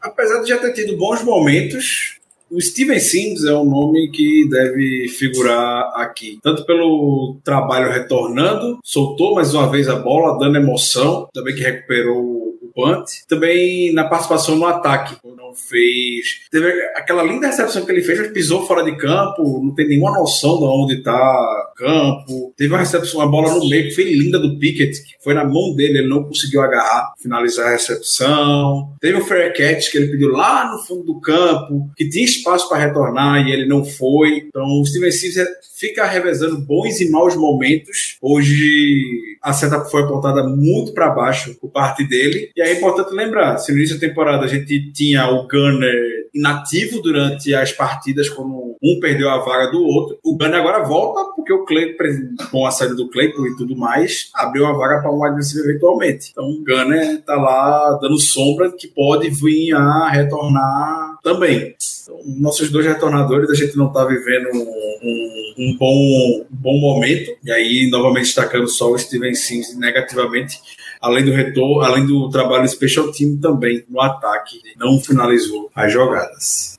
Apesar 0.00 0.40
de 0.40 0.48
já 0.48 0.58
ter 0.58 0.72
tido 0.72 0.96
bons 0.96 1.22
momentos, 1.22 2.18
o 2.52 2.60
Steven 2.60 3.00
Sims 3.00 3.44
é 3.44 3.54
um 3.56 3.64
nome 3.64 4.10
que 4.10 4.46
deve 4.48 5.08
figurar 5.08 5.90
aqui. 5.94 6.38
Tanto 6.42 6.66
pelo 6.66 7.38
trabalho 7.42 7.90
retornando, 7.90 8.78
soltou 8.84 9.34
mais 9.34 9.54
uma 9.54 9.70
vez 9.70 9.88
a 9.88 9.96
bola, 9.96 10.38
dando 10.38 10.58
emoção, 10.58 11.28
também 11.32 11.54
que 11.54 11.62
recuperou 11.62 12.41
punt. 12.72 13.04
Também 13.28 13.92
na 13.92 14.04
participação 14.04 14.56
no 14.56 14.66
ataque, 14.66 15.16
não 15.52 15.54
fez. 15.54 16.40
Teve 16.50 16.68
aquela 16.96 17.22
linda 17.22 17.46
recepção 17.46 17.84
que 17.84 17.92
ele 17.92 18.02
fez, 18.02 18.18
mas 18.18 18.32
pisou 18.32 18.66
fora 18.66 18.82
de 18.82 18.96
campo, 18.96 19.60
não 19.62 19.74
tem 19.74 19.86
nenhuma 19.86 20.12
noção 20.12 20.58
de 20.58 20.64
onde 20.64 20.94
está 20.94 21.12
o 21.12 21.74
campo. 21.76 22.54
Teve 22.56 22.72
uma 22.72 22.80
recepção, 22.80 23.20
uma 23.20 23.30
bola 23.30 23.54
no 23.54 23.68
meio 23.68 23.84
que 23.84 23.94
foi 23.94 24.04
linda 24.04 24.38
do 24.38 24.58
Pickett, 24.58 25.02
que 25.02 25.22
foi 25.22 25.34
na 25.34 25.44
mão 25.44 25.74
dele, 25.74 25.98
ele 25.98 26.08
não 26.08 26.24
conseguiu 26.24 26.62
agarrar, 26.62 27.12
finalizar 27.20 27.68
a 27.68 27.72
recepção. 27.72 28.94
Teve 29.00 29.18
o 29.18 29.24
fair 29.24 29.52
catch 29.52 29.90
que 29.90 29.98
ele 29.98 30.10
pediu 30.10 30.30
lá 30.30 30.72
no 30.72 30.78
fundo 30.78 31.04
do 31.04 31.20
campo, 31.20 31.90
que 31.96 32.08
tinha 32.08 32.24
espaço 32.24 32.68
para 32.68 32.78
retornar 32.78 33.46
e 33.46 33.52
ele 33.52 33.66
não 33.66 33.84
foi. 33.84 34.46
Então 34.48 34.80
o 34.80 34.86
Steven 34.86 35.10
Sims 35.12 35.36
fica 35.78 36.06
revezando 36.06 36.60
bons 36.60 37.00
e 37.00 37.10
maus 37.10 37.36
momentos. 37.36 38.16
Hoje 38.22 39.36
a 39.42 39.52
seta 39.52 39.80
foi 39.84 40.02
apontada 40.02 40.44
muito 40.44 40.94
para 40.94 41.10
baixo 41.10 41.56
por 41.60 41.70
parte 41.70 42.06
dele. 42.06 42.50
E 42.56 42.61
é 42.62 42.72
importante 42.78 43.14
lembrar, 43.14 43.58
se 43.58 43.72
no 43.72 43.78
início 43.78 43.98
da 43.98 44.06
temporada 44.06 44.44
a 44.44 44.48
gente 44.48 44.92
tinha 44.92 45.28
o 45.28 45.46
Gunner 45.46 46.22
inativo 46.34 47.02
durante 47.02 47.54
as 47.54 47.72
partidas, 47.72 48.28
quando 48.28 48.76
um 48.82 49.00
perdeu 49.00 49.28
a 49.28 49.38
vaga 49.38 49.70
do 49.70 49.82
outro, 49.82 50.18
o 50.24 50.36
Gunner 50.36 50.60
agora 50.60 50.82
volta 50.82 51.32
porque 51.36 51.52
o 51.52 51.64
Clay, 51.64 51.94
com 52.50 52.66
a 52.66 52.70
saída 52.70 52.94
do 52.94 53.08
Claypool 53.10 53.46
e 53.46 53.56
tudo 53.56 53.76
mais, 53.76 54.30
abriu 54.34 54.66
a 54.66 54.72
vaga 54.72 55.00
para 55.00 55.12
um 55.12 55.34
receiver 55.34 55.70
eventualmente. 55.70 56.30
Então 56.32 56.44
o 56.44 56.64
Gunner 56.64 57.22
tá 57.22 57.36
lá 57.36 57.98
dando 58.00 58.18
sombra 58.18 58.72
que 58.72 58.88
pode 58.88 59.28
vir 59.28 59.74
a 59.74 60.08
retornar 60.08 61.18
também. 61.22 61.74
Então, 62.02 62.18
nossos 62.24 62.70
dois 62.70 62.86
retornadores, 62.86 63.50
a 63.50 63.54
gente 63.54 63.76
não 63.76 63.86
está 63.86 64.04
vivendo 64.04 64.48
um, 64.52 64.58
um, 64.58 65.54
um 65.58 65.76
bom, 65.78 66.46
um 66.50 66.56
bom 66.56 66.80
momento. 66.80 67.36
E 67.44 67.50
aí, 67.50 67.88
novamente, 67.90 68.24
destacando 68.24 68.68
só 68.68 68.90
o 68.90 68.98
Steven 68.98 69.34
Sims 69.34 69.76
negativamente, 69.76 70.60
além 71.02 71.24
do 71.24 71.32
retorno, 71.32 71.80
além 71.82 72.06
do 72.06 72.30
trabalho 72.30 72.68
special 72.68 73.10
team 73.10 73.36
também 73.38 73.84
no 73.88 74.00
ataque, 74.00 74.60
não 74.78 75.00
finalizou 75.00 75.68
as 75.74 75.92
jogadas. 75.92 76.76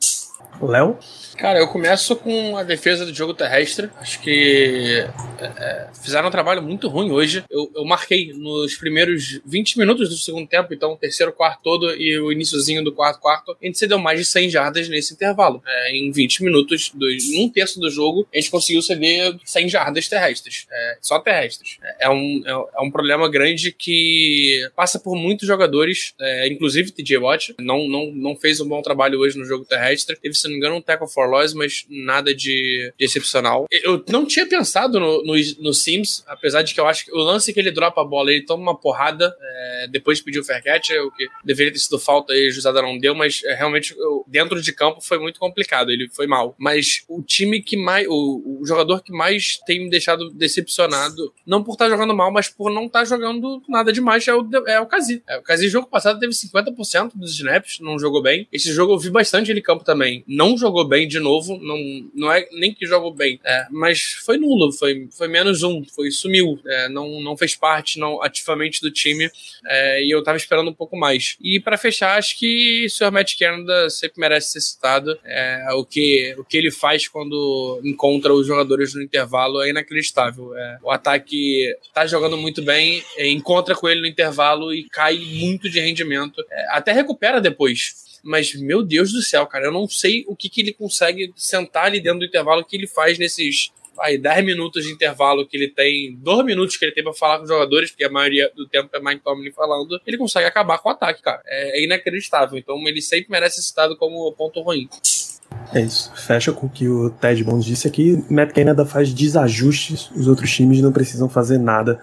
Léo? 0.62 0.98
Cara, 1.38 1.60
eu 1.60 1.68
começo 1.68 2.16
com 2.16 2.56
a 2.58 2.64
defesa 2.64 3.06
do 3.06 3.14
jogo 3.14 3.34
terrestre. 3.34 3.90
Acho 3.98 4.20
que 4.22 5.06
é, 5.40 5.46
é, 5.46 5.88
fizeram 6.02 6.28
um 6.28 6.32
trabalho 6.32 6.62
muito 6.62 6.88
ruim 6.88 7.12
hoje. 7.12 7.44
Eu, 7.50 7.72
eu, 7.76 7.84
marquei 7.86 8.32
nos 8.34 8.76
primeiros 8.76 9.42
20 9.46 9.80
minutos 9.80 10.10
do 10.10 10.16
segundo 10.16 10.48
tempo, 10.48 10.74
então 10.74 10.96
terceiro 10.96 11.34
quarto 11.34 11.62
todo 11.64 11.94
e 11.96 12.20
o 12.20 12.32
iníciozinho 12.32 12.84
do 12.84 12.94
quarto 12.94 13.20
quarto, 13.20 13.58
a 13.62 13.66
gente 13.66 13.78
cedeu 13.78 13.98
mais 13.98 14.20
de 14.20 14.26
100 14.26 14.50
jardas 14.50 14.88
nesse 14.88 15.14
intervalo. 15.14 15.62
É, 15.66 15.96
em 15.96 16.12
20 16.12 16.44
minutos, 16.44 16.92
do, 16.94 17.08
um 17.38 17.50
terço 17.50 17.80
do 17.80 17.90
jogo, 17.90 18.28
a 18.34 18.38
gente 18.38 18.52
conseguiu 18.52 18.82
ceder 18.82 19.36
100 19.44 19.70
jardas 19.70 20.08
terrestres. 20.08 20.68
É, 20.72 20.98
só 21.02 21.20
terrestres. 21.20 21.78
É, 21.84 22.06
é 22.06 22.10
um, 22.10 22.44
é, 22.46 22.82
um 22.82 22.92
problema 22.92 23.30
grande 23.30 23.72
que 23.72 24.70
passa 24.76 25.00
por 25.00 25.16
muitos 25.16 25.48
jogadores, 25.48 26.14
inclusive 26.46 26.92
TJ 26.92 27.18
Watt. 27.18 27.56
Não, 27.60 27.88
não, 27.88 28.12
não 28.12 28.36
fez 28.36 28.62
um 28.62 28.68
bom 28.68 28.82
trabalho 28.82 29.20
hoje 29.20 29.38
no 29.38 29.46
jogo 29.46 29.66
terrestre. 29.66 30.16
Teve, 30.16 30.36
se 30.36 30.44
não 30.44 30.52
me 30.52 30.58
engano, 30.58 30.76
um 30.76 30.82
tackle 30.82 31.08
loss, 31.26 31.54
mas 31.54 31.86
nada 31.90 32.34
de, 32.34 32.94
de 32.98 33.06
excepcional. 33.06 33.68
Eu 33.72 34.04
não 34.10 34.26
tinha 34.26 34.46
pensado 34.46 35.00
no, 35.00 35.24
no, 35.24 35.34
no, 35.60 35.74
Sims, 35.74 36.24
apesar 36.28 36.62
de 36.62 36.74
que 36.74 36.80
eu 36.80 36.88
acho 36.88 37.06
que 37.06 37.12
o 37.12 37.18
lance 37.18 37.54
que 37.54 37.60
ele 37.60 37.72
dropa 37.72 38.02
a 38.02 38.06
bola, 38.06 38.32
ele 38.32 38.46
toma 38.46 38.64
uma 38.64 38.80
porrada 38.80 39.34
é, 39.42 39.88
depois 39.90 40.18
de 40.18 40.24
pedir 40.24 40.40
o 40.40 40.44
fair 40.44 40.62
é 40.66 41.02
o 41.02 41.12
que 41.12 41.28
deveria 41.44 41.72
ter 41.72 41.80
sido 41.80 42.00
falta 42.00 42.34
e 42.34 42.48
a 42.48 42.52
Jusada 42.52 42.82
não 42.82 42.98
deu, 42.98 43.14
mas 43.14 43.42
é, 43.44 43.54
realmente 43.54 43.96
eu, 43.98 44.24
dentro 44.28 44.62
de 44.62 44.74
campo 44.74 45.02
foi 45.02 45.20
muito 45.20 45.40
complicado, 45.40 45.92
ele 45.92 46.10
foi 46.10 46.28
mal. 46.28 46.56
Mas 46.58 47.04
o 47.08 47.22
time 47.22 47.62
que 47.62 47.76
mais, 47.76 48.08
o, 48.08 48.60
o 48.62 48.66
jogador 48.66 49.02
que 49.02 49.12
mais 49.12 49.60
tem 49.66 49.84
me 49.84 49.90
deixado 49.90 50.30
decepcionado, 50.32 51.34
não 51.46 51.64
por 51.64 51.74
estar 51.74 51.90
jogando 51.90 52.14
mal, 52.14 52.32
mas 52.32 52.50
por 52.50 52.72
não 52.72 52.86
estar 52.86 53.06
jogando 53.06 53.62
nada 53.68 53.92
demais, 53.92 54.28
é 54.28 54.34
o, 54.34 54.48
é 54.68 54.80
o 54.80 54.86
Kazi. 54.86 55.24
É, 55.28 55.38
o 55.38 55.42
Kazi, 55.42 55.68
jogo 55.68 55.88
passado, 55.88 56.20
teve 56.20 56.34
50% 56.34 57.12
dos 57.16 57.32
snaps, 57.32 57.80
não 57.80 58.00
jogou 58.00 58.22
bem. 58.22 58.48
Esse 58.52 58.72
jogo 58.72 58.94
eu 58.94 59.00
vi 59.00 59.10
bastante 59.10 59.52
ele 59.52 59.62
campo 59.62 59.84
também. 59.84 60.24
Não 60.28 60.58
jogou 60.58 60.88
bem 60.88 61.08
de 61.14 61.20
novo, 61.20 61.60
não, 61.62 61.78
não 62.14 62.32
é 62.32 62.48
nem 62.52 62.74
que 62.74 62.88
jogou 62.88 63.14
bem, 63.14 63.40
é, 63.46 63.68
mas 63.70 64.02
foi 64.26 64.38
nulo, 64.38 64.72
foi, 64.72 65.08
foi 65.16 65.28
menos 65.28 65.62
um, 65.62 65.84
foi 65.86 66.10
sumiu, 66.10 66.60
é, 66.66 66.90
não, 66.90 67.22
não 67.22 67.38
fez 67.38 67.56
parte 67.56 68.00
não 68.00 68.22
ativamente 68.22 68.82
do 68.82 68.90
time 68.90 69.30
é, 69.66 70.04
e 70.04 70.10
eu 70.10 70.24
tava 70.24 70.38
esperando 70.38 70.72
um 70.72 70.74
pouco 70.74 70.98
mais. 70.98 71.38
E 71.40 71.60
para 71.60 71.78
fechar, 71.78 72.18
acho 72.18 72.38
que 72.38 72.86
o 72.86 72.90
Sr. 72.90 73.12
Matt 73.12 73.38
Canada 73.38 73.90
sempre 73.90 74.20
merece 74.20 74.54
ser 74.54 74.62
citado. 74.62 75.18
É, 75.24 75.68
o, 75.74 75.86
que, 75.86 76.36
o 76.38 76.44
que 76.44 76.58
ele 76.58 76.72
faz 76.72 77.08
quando 77.08 77.80
encontra 77.84 78.34
os 78.34 78.48
jogadores 78.48 78.96
no 78.96 79.02
intervalo 79.02 79.62
é 79.62 79.70
inacreditável. 79.70 80.56
É, 80.58 80.80
o 80.82 80.92
ataque 80.92 81.76
tá 81.94 82.08
jogando 82.08 82.38
muito 82.38 82.62
bem, 82.62 83.04
é, 83.18 83.30
encontra 83.30 83.76
com 83.76 83.88
ele 83.88 84.02
no 84.02 84.08
intervalo 84.08 84.74
e 84.74 84.90
cai 84.90 85.18
muito 85.18 85.70
de 85.70 85.80
rendimento. 85.80 86.44
Até 86.70 86.92
recupera 86.92 87.40
depois 87.40 88.13
mas 88.24 88.54
meu 88.56 88.82
Deus 88.82 89.12
do 89.12 89.22
céu, 89.22 89.46
cara, 89.46 89.66
eu 89.66 89.72
não 89.72 89.88
sei 89.88 90.24
o 90.28 90.36
que, 90.36 90.50
que 90.50 90.62
ele 90.62 90.74
consegue 90.74 91.34
sentar 91.36 91.86
ali 91.86 92.00
dentro 92.00 92.20
do 92.20 92.26
intervalo 92.26 92.64
que 92.64 92.76
ele 92.78 92.88
faz 92.88 93.20
nesses 93.20 93.72
aí 94.00 94.18
10 94.18 94.46
minutos 94.46 94.86
de 94.86 94.92
intervalo 94.92 95.48
que 95.48 95.58
ele 95.58 95.68
tem, 95.68 96.16
2 96.16 96.46
minutos 96.46 96.78
que 96.78 96.86
ele 96.86 96.94
tem 96.94 97.04
para 97.04 97.14
falar 97.14 97.38
com 97.38 97.44
os 97.44 97.50
jogadores, 97.50 97.92
porque 97.92 98.04
a 98.04 98.10
maioria 98.10 98.52
do 98.56 98.68
tempo 98.68 98.90
é 98.94 99.00
Mike 99.00 99.24
Tomlin 99.24 99.52
falando, 99.52 100.00
ele 100.06 100.18
consegue 100.18 100.48
acabar 100.48 100.78
com 100.80 100.90
o 100.90 100.92
ataque, 100.92 101.22
cara. 101.22 101.42
É, 101.46 101.80
é 101.80 101.84
inacreditável. 101.84 102.58
Então 102.58 102.76
ele 102.88 103.02
sempre 103.02 103.32
merece 103.32 103.58
ser 103.58 103.64
citado 103.64 103.96
como 103.96 104.32
ponto 104.34 104.62
ruim. 104.62 104.90
É 105.74 105.82
isso. 105.82 106.12
Fecha 106.16 106.52
com 106.52 106.68
o 106.68 106.70
que 106.70 106.88
o 106.88 107.10
Ted 107.10 107.44
Bond 107.44 107.66
disse 107.66 107.88
aqui. 107.88 108.24
Matt 108.30 108.54
Canada 108.54 108.86
faz 108.86 109.14
desajustes, 109.14 110.10
os 110.12 110.28
outros 110.28 110.52
times 110.52 110.82
não 110.82 110.92
precisam 110.92 111.30
fazer 111.30 111.58
nada, 111.58 112.02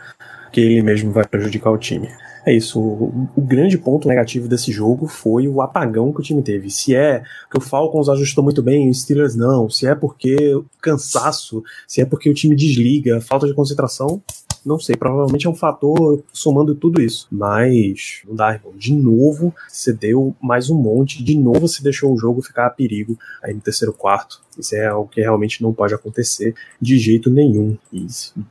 que 0.53 0.61
ele 0.61 0.83
mesmo 0.83 1.13
vai 1.13 1.27
prejudicar 1.27 1.71
o 1.71 1.79
time. 1.79 2.09
É 2.45 2.55
isso. 2.55 2.81
O, 2.81 3.29
o, 3.37 3.41
grande 3.41 3.77
ponto 3.77 4.09
negativo 4.09 4.49
desse 4.49 4.73
jogo 4.73 5.07
foi 5.07 5.47
o 5.47 5.61
apagão 5.61 6.13
que 6.13 6.21
o 6.21 6.23
time 6.23 6.43
teve. 6.43 6.71
Se 6.71 6.95
é 6.95 7.23
que 7.51 7.59
o 7.59 7.61
Falcons 7.61 8.09
ajustou 8.09 8.43
muito 8.43 8.63
bem, 8.63 8.89
o 8.89 8.95
Steelers 8.95 9.37
não. 9.37 9.69
Se 9.69 9.87
é 9.87 9.95
porque 9.95 10.59
cansaço, 10.81 11.63
se 11.87 12.01
é 12.01 12.05
porque 12.05 12.31
o 12.31 12.35
time 12.35 12.57
desliga, 12.57 13.21
falta 13.21 13.47
de 13.47 13.55
concentração, 13.55 14.23
não 14.65 14.79
sei, 14.79 14.97
provavelmente 14.97 15.47
é 15.47 15.51
um 15.51 15.55
fator 15.55 16.23
somando 16.33 16.75
tudo 16.75 17.01
isso. 17.01 17.27
Mas 17.31 18.23
não 18.27 18.35
dá, 18.35 18.53
irmão. 18.53 18.73
De 18.77 18.93
novo, 18.93 19.55
você 19.69 19.93
deu 19.93 20.35
mais 20.41 20.71
um 20.71 20.77
monte. 20.77 21.23
De 21.23 21.37
novo, 21.37 21.67
você 21.67 21.83
deixou 21.83 22.13
o 22.13 22.19
jogo 22.19 22.43
ficar 22.43 22.67
a 22.67 22.71
perigo 22.71 23.19
aí 23.43 23.55
no 23.55 23.61
terceiro 23.61 23.93
quarto. 23.93 24.41
Isso 24.59 24.75
é 24.75 24.87
algo 24.87 25.09
que 25.09 25.21
realmente 25.21 25.63
não 25.63 25.73
pode 25.73 25.95
acontecer 25.95 26.55
de 26.81 26.99
jeito 26.99 27.31
nenhum. 27.31 27.79
E 27.93 28.07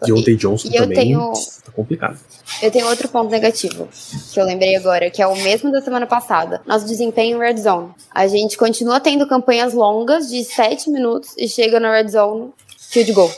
Deontay 0.06 0.36
Johnson 0.36 0.68
e 0.70 0.72
também 0.72 0.98
tenho... 0.98 1.32
tá 1.64 1.72
complicado. 1.72 2.18
Eu 2.62 2.72
tenho 2.72 2.88
outro 2.88 3.08
ponto 3.10 3.30
negativo 3.30 3.88
que 4.34 4.40
eu 4.40 4.46
lembrei 4.46 4.76
agora, 4.76 5.12
que 5.12 5.22
é 5.22 5.28
o 5.28 5.36
mesmo 5.36 5.72
da 5.72 5.82
semana 5.82 6.08
passada. 6.08 6.62
Nosso 6.66 6.86
desempenho 6.86 7.38
em 7.38 7.40
Red 7.40 7.58
Zone. 7.58 7.90
A 8.12 8.28
gente 8.28 8.58
continua 8.58 9.00
tendo 9.00 9.28
campanhas 9.28 9.74
longas 9.74 10.30
de 10.30 10.44
7 10.44 10.90
minutos 10.90 11.36
e 11.38 11.48
chega 11.48 11.80
na 11.80 11.92
Red 11.92 12.10
Zone, 12.10 12.50
field 12.78 13.12
goal. 13.14 13.32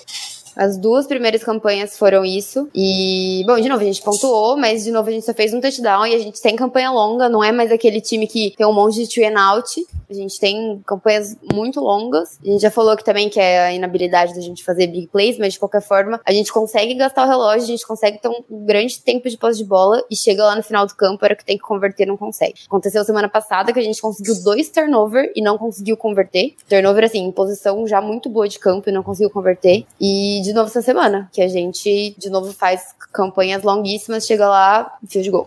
As 0.55 0.77
duas 0.77 1.07
primeiras 1.07 1.43
campanhas 1.43 1.97
foram 1.97 2.23
isso. 2.25 2.69
E, 2.73 3.43
bom, 3.45 3.59
de 3.59 3.69
novo, 3.69 3.81
a 3.81 3.85
gente 3.85 4.01
pontuou, 4.01 4.57
mas 4.57 4.83
de 4.83 4.91
novo 4.91 5.09
a 5.09 5.11
gente 5.11 5.25
só 5.25 5.33
fez 5.33 5.53
um 5.53 5.61
touchdown 5.61 6.05
e 6.05 6.15
a 6.15 6.19
gente 6.19 6.41
tem 6.41 6.55
campanha 6.55 6.91
longa, 6.91 7.29
não 7.29 7.43
é 7.43 7.51
mais 7.51 7.71
aquele 7.71 8.01
time 8.01 8.27
que 8.27 8.53
tem 8.57 8.65
um 8.65 8.73
monte 8.73 8.95
de 8.95 9.07
three 9.07 9.25
and 9.25 9.39
out. 9.39 9.85
A 10.09 10.13
gente 10.13 10.39
tem 10.39 10.81
campanhas 10.85 11.37
muito 11.53 11.79
longas. 11.79 12.37
A 12.43 12.45
gente 12.45 12.61
já 12.61 12.69
falou 12.69 12.97
que 12.97 13.03
também 13.03 13.29
que 13.29 13.39
é 13.39 13.67
a 13.67 13.73
inabilidade 13.73 14.33
da 14.33 14.41
gente 14.41 14.63
fazer 14.63 14.87
big 14.87 15.07
plays, 15.07 15.37
mas 15.37 15.53
de 15.53 15.59
qualquer 15.59 15.81
forma, 15.81 16.19
a 16.25 16.33
gente 16.33 16.51
consegue 16.51 16.93
gastar 16.95 17.25
o 17.25 17.29
relógio, 17.29 17.63
a 17.63 17.67
gente 17.67 17.87
consegue 17.87 18.19
ter 18.19 18.27
um 18.27 18.43
grande 18.65 18.99
tempo 18.99 19.29
de 19.29 19.37
posse 19.37 19.59
de 19.59 19.65
bola 19.65 20.03
e 20.11 20.15
chega 20.15 20.43
lá 20.43 20.55
no 20.55 20.63
final 20.63 20.85
do 20.85 20.93
campo, 20.95 21.23
era 21.23 21.35
que 21.35 21.45
tem 21.45 21.57
que 21.57 21.63
converter, 21.63 22.05
não 22.05 22.17
consegue. 22.17 22.61
Aconteceu 22.67 23.05
semana 23.05 23.29
passada 23.29 23.71
que 23.71 23.79
a 23.79 23.83
gente 23.83 24.01
conseguiu 24.01 24.35
dois 24.43 24.69
turnover 24.69 25.31
e 25.33 25.41
não 25.41 25.57
conseguiu 25.57 25.95
converter. 25.95 26.55
Turnover, 26.67 27.05
assim, 27.05 27.19
em 27.19 27.31
posição 27.31 27.87
já 27.87 28.01
muito 28.01 28.29
boa 28.29 28.49
de 28.49 28.59
campo 28.59 28.89
e 28.89 28.91
não 28.91 29.03
conseguiu 29.03 29.29
converter. 29.29 29.85
E 29.99 30.40
de 30.41 30.53
novo 30.53 30.69
essa 30.69 30.81
semana, 30.81 31.29
que 31.31 31.41
a 31.41 31.47
gente 31.47 32.15
de 32.17 32.29
novo 32.29 32.51
faz 32.53 32.93
campanhas 33.11 33.63
longuíssimas, 33.63 34.25
chega 34.25 34.47
lá, 34.47 34.91
fio 35.07 35.21
de 35.21 35.29
gol. 35.29 35.45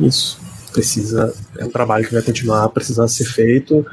Isso. 0.00 0.40
Precisa, 0.72 1.34
é 1.58 1.66
um 1.66 1.70
trabalho 1.70 2.06
que 2.06 2.14
vai 2.14 2.22
continuar 2.22 2.64
a 2.64 2.68
precisar 2.68 3.06
ser 3.06 3.26
feito. 3.26 3.84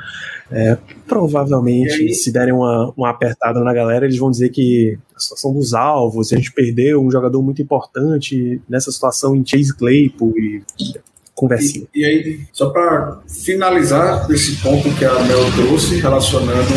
É, 0.52 0.78
provavelmente, 1.06 2.14
se 2.14 2.32
derem 2.32 2.54
uma, 2.54 2.94
uma 2.96 3.10
apertada 3.10 3.60
na 3.60 3.74
galera, 3.74 4.06
eles 4.06 4.18
vão 4.18 4.32
dizer 4.32 4.50
que 4.50 4.98
a 5.16 5.20
situação 5.20 5.54
dos 5.54 5.74
alvos, 5.74 6.32
a 6.32 6.38
gente 6.38 6.54
perdeu 6.54 7.04
um 7.04 7.12
jogador 7.12 7.42
muito 7.44 7.62
importante 7.62 8.62
nessa 8.68 8.92
situação 8.92 9.36
em 9.36 9.46
Chase 9.46 9.76
Claypool 9.76 10.34
e 10.38 10.64
conversinha. 11.36 11.86
E, 11.94 12.02
e 12.02 12.06
aí, 12.06 12.40
só 12.52 12.70
para 12.70 13.20
finalizar 13.28 14.30
esse 14.32 14.56
ponto 14.62 14.90
que 14.96 15.06
a 15.06 15.14
Mel 15.24 15.52
trouxe, 15.56 16.00
relacionando 16.00 16.70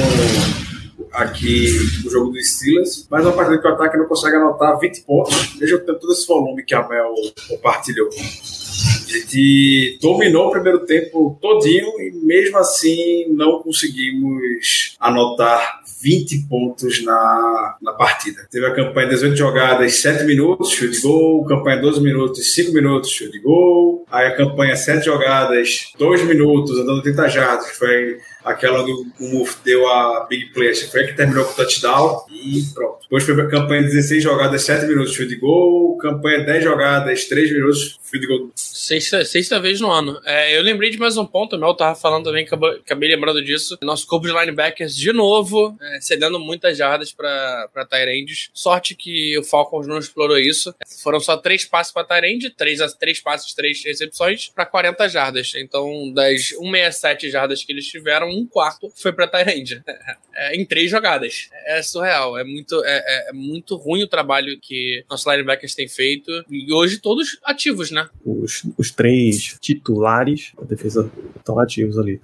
aqui 1.13 1.67
o 2.05 2.11
jogo 2.11 2.31
do 2.31 2.43
Steelers, 2.43 3.07
mas 3.11 3.25
uma 3.25 3.33
partida 3.33 3.61
que 3.61 3.69
o 3.69 3.71
ataque 3.71 3.97
não 3.97 4.07
consegue 4.07 4.37
anotar 4.37 4.79
20 4.79 5.03
pontos. 5.03 5.57
Veja 5.59 5.79
todo 5.79 6.13
esse 6.13 6.27
volume 6.27 6.65
que 6.65 6.75
a 6.75 6.87
Mel 6.89 7.15
compartilhou. 7.49 8.09
A 8.09 9.13
gente 9.15 9.99
dominou 10.01 10.49
o 10.49 10.51
primeiro 10.51 10.81
tempo 10.81 11.39
todinho 11.41 12.01
e 12.01 12.11
mesmo 12.25 12.57
assim 12.59 13.27
não 13.31 13.63
conseguimos 13.63 14.97
anotar 14.99 15.83
20 16.03 16.49
pontos 16.49 17.05
na, 17.05 17.77
na 17.81 17.93
partida. 17.93 18.47
Teve 18.51 18.67
a 18.67 18.75
campanha 18.75 19.09
18 19.11 19.37
jogadas, 19.37 20.01
7 20.01 20.25
minutos, 20.25 20.73
field 20.73 21.01
goal, 21.01 21.45
campanha 21.45 21.81
12 21.81 22.01
minutos, 22.01 22.55
5 22.55 22.73
minutos, 22.73 23.13
field 23.13 23.39
goal, 23.41 24.05
aí 24.11 24.27
a 24.27 24.37
campanha 24.37 24.75
7 24.75 25.05
jogadas, 25.05 25.93
2 25.99 26.25
minutos, 26.25 26.79
andando 26.79 27.03
30 27.03 27.29
jardas, 27.29 27.71
foi 27.77 28.19
aquela 28.45 28.83
do 28.83 29.07
o 29.21 29.49
deu 29.65 29.89
a 29.89 30.27
big 30.29 30.53
play, 30.53 30.75
foi 30.75 31.05
a 31.05 31.07
que 31.07 31.15
terminou 31.15 31.45
com 31.45 31.53
o 31.53 31.57
touchdown 31.57 32.25
e 32.31 32.63
pronto. 32.75 33.03
Depois 33.03 33.25
foi 33.25 33.41
a 33.41 33.49
campanha 33.49 33.83
16 33.83 34.23
jogadas, 34.23 34.63
7 34.63 34.87
minutos, 34.87 35.15
field 35.15 35.37
goal, 35.37 35.97
campanha 35.99 36.45
10 36.45 36.65
jogadas, 36.65 37.25
3 37.27 37.53
minutos, 37.53 37.99
field 38.03 38.27
goal. 38.27 38.51
Sexta, 38.57 39.25
sexta 39.25 39.61
vez 39.61 39.81
no 39.81 39.91
ano. 39.91 40.21
É, 40.25 40.57
eu 40.57 40.63
lembrei 40.63 40.91
de 40.91 40.99
mais 40.99 41.17
um 41.17 41.25
ponto, 41.25 41.59
Mel 41.59 41.75
tava 41.75 41.95
falando 41.95 42.25
também, 42.25 42.45
acabei, 42.45 42.71
acabei 42.71 43.09
lembrando 43.09 43.45
disso. 43.45 43.79
Nosso 43.83 44.07
corpo 44.07 44.27
de 44.27 44.33
linebackers, 44.33 44.97
de 44.97 45.13
novo, 45.13 45.77
é, 45.81 46.01
cedendo 46.01 46.41
muitas 46.41 46.77
jardas 46.77 47.13
para 47.13 47.87
Tyrands. 47.89 48.51
Sorte 48.53 48.95
que 48.95 49.39
o 49.39 49.45
Falcons 49.45 49.87
não 49.87 49.99
explorou 49.99 50.39
isso. 50.39 50.75
Foram 51.03 51.21
só 51.21 51.37
três 51.37 51.65
passes 51.65 51.93
para 51.93 52.05
Tyrande, 52.05 52.51
três, 52.51 52.81
três 52.95 53.21
passes, 53.21 53.55
três 53.55 53.85
recepções, 53.85 54.49
para 54.49 54.67
40 54.67 55.09
jardas. 55.09 55.53
Então, 55.55 56.13
das 56.13 56.49
167 56.49 57.31
jardas 57.31 57.63
que 57.63 57.73
eles 57.73 57.87
tiveram, 57.87 58.32
um 58.33 58.47
quarto 58.47 58.91
foi 58.95 59.13
para 59.13 59.29
Tyrande. 59.29 59.83
É, 60.35 60.57
em 60.57 60.65
três 60.65 60.91
jogadas. 60.91 61.51
É 61.67 61.83
surreal. 61.83 62.39
É 62.39 62.43
muito, 62.43 62.83
é, 62.87 62.99
é, 63.07 63.29
é, 63.29 63.33
muito 63.35 63.77
ruim 63.77 64.03
o 64.03 64.09
trabalho 64.09 64.59
que 64.59 65.05
nossos 65.09 65.31
linebackers 65.31 65.75
têm 65.75 65.87
feito. 65.87 66.31
E 66.51 66.73
hoje 66.73 66.97
todos 66.99 67.39
ativos, 67.45 67.91
né? 67.91 68.09
Os, 68.25 68.65
os 68.79 68.91
três 68.91 69.59
titulares 69.61 70.53
da 70.59 70.65
defesa 70.65 71.13
estão 71.37 71.59
ativos 71.59 71.99
ali. 71.99 72.19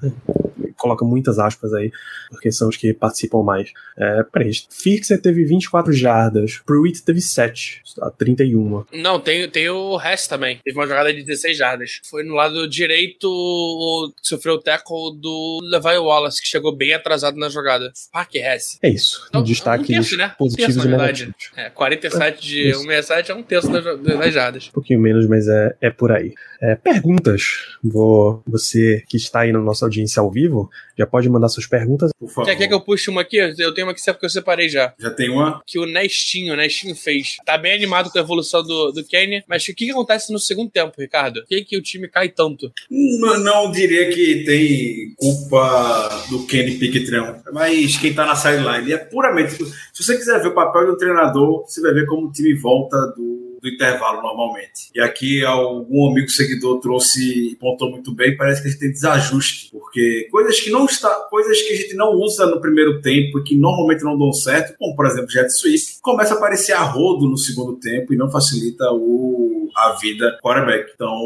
Coloca 0.78 1.04
muitas 1.04 1.38
aspas 1.38 1.72
aí, 1.74 1.90
porque 2.30 2.50
são 2.52 2.68
os 2.68 2.76
que 2.76 2.94
participam 2.94 3.42
mais. 3.42 3.70
É, 3.96 4.22
peraí, 4.22 4.50
Fixer 4.70 5.20
teve 5.20 5.44
24 5.44 5.92
jardas, 5.92 6.60
Pruitt 6.64 7.02
teve 7.02 7.20
7, 7.20 7.82
a 8.00 8.10
31. 8.10 8.84
Não, 8.92 9.20
tem, 9.20 9.48
tem 9.50 9.68
o 9.68 10.00
Hess 10.00 10.26
também. 10.26 10.60
Teve 10.64 10.78
uma 10.78 10.86
jogada 10.86 11.12
de 11.12 11.22
16 11.22 11.56
jardas. 11.56 12.00
Foi 12.08 12.22
no 12.22 12.34
lado 12.34 12.68
direito, 12.68 13.28
o- 13.28 14.12
sofreu 14.22 14.54
o 14.54 14.60
tackle 14.60 15.16
do 15.20 15.60
Levi 15.62 15.98
Wallace, 15.98 16.40
que 16.40 16.48
chegou 16.48 16.74
bem 16.74 16.94
atrasado 16.94 17.36
na 17.38 17.48
jogada. 17.48 17.92
Park 18.12 18.34
Hess. 18.36 18.78
É 18.82 18.88
isso. 18.88 19.24
Então, 19.28 19.42
Destaques 19.42 19.88
um 19.88 19.92
terço, 19.92 20.16
né? 20.16 20.32
Um 20.34 20.38
positivos 20.44 20.74
terço, 20.74 20.88
e 20.88 20.90
negativos. 20.90 21.34
É, 21.56 21.70
47 21.70 22.42
de 22.46 22.68
Isso. 22.70 22.80
167 22.80 23.30
é 23.30 23.34
um 23.34 23.42
terço 23.42 23.70
das, 23.70 23.84
das 24.00 24.34
jardas. 24.34 24.68
Um 24.68 24.72
pouquinho 24.72 25.00
menos, 25.00 25.26
mas 25.26 25.48
é, 25.48 25.74
é 25.80 25.90
por 25.90 26.12
aí. 26.12 26.34
É, 26.60 26.74
perguntas. 26.74 27.42
Vou, 27.82 28.42
você 28.46 29.02
que 29.08 29.16
está 29.16 29.40
aí 29.40 29.52
na 29.52 29.60
nossa 29.60 29.84
audiência 29.84 30.20
ao 30.20 30.30
vivo, 30.30 30.67
já 30.96 31.06
pode 31.06 31.28
mandar 31.28 31.48
suas 31.48 31.66
perguntas. 31.66 32.10
Por 32.18 32.28
favor. 32.28 32.46
Quer, 32.46 32.56
quer 32.56 32.68
que 32.68 32.74
eu 32.74 32.80
puxe 32.80 33.10
uma 33.10 33.20
aqui? 33.20 33.36
Eu 33.36 33.74
tenho 33.74 33.86
uma 33.86 33.92
aqui 33.92 34.02
que 34.02 34.26
eu 34.26 34.30
separei 34.30 34.68
já. 34.68 34.94
Já 34.98 35.10
tem 35.10 35.30
uma? 35.30 35.62
Que 35.66 35.78
o 35.78 35.86
Nestinho, 35.86 36.54
o 36.54 36.56
Nestinho 36.56 36.94
fez. 36.94 37.36
Tá 37.44 37.56
bem 37.56 37.72
animado 37.72 38.10
com 38.10 38.18
a 38.18 38.22
evolução 38.22 38.62
do, 38.62 38.92
do 38.92 39.04
Kenny, 39.04 39.44
mas 39.46 39.62
o 39.64 39.66
que, 39.66 39.86
que 39.86 39.90
acontece 39.90 40.32
no 40.32 40.38
segundo 40.38 40.70
tempo, 40.70 40.94
Ricardo? 40.98 41.40
Por 41.40 41.48
que, 41.48 41.64
que 41.64 41.76
o 41.76 41.82
time 41.82 42.08
cai 42.08 42.28
tanto? 42.28 42.72
Não, 42.90 43.38
não 43.38 43.72
diria 43.72 44.10
que 44.10 44.44
tem 44.44 45.14
culpa 45.16 46.26
do 46.30 46.46
Kenny 46.46 46.78
Pickett, 46.78 47.10
não. 47.10 47.40
Mas 47.52 47.96
quem 47.96 48.14
tá 48.14 48.26
na 48.26 48.34
sideline 48.34 48.92
é 48.92 48.98
puramente. 48.98 49.56
Se 49.92 50.02
você 50.02 50.16
quiser 50.16 50.40
ver 50.40 50.48
o 50.48 50.54
papel 50.54 50.86
de 50.86 50.90
um 50.92 50.96
treinador, 50.96 51.64
você 51.66 51.80
vai 51.80 51.92
ver 51.92 52.06
como 52.06 52.28
o 52.28 52.32
time 52.32 52.54
volta 52.54 52.96
do, 53.16 53.47
do 53.60 53.68
intervalo 53.68 54.22
normalmente. 54.22 54.90
E 54.94 55.00
aqui 55.00 55.44
algum 55.44 56.10
amigo 56.10 56.28
seguidor 56.30 56.80
trouxe, 56.80 57.56
pontou 57.60 57.90
muito 57.90 58.14
bem, 58.14 58.36
parece 58.36 58.62
que 58.62 58.68
a 58.68 58.70
gente 58.70 58.80
tem 58.80 58.90
desajuste, 58.90 59.70
porque 59.70 60.28
coisas 60.30 60.60
que 60.60 60.70
não 60.70 60.86
está, 60.86 61.08
coisas 61.30 61.60
que 61.62 61.72
a 61.72 61.76
gente 61.76 61.94
não 61.94 62.12
usa 62.12 62.46
no 62.46 62.60
primeiro 62.60 63.00
tempo 63.00 63.38
e 63.38 63.42
que 63.42 63.56
normalmente 63.56 64.04
não 64.04 64.18
dão 64.18 64.32
certo, 64.32 64.76
como 64.78 64.94
por 64.94 65.06
exemplo 65.06 65.30
Jet 65.30 65.50
Sweep, 65.50 65.98
começa 66.02 66.34
a 66.34 66.36
aparecer 66.36 66.72
a 66.72 66.82
rodo 66.82 67.28
no 67.28 67.36
segundo 67.36 67.76
tempo 67.76 68.12
e 68.12 68.16
não 68.16 68.30
facilita 68.30 68.84
o, 68.92 69.68
a 69.76 69.92
vida 70.00 70.38
quarterback. 70.42 70.92
Então, 70.94 71.18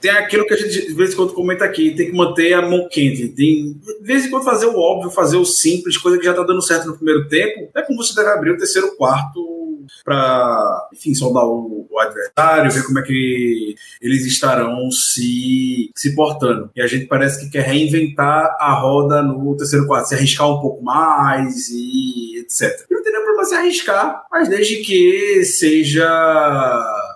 tem 0.00 0.10
aquilo 0.10 0.46
que 0.46 0.54
a 0.54 0.56
gente 0.56 0.86
de 0.86 0.94
vez 0.94 1.12
em 1.12 1.16
quando 1.16 1.32
comenta 1.32 1.64
aqui, 1.64 1.94
tem 1.94 2.10
que 2.10 2.16
manter 2.16 2.52
a 2.54 2.62
mão 2.62 2.88
quente, 2.88 3.28
tem 3.28 3.74
de 3.74 4.06
vez 4.06 4.26
em 4.26 4.30
quando 4.30 4.44
fazer 4.44 4.66
o 4.66 4.78
óbvio, 4.78 5.10
fazer 5.10 5.36
o 5.36 5.44
simples, 5.44 5.96
coisa 5.96 6.18
que 6.18 6.24
já 6.24 6.34
tá 6.34 6.42
dando 6.42 6.62
certo 6.62 6.86
no 6.86 6.96
primeiro 6.96 7.28
tempo, 7.28 7.70
é 7.74 7.82
como 7.82 8.02
você 8.02 8.14
deve 8.14 8.30
abrir 8.30 8.50
o 8.52 8.58
terceiro 8.58 8.94
quarto 8.96 9.55
para, 10.04 10.88
enfim, 10.92 11.14
sondar 11.14 11.44
o, 11.44 11.86
o 11.90 11.98
adversário, 11.98 12.70
ver 12.70 12.84
como 12.84 12.98
é 12.98 13.02
que 13.02 13.74
eles 14.00 14.26
estarão 14.26 14.90
se, 14.90 15.90
se 15.94 16.14
portando. 16.14 16.70
E 16.74 16.82
a 16.82 16.86
gente 16.86 17.06
parece 17.06 17.44
que 17.44 17.50
quer 17.50 17.64
reinventar 17.64 18.56
a 18.58 18.74
roda 18.74 19.22
no 19.22 19.56
terceiro 19.56 19.86
quarto, 19.86 20.08
se 20.08 20.14
arriscar 20.14 20.48
um 20.50 20.60
pouco 20.60 20.82
mais 20.82 21.68
e 21.70 22.38
etc. 22.38 22.86
Eu 22.90 22.98
não 22.98 23.04
nenhum 23.04 23.24
problema 23.24 23.44
se 23.44 23.54
arriscar, 23.54 24.22
mas 24.30 24.48
desde 24.48 24.76
que 24.76 25.44
seja 25.44 26.06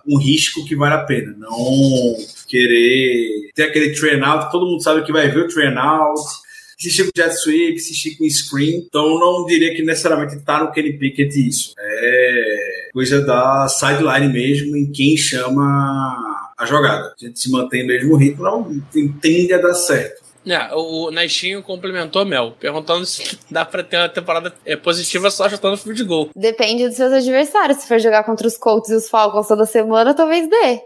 um 0.06 0.18
risco 0.18 0.64
que 0.64 0.76
vale 0.76 0.94
a 0.94 1.04
pena, 1.04 1.34
não 1.38 2.16
querer 2.48 3.50
ter 3.54 3.64
aquele 3.64 3.94
train 3.94 4.20
out, 4.22 4.50
todo 4.50 4.66
mundo 4.66 4.82
sabe 4.82 5.04
que 5.04 5.12
vai 5.12 5.28
ver 5.30 5.44
o 5.44 5.48
train 5.48 5.76
out, 5.76 6.20
assistir 6.80 7.04
com 7.04 7.10
jet 7.14 7.34
sweep, 7.36 7.76
assistir 7.76 8.16
com 8.16 8.28
screen, 8.28 8.84
então 8.86 9.18
não 9.18 9.44
diria 9.46 9.74
que 9.74 9.82
necessariamente 9.82 10.40
tá 10.40 10.64
no 10.64 10.72
Kenny 10.72 10.94
Pickett 10.98 11.48
isso. 11.48 11.74
É 11.78 12.88
coisa 12.92 13.20
da 13.24 13.68
sideline 13.68 14.32
mesmo, 14.32 14.76
em 14.76 14.90
quem 14.90 15.16
chama 15.16 16.50
a 16.58 16.66
jogada. 16.66 17.14
A 17.20 17.24
gente 17.24 17.38
se 17.38 17.50
mantém 17.50 17.82
no 17.82 17.88
mesmo 17.88 18.16
ritmo, 18.16 18.42
não 18.44 18.82
tende 19.20 19.52
a 19.52 19.58
dar 19.58 19.74
certo. 19.74 20.20
É, 20.46 20.74
o 20.74 21.10
Nestinho 21.10 21.62
complementou 21.62 22.24
Mel, 22.24 22.56
perguntando 22.58 23.04
se 23.04 23.38
dá 23.50 23.64
pra 23.64 23.82
ter 23.84 23.98
uma 23.98 24.08
temporada 24.08 24.52
é, 24.64 24.74
positiva 24.74 25.30
só 25.30 25.48
chutando 25.48 25.76
field 25.76 26.02
goal. 26.04 26.30
Depende 26.34 26.88
dos 26.88 26.96
seus 26.96 27.12
adversários. 27.12 27.78
Se 27.78 27.86
for 27.88 28.00
jogar 28.00 28.24
contra 28.24 28.48
os 28.48 28.56
Colts 28.56 28.90
e 28.90 28.94
os 28.94 29.08
Falcons 29.08 29.46
toda 29.46 29.66
semana, 29.66 30.14
talvez 30.14 30.48
dê. 30.48 30.80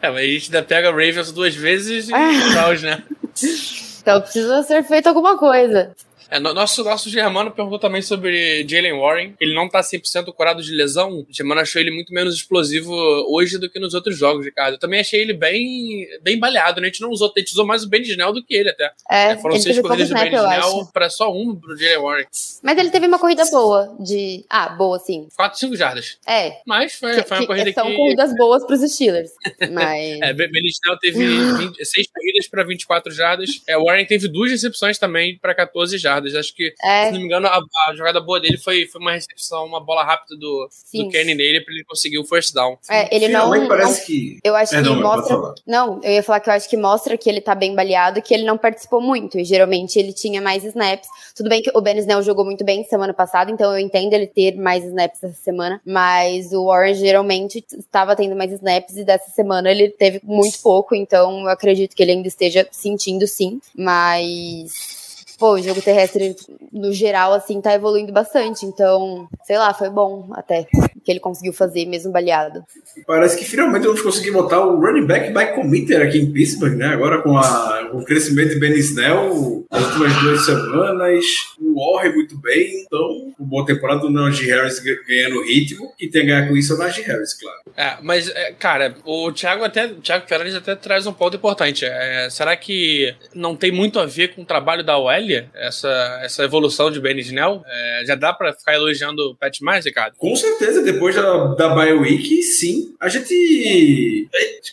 É, 0.00 0.10
mas 0.10 0.16
a 0.18 0.22
gente 0.22 0.44
ainda 0.54 0.62
pega 0.62 0.90
Ravens 0.90 1.32
duas 1.32 1.54
vezes 1.54 2.08
e 2.08 2.14
Ah. 2.14 2.30
Browns, 2.52 2.82
né? 2.82 3.02
Então 4.02 4.20
precisa 4.20 4.62
ser 4.64 4.82
feito 4.82 5.08
alguma 5.08 5.38
coisa. 5.38 5.94
É, 6.32 6.40
no- 6.40 6.54
nosso, 6.54 6.82
nosso 6.82 7.10
Germano 7.10 7.50
perguntou 7.50 7.78
também 7.78 8.00
sobre 8.00 8.66
Jalen 8.68 8.98
Warren. 8.98 9.34
Ele 9.40 9.54
não 9.54 9.68
tá 9.68 9.80
100% 9.82 10.32
curado 10.32 10.62
de 10.62 10.72
lesão. 10.72 11.18
O 11.20 11.26
Germano 11.30 11.60
achou 11.60 11.80
ele 11.80 11.90
muito 11.90 12.12
menos 12.12 12.34
explosivo 12.34 12.90
hoje 13.28 13.58
do 13.58 13.68
que 13.68 13.78
nos 13.78 13.92
outros 13.92 14.16
jogos, 14.16 14.44
Ricardo. 14.44 14.74
Eu 14.74 14.78
também 14.78 15.00
achei 15.00 15.20
ele 15.20 15.34
bem, 15.34 16.06
bem 16.22 16.38
baleado, 16.38 16.80
né? 16.80 16.86
A 16.86 16.90
gente 16.90 17.02
não 17.02 17.10
usou, 17.10 17.30
a 17.36 17.38
gente 17.38 17.52
usou 17.52 17.66
mais 17.66 17.84
o 17.84 17.88
Ben 17.88 18.00
Snell 18.02 18.32
do 18.32 18.42
que 18.42 18.54
ele 18.54 18.70
até. 18.70 18.90
É, 19.10 19.22
É, 19.32 19.36
foram 19.36 19.58
seis 19.60 19.78
corridas 19.80 20.08
do 20.08 20.14
Ben 20.14 20.32
Snell 20.32 20.86
pra 20.92 21.10
só 21.10 21.30
um 21.32 21.54
pro 21.54 21.76
Jalen 21.76 21.98
Warren. 21.98 22.26
Mas 22.62 22.78
ele 22.78 22.90
teve 22.90 23.06
uma 23.06 23.18
corrida 23.18 23.44
boa. 23.50 23.94
De. 24.00 24.44
Ah, 24.48 24.70
boa, 24.70 24.98
sim. 24.98 25.28
4, 25.36 25.58
5 25.58 25.76
jardas. 25.76 26.18
É. 26.26 26.60
Mas 26.66 26.94
foi, 26.94 27.14
Que- 27.14 27.22
foi 27.28 27.36
uma 27.36 27.40
que 27.42 27.46
corrida 27.46 27.72
são 27.72 27.86
que. 27.86 27.94
corridas 27.96 28.34
boas 28.36 28.64
pros 28.66 28.80
Steelers. 28.90 29.30
Mas. 29.70 30.20
É, 30.22 30.32
Ben 30.32 30.48
Snell 30.66 30.98
teve 30.98 31.84
6 31.84 32.06
corridas 32.10 32.48
pra 32.48 32.64
24 32.64 33.12
jardas. 33.12 33.62
É, 33.66 33.76
o 33.76 33.84
Warren 33.84 34.06
teve 34.06 34.28
duas 34.28 34.50
recepções 34.50 34.98
também 34.98 35.36
pra 35.38 35.54
14 35.54 35.98
jardas. 35.98 36.21
Acho 36.34 36.54
que 36.54 36.74
É, 36.82 37.06
Se 37.06 37.12
não 37.12 37.20
me 37.20 37.26
engano, 37.26 37.46
a, 37.46 37.60
a 37.88 37.94
jogada 37.94 38.20
boa 38.20 38.40
dele 38.40 38.58
foi, 38.58 38.86
foi 38.86 39.00
uma 39.00 39.12
recepção, 39.12 39.64
uma 39.66 39.80
bola 39.80 40.04
rápida 40.04 40.36
do, 40.38 40.68
sim. 40.70 41.04
do 41.04 41.10
Kenny 41.10 41.34
nele 41.34 41.60
pra 41.60 41.74
ele 41.74 41.84
conseguir 41.84 42.18
o 42.18 42.24
first 42.24 42.54
down. 42.54 42.76
É, 42.88 43.14
ele 43.14 43.28
não. 43.28 43.52
Finalmente 43.52 43.60
não- 43.62 43.68
parece 43.68 44.06
que. 44.06 44.38
Eu 44.44 44.54
acho 44.56 44.72
Perdão, 44.72 44.96
que 44.96 45.02
mostra. 45.02 45.54
Não, 45.66 46.00
eu 46.02 46.12
ia 46.12 46.22
falar 46.22 46.40
que 46.40 46.48
eu 46.48 46.54
acho 46.54 46.68
que 46.68 46.76
mostra 46.76 47.16
que 47.16 47.28
ele 47.28 47.40
tá 47.40 47.54
bem 47.54 47.74
baleado, 47.74 48.22
que 48.22 48.32
ele 48.32 48.44
não 48.44 48.56
participou 48.58 49.00
muito. 49.00 49.38
E 49.38 49.44
geralmente 49.44 49.98
ele 49.98 50.12
tinha 50.12 50.40
mais 50.40 50.64
snaps. 50.64 51.08
Tudo 51.34 51.48
bem 51.48 51.62
que 51.62 51.70
o 51.74 51.80
Ben 51.80 51.98
Snell 51.98 52.22
jogou 52.22 52.44
muito 52.44 52.64
bem 52.64 52.84
semana 52.84 53.14
passada, 53.14 53.50
então 53.50 53.72
eu 53.72 53.78
entendo 53.78 54.12
ele 54.12 54.26
ter 54.26 54.56
mais 54.56 54.84
snaps 54.84 55.22
essa 55.22 55.40
semana. 55.42 55.80
Mas 55.84 56.52
o 56.52 56.66
Warren 56.66 56.94
geralmente 56.94 57.64
estava 57.78 58.14
tendo 58.14 58.36
mais 58.36 58.52
snaps 58.52 58.96
e 58.96 59.04
dessa 59.04 59.30
semana 59.30 59.70
ele 59.70 59.88
teve 59.88 60.20
muito 60.22 60.60
pouco, 60.62 60.94
então 60.94 61.40
eu 61.42 61.48
acredito 61.48 61.94
que 61.96 62.02
ele 62.02 62.12
ainda 62.12 62.28
esteja 62.28 62.66
sentindo 62.70 63.26
sim. 63.26 63.60
Mas. 63.74 65.01
Pô, 65.38 65.54
o 65.54 65.62
jogo 65.62 65.80
terrestre, 65.82 66.36
no 66.72 66.92
geral, 66.92 67.32
assim, 67.32 67.60
tá 67.60 67.74
evoluindo 67.74 68.12
bastante. 68.12 68.64
Então, 68.66 69.28
sei 69.44 69.58
lá, 69.58 69.72
foi 69.74 69.90
bom 69.90 70.28
até 70.32 70.66
que 71.04 71.10
ele 71.10 71.20
conseguiu 71.20 71.52
fazer, 71.52 71.86
mesmo 71.86 72.12
baleado. 72.12 72.64
Parece 73.06 73.36
que 73.36 73.44
finalmente 73.44 73.84
vamos 73.84 74.02
conseguir 74.02 74.30
botar 74.30 74.64
o 74.64 74.80
running 74.80 75.06
back 75.06 75.32
by 75.32 75.54
committer 75.54 76.06
aqui 76.06 76.18
em 76.18 76.32
Pittsburgh, 76.32 76.76
né? 76.76 76.86
Agora 76.86 77.22
com, 77.22 77.36
a, 77.36 77.90
o 77.92 78.04
crescimento 78.04 78.50
de 78.50 78.60
Ben 78.60 78.72
Snell 78.74 79.64
nas 79.70 79.84
últimas 79.86 80.22
duas 80.22 80.44
semanas, 80.44 81.24
o 81.60 81.71
Warren 81.74 82.14
muito 82.14 82.38
bem, 82.38 82.82
então, 82.84 83.34
uma 83.38 83.48
boa 83.48 83.66
temporada 83.66 84.00
do 84.00 84.10
Najee 84.10 84.46
Harris 84.46 84.78
ganhando 84.78 85.42
ritmo 85.42 85.92
e 86.00 86.08
tem 86.08 86.22
a 86.22 86.24
ganhar 86.24 86.48
com 86.48 86.56
isso 86.56 86.72
é 86.72 86.76
o 86.76 86.78
Najee 86.78 87.02
Harris, 87.02 87.34
claro. 87.34 87.58
É, 87.76 87.96
mas, 88.02 88.28
é, 88.28 88.52
cara, 88.52 88.94
o 89.04 89.32
Thiago 89.32 89.64
até, 89.64 89.86
o 89.86 90.00
Thiago 90.00 90.26
Fernandes 90.26 90.54
até 90.54 90.74
traz 90.74 91.06
um 91.06 91.12
ponto 91.12 91.36
importante. 91.36 91.84
É, 91.84 92.28
será 92.30 92.56
que 92.56 93.14
não 93.34 93.56
tem 93.56 93.70
muito 93.70 93.98
a 93.98 94.06
ver 94.06 94.34
com 94.34 94.42
o 94.42 94.46
trabalho 94.46 94.84
da 94.84 94.98
OL, 94.98 95.12
essa, 95.54 96.20
essa 96.22 96.44
evolução 96.44 96.90
de 96.90 97.00
Ben 97.00 97.18
Snell? 97.18 97.62
É, 97.66 98.04
já 98.06 98.14
dá 98.14 98.32
pra 98.32 98.52
ficar 98.52 98.74
elogiando 98.74 99.30
o 99.30 99.36
Pat 99.36 99.60
mais, 99.60 99.84
Ricardo? 99.84 100.14
Com 100.16 100.34
certeza, 100.36 100.82
depois 100.82 101.14
da, 101.14 101.54
da 101.54 101.74
bye 101.74 101.92
week, 101.92 102.42
sim. 102.42 102.94
A 103.00 103.08
gente, 103.08 104.28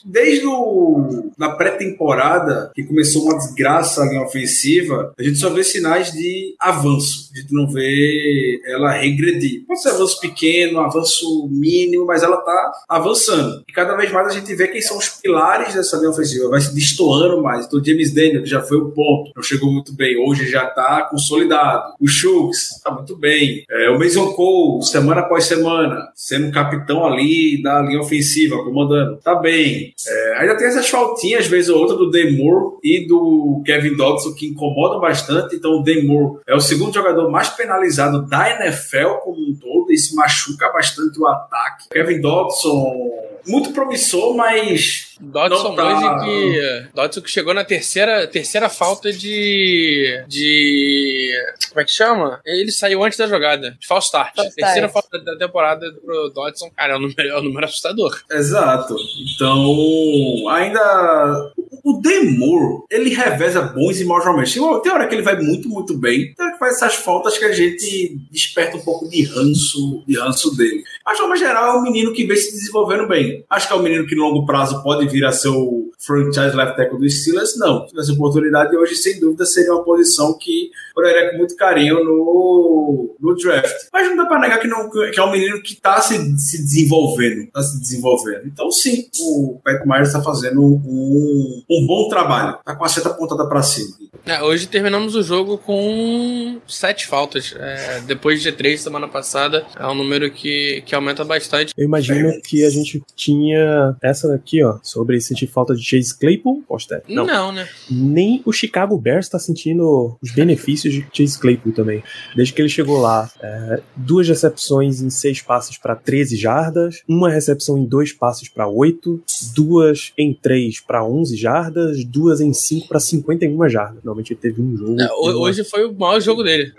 desde 0.06 0.46
o, 0.46 1.32
na 1.38 1.52
pré-temporada, 1.52 2.72
que 2.76 2.84
começou 2.84 3.24
uma 3.24 3.38
desgraça 3.38 4.06
em 4.06 4.20
ofensiva, 4.20 5.14
a 5.18 5.24
gente 5.24 5.38
só 5.38 5.50
vê 5.50 5.64
sinais 5.64 6.12
de 6.12 6.56
avanço. 6.60 6.89
A 6.96 7.40
gente 7.40 7.54
não 7.54 7.68
vê 7.68 8.62
ela 8.66 8.92
regredir. 8.92 9.64
Pode 9.68 9.82
ser 9.82 9.90
avanço 9.90 10.20
pequeno, 10.20 10.80
avanço 10.80 11.48
mínimo, 11.52 12.06
mas 12.06 12.24
ela 12.24 12.38
tá 12.38 12.72
avançando. 12.88 13.64
E 13.68 13.72
cada 13.72 13.96
vez 13.96 14.12
mais 14.12 14.28
a 14.28 14.32
gente 14.32 14.54
vê 14.56 14.68
quem 14.68 14.82
são 14.82 14.98
os 14.98 15.10
pilares 15.10 15.74
dessa 15.74 15.98
linha 15.98 16.10
ofensiva. 16.10 16.50
Vai 16.50 16.62
se 16.62 16.74
destoando 16.74 17.42
mais. 17.42 17.66
Então, 17.66 17.84
James 17.84 18.14
Daniel, 18.14 18.46
já 18.46 18.62
foi 18.62 18.78
o 18.78 18.92
ponto, 18.92 19.32
não 19.36 19.44
chegou 19.44 19.72
muito 19.72 19.94
bem. 19.94 20.18
Hoje 20.18 20.50
já 20.50 20.66
tá 20.66 21.08
consolidado. 21.10 21.94
O 22.00 22.08
Shooks 22.08 22.82
tá 22.84 22.92
muito 22.92 23.16
bem. 23.16 23.64
É, 23.70 23.90
o 23.90 24.00
Mason 24.00 24.34
Cole, 24.34 24.84
semana 24.84 25.22
após 25.22 25.46
semana, 25.46 26.10
sendo 26.16 26.52
capitão 26.52 27.06
ali 27.06 27.62
da 27.62 27.82
linha 27.82 28.00
ofensiva, 28.00 28.64
comandando. 28.64 29.18
Tá 29.18 29.36
bem. 29.36 29.94
É, 30.08 30.38
ainda 30.40 30.58
tem 30.58 30.68
essas 30.68 30.90
faltinhas, 30.90 31.48
vez 31.48 31.70
ou 31.70 31.80
outra, 31.80 31.96
do 31.96 32.10
Demore 32.10 32.78
e 32.84 33.06
do 33.06 33.62
Kevin 33.66 33.96
Dodson, 33.96 34.34
que 34.34 34.48
incomodam 34.48 35.00
bastante. 35.00 35.56
Então, 35.56 35.80
o 35.80 35.84
Demore 35.84 36.40
é 36.48 36.56
o 36.56 36.60
segundo 36.60 36.79
jogador 36.94 37.30
mais 37.30 37.50
penalizado 37.50 38.22
da 38.26 38.50
NFL 38.50 39.20
como 39.24 39.38
um 39.40 39.56
todo. 39.56 39.92
Isso 39.92 40.16
machuca 40.16 40.72
bastante 40.72 41.20
o 41.20 41.28
ataque. 41.28 41.90
Kevin 41.90 42.22
Dodson, 42.22 43.12
muito 43.48 43.72
promissor, 43.72 44.36
mas 44.36 45.09
Dodson 45.20 45.70
Não 45.70 45.76
tá. 45.76 45.86
hoje 45.86 46.26
que. 46.26 46.88
Dodson 46.94 47.22
que 47.22 47.32
chegou 47.32 47.54
na 47.54 47.64
terceira, 47.64 48.26
terceira 48.28 48.70
falta 48.70 49.12
de. 49.12 50.24
de. 50.28 51.32
Como 51.70 51.82
é 51.82 51.86
que 51.86 51.92
chama? 51.92 52.40
Ele 52.46 52.72
saiu 52.72 53.04
antes 53.04 53.18
da 53.18 53.28
jogada. 53.28 53.78
De 53.80 53.88
false 53.88 54.08
start. 54.08 54.36
False 54.36 54.56
terceira 54.56 54.88
start. 54.88 54.94
falta 55.10 55.24
da 55.24 55.38
temporada 55.38 55.86
pro 56.04 56.30
Dodson. 56.30 56.70
Cara, 56.76 56.94
é 56.94 56.98
um 56.98 57.02
número, 57.02 57.30
é 57.30 57.40
um 57.40 57.44
número 57.44 57.66
assustador. 57.66 58.22
Exato. 58.32 58.96
Então, 59.36 60.48
ainda. 60.50 61.52
O 61.82 62.02
Demor, 62.02 62.86
ele 62.92 63.10
reveza 63.10 63.62
bons 63.62 64.00
e 64.02 64.06
maus 64.06 64.26
momentos. 64.26 64.54
Tem 64.54 64.62
tem 64.82 64.92
hora 64.92 65.08
que 65.08 65.16
ele 65.16 65.22
vai 65.22 65.40
muito, 65.40 65.70
muito 65.70 65.98
bem. 65.98 66.34
Tem 66.34 66.46
hora 66.46 66.54
que 66.54 66.60
faz 66.60 66.76
essas 66.76 66.96
faltas 66.96 67.38
que 67.38 67.46
a 67.46 67.52
gente 67.52 68.20
desperta 68.32 68.78
um 68.78 68.82
pouco 68.82 69.08
de 69.08 69.24
ranço, 69.24 70.04
de 70.06 70.20
ranço 70.20 70.56
dele. 70.56 70.84
Mas, 71.06 71.16
de 71.16 71.22
forma 71.22 71.38
geral, 71.38 71.76
é 71.76 71.80
um 71.80 71.84
menino 71.84 72.14
que 72.14 72.26
vem 72.26 72.36
se 72.36 72.52
desenvolvendo 72.52 73.08
bem. 73.08 73.46
Acho 73.50 73.68
que 73.68 73.74
é 73.74 73.76
um 73.76 73.82
menino 73.82 74.06
que, 74.06 74.16
no 74.16 74.24
longo 74.24 74.46
prazo, 74.46 74.84
pode 74.84 75.08
vir 75.10 75.26
a 75.26 75.32
ser 75.32 75.50
o 75.50 75.90
franchise 76.00 76.56
left 76.56 76.78
tackle 76.78 77.00
do 77.00 77.10
Steelers. 77.10 77.58
Não. 77.58 77.86
Tivesse 77.86 78.12
oportunidade 78.12 78.76
hoje, 78.76 78.96
sem 78.96 79.20
dúvida, 79.20 79.46
seria 79.46 79.74
uma 79.74 79.84
posição 79.84 80.38
que 80.38 80.70
olharia 80.96 81.32
com 81.32 81.38
muito 81.38 81.56
carinho 81.56 82.04
no, 82.04 83.16
no 83.20 83.36
draft. 83.36 83.76
Mas 83.92 84.08
não 84.10 84.18
dá 84.18 84.26
pra 84.26 84.40
negar 84.40 84.60
que, 84.60 84.68
não, 84.68 84.90
que 84.90 85.20
é 85.20 85.24
um 85.24 85.32
menino 85.32 85.62
que 85.62 85.76
tá 85.76 86.02
se, 86.02 86.16
se 86.38 86.58
desenvolvendo. 86.64 87.52
Tá 87.52 87.62
se 87.62 87.80
desenvolvendo. 87.80 88.48
Então, 88.48 88.72
sim, 88.72 89.08
o 89.20 89.60
Pat 89.64 89.86
Myers 89.86 90.14
tá 90.14 90.22
fazendo 90.22 90.62
um, 90.62 91.64
um 91.70 91.86
bom 91.86 92.08
trabalho. 92.10 92.58
Tá 92.64 92.76
com 92.76 92.86
a 92.86 92.90
seta 92.90 93.10
apontada 93.10 93.48
pra 93.48 93.62
cima. 93.62 94.09
É, 94.26 94.42
hoje 94.44 94.68
terminamos 94.68 95.16
o 95.16 95.24
jogo 95.24 95.58
com 95.58 96.60
sete 96.68 97.08
faltas. 97.08 97.56
É, 97.58 98.02
depois 98.02 98.42
de 98.42 98.52
três 98.52 98.82
semana 98.82 99.08
passada, 99.08 99.66
é 99.78 99.88
um 99.88 99.96
número 99.96 100.30
que, 100.32 100.84
que 100.86 100.94
aumenta 100.94 101.24
bastante. 101.24 101.74
Eu 101.78 101.86
imagino 101.86 102.40
que 102.42 102.64
a 102.66 102.70
gente 102.70 103.02
tinha 103.16 103.96
essa 104.02 104.28
daqui, 104.28 104.64
ó, 104.64 104.78
sobre 104.84 105.20
sentir 105.22 105.48
falta 105.48 105.76
de 105.76 105.84
Chase 105.84 106.18
Claypool. 106.18 106.64
Posta, 106.68 107.04
Não, 107.08 107.26
não 107.26 107.52
né? 107.52 107.68
Nem 107.90 108.42
o 108.46 108.52
Chicago 108.52 108.98
Bears 108.98 109.26
está 109.26 109.40
sentindo 109.40 110.18
os 110.22 110.32
benefícios 110.32 110.94
de 110.94 111.08
Chase 111.12 111.40
Claypool 111.40 111.74
também. 111.74 112.04
Desde 112.36 112.54
que 112.54 112.62
ele 112.62 112.70
chegou 112.70 113.00
lá, 113.00 113.30
é, 113.42 113.82
duas 113.96 114.28
recepções 114.28 115.02
em 115.02 115.10
seis 115.10 115.42
passes 115.42 115.78
para 115.78 115.96
13 115.96 116.36
jardas, 116.36 117.02
uma 117.08 117.30
recepção 117.30 117.78
em 117.78 117.86
dois 117.86 118.12
passes 118.14 118.50
para 118.50 118.68
8, 118.68 119.24
duas 119.56 120.12
em 120.18 120.34
três 120.34 120.80
para 120.80 121.04
11 121.04 121.36
jardas, 121.36 122.04
duas 122.06 122.42
em 122.42 122.54
cinco 122.54 122.88
para 122.88 123.00
51 123.00 123.70
jardas. 123.70 124.04
Normalmente 124.20 124.34
ele 124.34 124.40
teve 124.40 124.62
um 124.62 124.78
jogo. 124.78 125.02
É, 125.02 125.12
hoje 125.14 125.64
foi 125.64 125.86
o 125.86 125.94
maior 125.94 126.20
jogo 126.20 126.44
dele. 126.44 126.74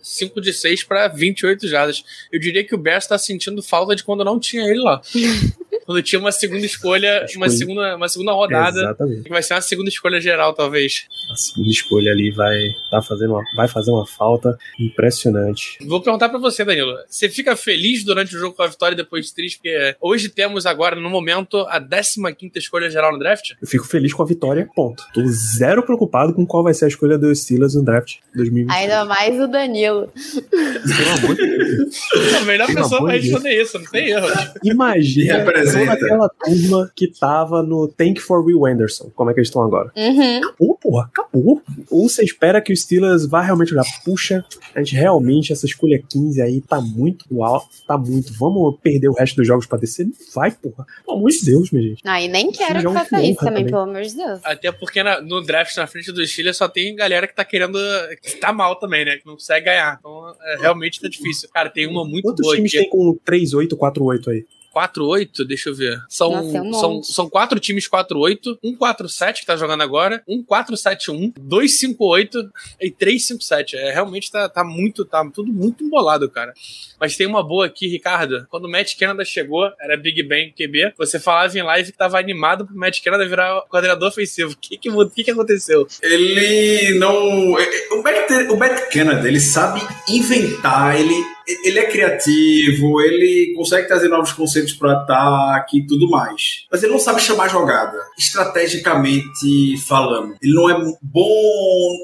5 0.00 0.38
é, 0.38 0.42
de 0.42 0.52
6 0.52 0.84
para 0.84 1.08
28 1.08 1.66
jardas. 1.68 2.04
Eu 2.32 2.38
diria 2.38 2.64
que 2.64 2.74
o 2.74 2.78
Bears 2.78 3.04
está 3.04 3.18
sentindo 3.18 3.62
falta 3.62 3.94
de 3.94 4.04
quando 4.04 4.24
não 4.24 4.38
tinha 4.38 4.64
ele 4.64 4.80
lá. 4.80 5.00
quando 5.84 6.02
tinha 6.02 6.18
uma 6.18 6.32
segunda 6.32 6.64
escolha, 6.64 7.26
uma 7.36 7.48
segunda, 7.48 7.96
uma 7.96 8.08
segunda 8.08 8.32
rodada. 8.32 8.80
Exatamente. 8.80 9.22
Que 9.22 9.30
vai 9.30 9.42
ser 9.42 9.54
uma 9.54 9.60
segunda 9.60 9.88
escolha 9.88 10.20
geral, 10.20 10.54
talvez. 10.54 11.06
A 11.30 11.36
segunda 11.36 11.70
escolha 11.70 12.10
ali 12.10 12.30
vai, 12.30 12.74
tá 12.90 13.02
fazendo 13.02 13.34
uma, 13.34 13.42
vai 13.56 13.68
fazer 13.68 13.90
uma 13.90 14.06
falta 14.06 14.56
impressionante. 14.78 15.78
Vou 15.86 16.00
perguntar 16.00 16.28
para 16.28 16.38
você, 16.38 16.64
Danilo. 16.64 16.96
Você 17.08 17.28
fica 17.28 17.54
feliz 17.56 18.04
durante 18.04 18.34
o 18.34 18.38
jogo 18.38 18.56
com 18.56 18.62
a 18.62 18.66
vitória 18.66 18.94
e 18.94 18.96
depois 18.96 19.30
triste? 19.30 19.58
Porque 19.58 19.96
hoje 20.00 20.28
temos 20.28 20.66
agora, 20.66 20.96
no 20.96 21.10
momento, 21.10 21.58
a 21.68 21.80
15 21.80 22.50
escolha 22.56 22.90
geral 22.90 23.12
no 23.12 23.18
draft? 23.18 23.52
Eu 23.60 23.68
fico 23.68 23.86
feliz 23.86 24.12
com 24.12 24.22
a 24.22 24.26
vitória, 24.26 24.68
ponto. 24.74 25.02
Tô 25.12 25.22
zero 25.26 25.82
preocupado 25.82 26.32
com 26.32 26.46
qual 26.46 26.62
vai 26.62 26.72
ser 26.72 26.86
a 26.86 26.88
escolha 26.88 27.18
dos 27.18 27.42
Steelers 27.42 27.74
no 27.74 27.84
draft 27.84 28.16
2020. 28.34 28.74
Ainda 28.74 29.04
mais 29.04 29.38
o 29.40 29.46
Danilo. 29.46 30.10
Pelo 30.50 31.10
amor 31.18 31.36
de 31.36 31.46
Deus. 31.46 31.94
A 32.40 32.44
melhor 32.44 32.66
Pelo 32.66 32.82
pessoa 32.82 33.04
pra 33.04 33.18
de 33.18 33.28
responder 33.28 33.62
isso, 33.62 33.78
não 33.78 33.86
tem 33.86 34.08
erro. 34.08 34.26
Imagina 34.62 35.44
Representa. 35.78 36.00
toda 36.00 36.06
aquela 36.06 36.28
turma 36.28 36.92
que 36.94 37.08
tava 37.08 37.62
no 37.62 37.88
Tank 37.88 38.18
for 38.20 38.44
Will 38.44 38.64
Anderson. 38.66 39.10
Como 39.14 39.30
é 39.30 39.34
que 39.34 39.40
eles 39.40 39.48
estão 39.48 39.62
agora? 39.62 39.90
Uhum. 39.96 40.38
Acabou, 40.38 40.74
porra, 40.80 41.04
acabou. 41.06 41.62
Ou 41.90 42.08
você 42.08 42.22
espera 42.24 42.60
que 42.60 42.72
o 42.72 42.76
Steelers 42.76 43.26
vá 43.26 43.40
realmente 43.40 43.68
jogar? 43.70 43.84
Puxa, 44.04 44.44
a 44.74 44.78
gente 44.82 44.94
realmente, 44.94 45.52
essa 45.52 45.66
escolha 45.66 46.02
15 46.08 46.40
aí 46.42 46.60
tá 46.60 46.80
muito 46.80 47.42
alto, 47.42 47.68
tá 47.86 47.96
muito. 47.96 48.32
Vamos 48.38 48.76
perder 48.82 49.08
o 49.08 49.12
resto 49.14 49.36
dos 49.36 49.46
jogos 49.46 49.66
pra 49.66 49.78
descer? 49.78 50.06
Não 50.06 50.12
vai, 50.34 50.50
porra. 50.50 50.86
Pelo 51.04 51.18
amor 51.18 51.30
de 51.30 51.44
Deus, 51.44 51.70
minha 51.70 51.88
gente. 51.88 52.02
Ah, 52.04 52.20
e 52.20 52.28
nem 52.28 52.50
quero 52.52 52.74
que 52.76 52.80
jogo 52.82 52.94
faça 52.94 53.22
isso 53.22 53.36
também, 53.40 53.64
também. 53.64 53.66
pelo 53.66 53.78
amor 53.78 54.02
de 54.02 54.14
Deus. 54.16 54.40
Até 54.44 54.70
porque 54.72 55.02
na- 55.02 55.20
no 55.20 55.40
draft, 55.42 55.76
na 55.76 55.86
frente 55.86 56.12
do 56.12 56.26
Steelers, 56.26 56.56
só 56.56 56.68
tem 56.68 56.94
galera 56.94 57.26
que 57.26 57.34
tá 57.34 57.44
querendo. 57.44 57.78
que 58.22 58.36
tá 58.36 58.52
mal 58.52 58.76
também, 58.76 59.04
né? 59.04 59.16
Que 59.16 59.26
não 59.26 59.34
consegue 59.34 59.66
ganhar. 59.66 59.96
Então, 59.98 60.34
é, 60.42 60.56
realmente 60.60 61.00
tá 61.00 61.08
difícil. 61.08 61.48
Cara, 61.52 61.68
tem 61.70 61.86
uma 61.86 62.04
muito 62.04 62.22
Quantos 62.24 62.42
boa 62.44 62.56
times 62.56 62.72
aqui. 62.74 62.80
tem 62.82 62.90
com 62.90 63.16
3-8, 63.24 63.76
4-8 63.76 64.28
aí? 64.30 64.44
4-8, 64.74 65.46
deixa 65.46 65.70
eu 65.70 65.74
ver. 65.74 66.02
São, 66.08 66.30
Nossa, 66.32 66.58
é 66.58 66.62
um 66.62 66.74
são, 66.74 66.94
monte. 66.94 67.12
são 67.12 67.30
quatro 67.30 67.60
times 67.60 67.88
4-8, 67.88 68.58
um 68.62 68.76
4-7 68.76 69.34
que 69.40 69.46
tá 69.46 69.56
jogando 69.56 69.82
agora, 69.82 70.22
um 70.28 70.42
4-7-1, 70.42 71.32
dois 71.38 71.80
5-8 71.80 72.50
e 72.80 72.90
três 72.90 73.26
5-7. 73.28 73.74
É, 73.74 73.92
realmente 73.92 74.30
tá, 74.30 74.48
tá 74.48 74.64
muito, 74.64 75.04
tá 75.04 75.24
tudo 75.32 75.52
muito 75.52 75.84
embolado, 75.84 76.28
cara. 76.28 76.52
Mas 76.98 77.16
tem 77.16 77.26
uma 77.26 77.42
boa 77.42 77.66
aqui, 77.66 77.86
Ricardo. 77.86 78.46
Quando 78.50 78.64
o 78.64 78.70
Matt 78.70 78.96
Canada 78.98 79.24
chegou, 79.24 79.70
era 79.80 79.96
Big 79.96 80.22
Bang 80.22 80.52
QB, 80.52 80.94
você 80.96 81.20
falava 81.20 81.56
em 81.58 81.62
live 81.62 81.92
que 81.92 81.98
tava 81.98 82.18
animado 82.18 82.66
pro 82.66 82.76
Matt 82.76 83.02
Canada 83.02 83.26
virar 83.28 83.62
coordenador 83.68 84.08
ofensivo. 84.08 84.52
O 84.52 84.56
que 84.56 84.76
que, 84.76 84.90
que 85.14 85.24
que 85.24 85.30
aconteceu? 85.30 85.86
Ele 86.02 86.98
não. 86.98 87.52
O 87.52 88.02
Matt, 88.02 88.30
o 88.50 88.56
Matt 88.56 88.92
Canada, 88.92 89.26
ele 89.28 89.40
sabe 89.40 89.80
inventar, 90.08 90.98
ele, 90.98 91.14
ele 91.46 91.78
é 91.78 91.90
criativo, 91.90 93.00
ele 93.00 93.52
consegue 93.56 93.86
trazer 93.86 94.08
novos 94.08 94.32
conceitos 94.32 94.72
para 94.72 94.92
ataque 94.92 95.78
e 95.78 95.86
tudo 95.86 96.08
mais. 96.08 96.66
Mas 96.70 96.82
ele 96.82 96.92
não 96.92 96.98
sabe 96.98 97.20
chamar 97.20 97.48
jogada, 97.48 97.98
estrategicamente 98.18 99.76
falando. 99.86 100.36
Ele 100.42 100.54
não 100.54 100.70
é 100.70 100.74
bom. 101.02 101.96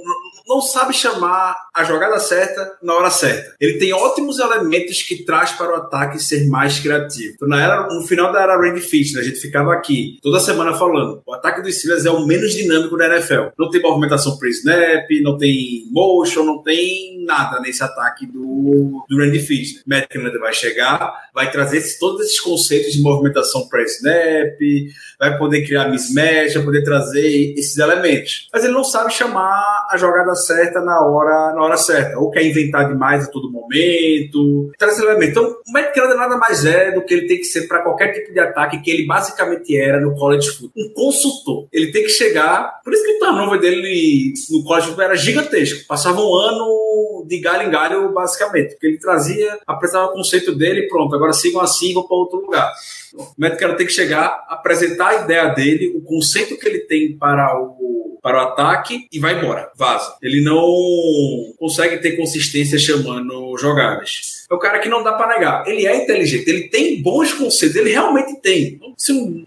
Não 0.50 0.60
sabe 0.60 0.92
chamar 0.92 1.56
a 1.72 1.84
jogada 1.84 2.18
certa 2.18 2.76
na 2.82 2.92
hora 2.94 3.08
certa. 3.10 3.54
Ele 3.60 3.78
tem 3.78 3.92
ótimos 3.92 4.40
elementos 4.40 5.00
que 5.00 5.24
traz 5.24 5.52
para 5.52 5.70
o 5.72 5.76
ataque 5.76 6.18
ser 6.18 6.48
mais 6.48 6.80
criativo. 6.80 7.34
Então, 7.36 7.46
na 7.48 7.62
era, 7.62 7.86
no 7.86 8.02
final 8.02 8.32
da 8.32 8.42
era 8.42 8.56
Randy 8.60 8.80
Fitch, 8.80 9.14
a 9.16 9.22
gente 9.22 9.38
ficava 9.38 9.72
aqui 9.72 10.18
toda 10.20 10.40
semana 10.40 10.74
falando: 10.74 11.22
o 11.24 11.32
ataque 11.32 11.62
dos 11.62 11.78
Steelers 11.78 12.04
é 12.04 12.10
o 12.10 12.26
menos 12.26 12.52
dinâmico 12.52 12.96
da 12.96 13.06
NFL. 13.06 13.50
Não 13.56 13.70
tem 13.70 13.80
movimentação 13.80 14.36
pre-snap, 14.38 15.06
não 15.22 15.38
tem 15.38 15.84
motion, 15.92 16.42
não 16.44 16.62
tem 16.62 17.24
nada 17.24 17.60
nesse 17.60 17.82
ataque 17.84 18.26
do, 18.26 19.04
do 19.08 19.16
Randy 19.18 19.38
Fitch. 19.38 19.82
Matt 19.86 20.08
Canada 20.08 20.36
vai 20.40 20.52
chegar, 20.52 21.12
vai 21.32 21.48
trazer 21.52 21.76
esses- 21.78 21.96
todos 21.98 22.26
esses 22.26 22.40
conceitos 22.40 22.92
de 22.92 23.00
movimentação 23.02 23.68
pre-snap, 23.68 24.58
vai 25.18 25.38
poder 25.38 25.64
criar 25.64 25.88
mismatch, 25.88 26.54
vai 26.54 26.64
poder 26.64 26.82
trazer 26.82 27.54
esses 27.56 27.76
elementos. 27.78 28.48
Mas 28.52 28.64
ele 28.64 28.72
não 28.72 28.82
sabe 28.84 29.12
chamar 29.12 29.86
a 29.90 29.96
jogada 29.96 30.34
certa 30.40 30.80
na 30.80 31.00
hora, 31.06 31.54
na 31.54 31.62
hora 31.62 31.76
certa. 31.76 32.18
Ou 32.18 32.30
quer 32.30 32.44
inventar 32.44 32.88
demais 32.88 33.24
a 33.24 33.30
todo 33.30 33.50
momento. 33.50 34.72
Traz 34.76 34.98
elemento. 34.98 35.30
Então, 35.30 35.44
o 35.44 35.72
Matt 35.72 35.94
Canada 35.94 36.16
nada 36.16 36.36
mais 36.36 36.64
é 36.64 36.90
do 36.90 37.02
que 37.02 37.14
ele 37.14 37.28
tem 37.28 37.38
que 37.38 37.44
ser 37.44 37.68
para 37.68 37.82
qualquer 37.82 38.08
tipo 38.12 38.32
de 38.32 38.40
ataque 38.40 38.80
que 38.80 38.90
ele 38.90 39.06
basicamente 39.06 39.76
era 39.76 40.00
no 40.00 40.14
college 40.16 40.48
football. 40.48 40.72
Um 40.76 40.92
consultor. 40.92 41.68
Ele 41.72 41.92
tem 41.92 42.02
que 42.02 42.08
chegar. 42.08 42.80
Por 42.82 42.92
isso 42.92 43.04
que 43.04 43.12
o 43.12 43.18
turnover 43.20 43.60
dele 43.60 44.32
no 44.50 44.64
college 44.64 44.86
football 44.88 45.04
era 45.04 45.16
gigantesco. 45.16 45.86
Passava 45.86 46.20
um 46.20 46.34
ano 46.34 46.66
de 47.30 47.38
galho 47.38 47.68
em 47.68 47.70
galho, 47.70 48.12
basicamente. 48.12 48.72
Porque 48.72 48.88
ele 48.88 48.98
trazia, 48.98 49.56
apresentava 49.64 50.10
o 50.10 50.14
conceito 50.14 50.52
dele 50.52 50.88
pronto. 50.88 51.14
Agora 51.14 51.32
sigam 51.32 51.60
assim, 51.60 51.94
vão 51.94 52.02
para 52.02 52.16
outro 52.16 52.40
lugar. 52.40 52.72
O 53.14 53.26
Matt 53.38 53.58
Canada 53.58 53.78
tem 53.78 53.86
que 53.86 53.92
chegar, 53.92 54.44
apresentar 54.48 55.08
a 55.08 55.24
ideia 55.24 55.48
dele, 55.48 55.92
o 55.96 56.00
conceito 56.02 56.58
que 56.58 56.66
ele 56.66 56.80
tem 56.80 57.16
para 57.16 57.56
o, 57.56 58.18
para 58.20 58.38
o 58.38 58.40
ataque 58.48 59.06
e 59.12 59.18
vai 59.20 59.38
embora, 59.38 59.70
vaza. 59.76 60.16
Ele 60.20 60.42
não 60.42 60.64
consegue 61.58 61.98
ter 61.98 62.16
consistência 62.16 62.78
chamando 62.78 63.56
jogadas. 63.56 64.46
É 64.50 64.54
o 64.54 64.58
cara 64.58 64.80
que 64.80 64.88
não 64.88 65.02
dá 65.02 65.12
para 65.12 65.34
negar. 65.34 65.68
Ele 65.68 65.86
é 65.86 66.02
inteligente, 66.02 66.48
ele 66.48 66.68
tem 66.68 67.00
bons 67.00 67.32
conceitos, 67.32 67.76
ele 67.76 67.90
realmente 67.90 68.40
tem. 68.40 68.78
Não 68.80 68.90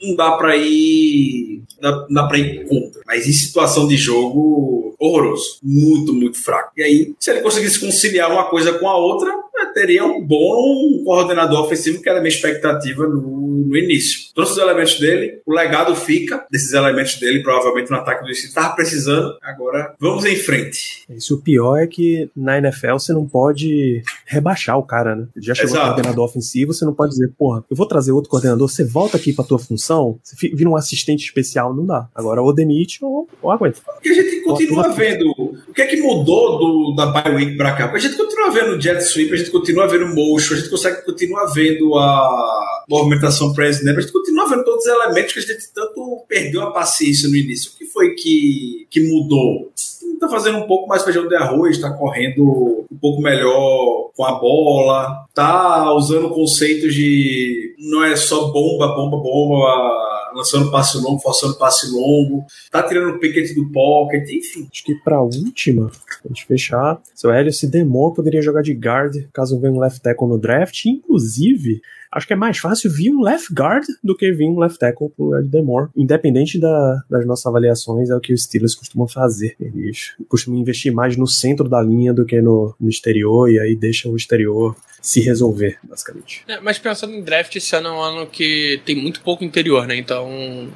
não 0.01 0.15
dá 0.15 0.31
para 0.31 0.55
ir, 0.55 1.61
dá, 1.81 2.07
dá 2.09 2.23
para 2.27 2.37
ir 2.37 2.65
contra. 2.65 3.01
Mas 3.05 3.27
em 3.27 3.33
situação 3.33 3.87
de 3.87 3.97
jogo, 3.97 4.92
horroroso, 5.03 5.57
muito, 5.61 6.13
muito 6.13 6.41
fraco. 6.41 6.71
E 6.77 6.83
aí, 6.83 7.13
se 7.19 7.29
ele 7.29 7.41
conseguisse 7.41 7.79
conciliar 7.79 8.31
uma 8.31 8.45
coisa 8.45 8.73
com 8.73 8.87
a 8.87 8.97
outra, 8.97 9.33
teria 9.73 10.05
um 10.05 10.25
bom 10.25 11.03
coordenador 11.03 11.61
ofensivo, 11.61 12.01
que 12.01 12.07
era 12.07 12.19
a 12.19 12.21
minha 12.21 12.33
expectativa 12.33 13.05
no, 13.07 13.42
no 13.53 13.77
início. 13.77 14.33
Trouxe 14.33 14.53
os 14.53 14.57
elementos 14.57 14.99
dele, 14.99 15.41
o 15.45 15.53
legado 15.53 15.95
fica 15.95 16.45
desses 16.51 16.73
elementos 16.73 17.15
dele, 17.19 17.41
provavelmente 17.41 17.89
no 17.89 17.97
ataque 17.97 18.25
do 18.25 18.33
Steelers. 18.33 18.49
Estava 18.49 18.75
precisando, 18.75 19.37
agora 19.41 19.93
vamos 19.99 20.25
em 20.25 20.35
frente. 20.35 21.03
Isso 21.09 21.35
o 21.35 21.41
pior 21.41 21.77
é 21.77 21.87
que 21.87 22.29
na 22.35 22.57
NFL 22.57 22.93
você 22.93 23.13
não 23.13 23.27
pode 23.27 24.01
rebaixar 24.25 24.77
o 24.77 24.83
cara, 24.83 25.15
né? 25.15 25.27
Ele 25.35 25.45
já 25.45 25.53
chegou 25.53 25.71
Exato. 25.71 25.93
coordenador 25.93 26.25
ofensivo, 26.25 26.73
você 26.73 26.85
não 26.85 26.93
pode 26.93 27.11
dizer, 27.11 27.31
porra, 27.37 27.63
eu 27.69 27.75
vou 27.75 27.85
trazer 27.85 28.11
outro 28.11 28.29
coordenador, 28.29 28.67
você 28.67 28.83
volta 28.83 29.17
aqui 29.17 29.33
pra 29.33 29.43
tua 29.43 29.59
função, 29.59 30.19
você 30.23 30.35
vira 30.49 30.69
um 30.69 30.75
assistente 30.75 31.23
especial, 31.25 31.73
não 31.73 31.85
dá. 31.85 32.07
Agora 32.13 32.41
ou 32.41 32.53
demite 32.53 33.03
ou, 33.03 33.27
ou 33.41 33.51
aguenta. 33.51 33.79
E 34.03 34.09
a 34.09 34.13
gente 34.13 34.41
continua 34.41 34.89
vendo 34.89 35.29
o 35.29 35.73
que 35.73 35.81
é 35.81 35.87
que 35.87 35.97
mudou 35.97 36.57
do, 36.57 36.95
da 36.95 37.07
bye 37.07 37.35
week 37.35 37.57
pra 37.57 37.73
cá. 37.73 37.91
A 37.91 37.99
gente 37.99 38.15
continua 38.15 38.51
vendo 38.51 38.77
o 38.77 38.81
jet 38.81 39.01
sweep, 39.03 39.33
a 39.33 39.37
gente 39.37 39.51
continua 39.51 39.87
vendo 39.87 40.07
motion, 40.13 40.53
a 40.53 40.57
gente 40.57 40.69
consegue 40.69 41.03
continua 41.05 41.51
vendo 41.53 41.95
a 41.95 42.83
movimentação 42.89 43.42
pré-snap, 43.51 43.97
a 43.97 44.01
gente 44.01 44.13
continua 44.13 44.47
vendo 44.47 44.63
todos 44.63 44.85
os 44.85 44.91
elementos 44.91 45.33
que 45.33 45.39
a 45.39 45.41
gente 45.41 45.73
tanto 45.73 46.23
perdeu 46.27 46.61
a 46.61 46.71
paciência 46.71 47.27
no 47.27 47.35
início. 47.35 47.71
O 47.71 47.77
que 47.77 47.85
foi 47.85 48.13
que, 48.13 48.87
que 48.89 49.01
mudou? 49.01 49.71
Tá 50.19 50.29
fazendo 50.29 50.59
um 50.59 50.67
pouco 50.67 50.87
mais 50.87 51.03
feijão 51.03 51.27
de 51.27 51.35
arroz, 51.35 51.79
tá 51.79 51.91
correndo 51.91 52.85
um 52.89 52.97
pouco 53.01 53.21
melhor 53.21 54.11
com 54.15 54.23
a 54.23 54.39
bola, 54.39 55.25
tá 55.33 55.91
usando 55.93 56.29
conceitos 56.29 56.93
de 56.93 57.75
não 57.79 58.03
é 58.03 58.15
só 58.15 58.51
bomba, 58.51 58.87
bomba, 58.95 59.17
bomba 59.17 60.13
lançando 60.33 60.71
passe 60.71 60.97
longo, 60.97 61.19
forçando 61.19 61.55
passe 61.57 61.91
longo, 61.91 62.45
tá 62.71 62.83
tirando 62.83 63.15
o 63.15 63.19
picket 63.19 63.53
do 63.55 63.71
pocket, 63.71 64.27
enfim. 64.29 64.67
Acho 64.71 64.83
que 64.83 64.95
pra 64.95 65.21
última, 65.21 65.87
pra 65.87 66.29
gente 66.29 66.45
fechar, 66.45 66.99
seu 67.13 67.31
Hélio 67.31 67.53
se 67.53 67.67
demor 67.67 68.13
poderia 68.13 68.41
jogar 68.41 68.61
de 68.61 68.73
guard 68.73 69.15
caso 69.31 69.59
venha 69.59 69.73
um 69.73 69.79
left 69.79 70.01
tackle 70.01 70.27
no 70.27 70.37
draft. 70.37 70.85
Inclusive, 70.85 71.81
acho 72.13 72.27
que 72.27 72.33
é 72.33 72.35
mais 72.35 72.57
fácil 72.57 72.89
vir 72.91 73.09
um 73.11 73.21
left 73.21 73.53
guard 73.53 73.83
do 74.03 74.15
que 74.15 74.31
vir 74.31 74.45
um 74.47 74.59
left 74.59 74.77
tackle 74.79 75.09
pro 75.09 75.25
lugar 75.25 75.41
de 75.43 75.49
Demore. 75.49 75.89
Independente 75.95 76.59
da- 76.59 77.01
das 77.09 77.25
nossas 77.25 77.45
avaliações, 77.45 78.09
é 78.09 78.15
o 78.15 78.19
que 78.19 78.33
os 78.33 78.43
Steelers 78.43 78.75
costumam 78.75 79.07
fazer. 79.07 79.55
Eles 79.59 80.13
costumam 80.27 80.59
investir 80.59 80.93
mais 80.93 81.17
no 81.17 81.27
centro 81.27 81.67
da 81.67 81.81
linha 81.81 82.13
do 82.13 82.25
que 82.25 82.41
no, 82.41 82.75
no 82.79 82.89
exterior, 82.89 83.49
e 83.49 83.59
aí 83.59 83.75
deixam 83.75 84.11
o 84.11 84.15
exterior 84.15 84.75
se 85.01 85.19
resolver, 85.19 85.77
basicamente. 85.83 86.43
É, 86.47 86.61
mas 86.61 86.79
pensando 86.79 87.13
em 87.13 87.21
draft, 87.21 87.53
esse 87.57 87.75
ano 87.75 87.89
é 87.89 87.91
um 87.91 88.01
ano 88.01 88.27
que 88.27 88.79
tem 88.85 88.95
muito 88.95 89.19
pouco 89.21 89.43
interior, 89.43 89.85
né? 89.85 89.97
Então, 89.97 90.29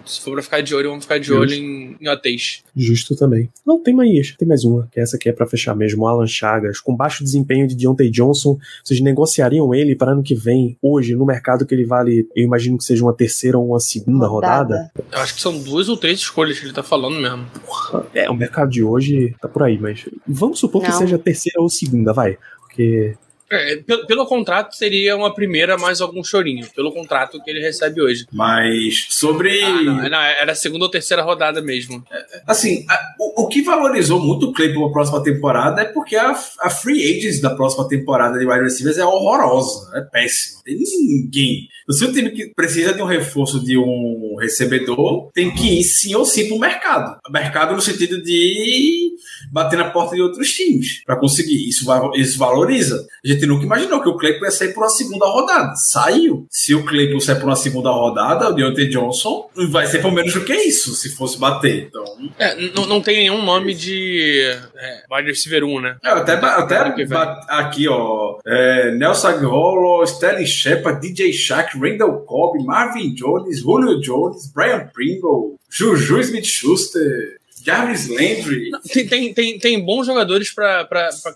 se 0.05 0.19
for 0.19 0.33
pra 0.33 0.41
ficar 0.43 0.59
de 0.61 0.75
olho, 0.75 0.89
vamos 0.89 1.05
ficar 1.05 1.17
de 1.17 1.27
Justo. 1.27 1.41
olho 1.41 1.53
em, 1.53 1.95
em 2.01 2.09
OTs. 2.09 2.61
Justo 2.75 3.15
também. 3.15 3.49
Não, 3.65 3.81
tem 3.81 3.93
mais, 3.95 4.35
tem 4.38 4.45
mais 4.45 4.65
uma, 4.65 4.89
que 4.91 4.99
essa 4.99 5.15
aqui 5.15 5.29
é 5.29 5.31
pra 5.31 5.47
fechar 5.47 5.73
mesmo. 5.75 6.05
Alan 6.05 6.27
Chagas, 6.27 6.81
com 6.81 6.93
baixo 6.93 7.23
desempenho 7.23 7.65
de 7.67 7.73
Deontay 7.75 8.09
Johnson, 8.09 8.57
vocês 8.83 8.99
negociariam 8.99 9.73
ele 9.73 9.95
para 9.95 10.11
ano 10.11 10.21
que 10.23 10.35
vem, 10.35 10.77
hoje, 10.81 11.15
no 11.15 11.25
mercado 11.28 11.65
que 11.65 11.75
ele 11.75 11.86
vale, 11.86 12.28
eu 12.36 12.43
imagino 12.43 12.78
que 12.78 12.84
seja 12.84 13.03
uma 13.03 13.13
terceira 13.13 13.57
ou 13.57 13.67
uma 13.67 13.80
segunda 13.80 14.28
rodada? 14.28 14.91
Eu 15.11 15.19
acho 15.19 15.36
que 15.36 15.41
são 15.41 15.57
duas 15.59 15.89
ou 15.89 15.97
três 15.97 16.19
escolhas 16.19 16.57
que 16.59 16.65
ele 16.65 16.73
tá 16.73 16.84
falando 16.84 17.19
mesmo. 17.19 17.45
É, 18.13 18.30
o 18.30 18.34
mercado 18.34 18.69
de 18.69 18.84
hoje 18.84 19.36
tá 19.41 19.47
por 19.47 19.63
aí, 19.63 19.78
mas 19.78 20.07
vamos 20.28 20.59
supor 20.59 20.82
que 20.82 20.89
Não. 20.89 20.97
seja 20.97 21.19
terceira 21.19 21.61
ou 21.61 21.69
segunda, 21.69 22.13
vai. 22.13 22.38
Porque 22.61 23.15
É, 23.49 23.77
pelo, 23.77 24.05
pelo 24.05 24.25
contrato 24.25 24.75
seria 24.75 25.15
uma 25.15 25.33
primeira 25.33 25.77
mais 25.77 26.01
algum 26.01 26.23
chorinho. 26.23 26.67
Pelo 26.75 26.91
contrato 26.91 27.41
que 27.43 27.49
ele 27.49 27.61
recebe 27.61 28.01
hoje. 28.01 28.25
Mas 28.31 29.05
sobre. 29.09 29.61
Ah, 29.63 29.81
não, 29.81 30.09
não, 30.09 30.19
era 30.21 30.51
a 30.51 30.55
segunda 30.55 30.83
ou 30.85 30.91
terceira 30.91 31.23
rodada 31.23 31.61
mesmo. 31.61 32.03
Assim, 32.45 32.85
a- 32.89 32.99
o, 33.19 33.43
o 33.43 33.47
que 33.47 33.61
valorizou 33.61 34.19
muito 34.19 34.47
o 34.47 34.53
Claypool 34.53 34.81
para 34.83 34.89
a 34.89 34.93
próxima 34.93 35.23
temporada 35.23 35.81
é 35.81 35.85
porque 35.85 36.15
a, 36.15 36.31
a 36.61 36.69
free 36.69 37.01
agents 37.17 37.39
da 37.41 37.55
próxima 37.55 37.87
temporada 37.87 38.37
de 38.37 38.45
wide 38.45 38.63
receivers 38.63 38.97
é 38.97 39.05
horrorosa, 39.05 39.91
é 39.97 40.01
péssima. 40.01 40.61
Tem 40.65 40.75
ninguém. 40.77 41.69
Se 41.89 42.05
o 42.05 42.11
time 42.11 42.31
que 42.31 42.51
precisa 42.55 42.93
de 42.93 43.01
um 43.01 43.05
reforço 43.05 43.63
de 43.63 43.77
um 43.77 44.35
recebedor, 44.39 45.29
tem 45.33 45.53
que 45.53 45.79
ir 45.79 45.83
sim 45.83 46.15
ou 46.15 46.25
sim 46.25 46.47
para 46.47 46.55
o 46.57 46.59
mercado. 46.59 47.17
Mercado 47.29 47.75
no 47.75 47.81
sentido 47.81 48.21
de 48.21 49.11
bater 49.51 49.77
na 49.77 49.89
porta 49.89 50.15
de 50.15 50.21
outros 50.21 50.49
times 50.49 51.03
para 51.05 51.15
conseguir. 51.15 51.67
Isso, 51.67 51.85
vai, 51.85 51.99
isso 52.15 52.38
valoriza. 52.38 53.05
A 53.23 53.27
gente 53.27 53.45
nunca 53.45 53.65
imaginou 53.65 54.01
que 54.01 54.09
o 54.09 54.17
Claypool 54.17 54.45
ia 54.45 54.51
sair 54.51 54.73
por 54.73 54.83
uma 54.83 54.89
segunda 54.89 55.25
rodada. 55.27 55.75
Saiu. 55.75 56.45
Se 56.49 56.75
o 56.75 56.85
Claypool 56.85 57.21
sair 57.21 57.39
por 57.39 57.45
uma 57.45 57.55
segunda 57.55 57.89
rodada, 57.89 58.49
o 58.49 58.53
Deontay 58.53 58.89
Johnson 58.89 59.49
vai 59.69 59.88
ser 59.88 59.99
pelo 59.99 60.13
menos 60.13 60.33
do 60.33 60.43
que 60.43 60.53
isso, 60.53 60.93
se 60.95 61.15
fosse 61.15 61.39
bater. 61.39 61.88
Então, 61.88 62.03
É, 62.38 62.55
não, 62.75 62.85
não 62.85 63.01
tem 63.01 63.17
nenhum 63.17 63.43
nome 63.43 63.73
de 63.73 64.41
é, 64.75 65.03
wide 65.11 65.29
receiver 65.29 65.63
1, 65.63 65.81
né? 65.81 65.97
É, 66.03 66.09
até, 66.09 66.33
até 66.33 66.77
aqui, 67.47 67.88
ó. 67.88 68.38
É, 68.45 68.91
Nelson 68.91 69.27
Aguilar, 69.27 70.03
Sterling 70.03 70.45
Shepard, 70.45 70.99
DJ 70.99 71.31
Shaq, 71.33 71.76
Randall 71.80 72.25
Cobb, 72.28 72.55
Marvin 72.65 73.15
Jones, 73.15 73.61
Julio 73.61 74.01
Jones, 74.01 74.47
Brian 74.53 74.89
Pringle, 74.93 75.57
Juju 75.69 76.23
Smith-Schuster, 76.23 77.38
Jarvis 77.63 78.07
Landry. 78.07 78.69
Tem, 78.91 79.07
tem, 79.07 79.33
tem, 79.33 79.59
tem 79.59 79.79
bons 79.83 80.05
jogadores 80.05 80.53
pra 80.53 80.87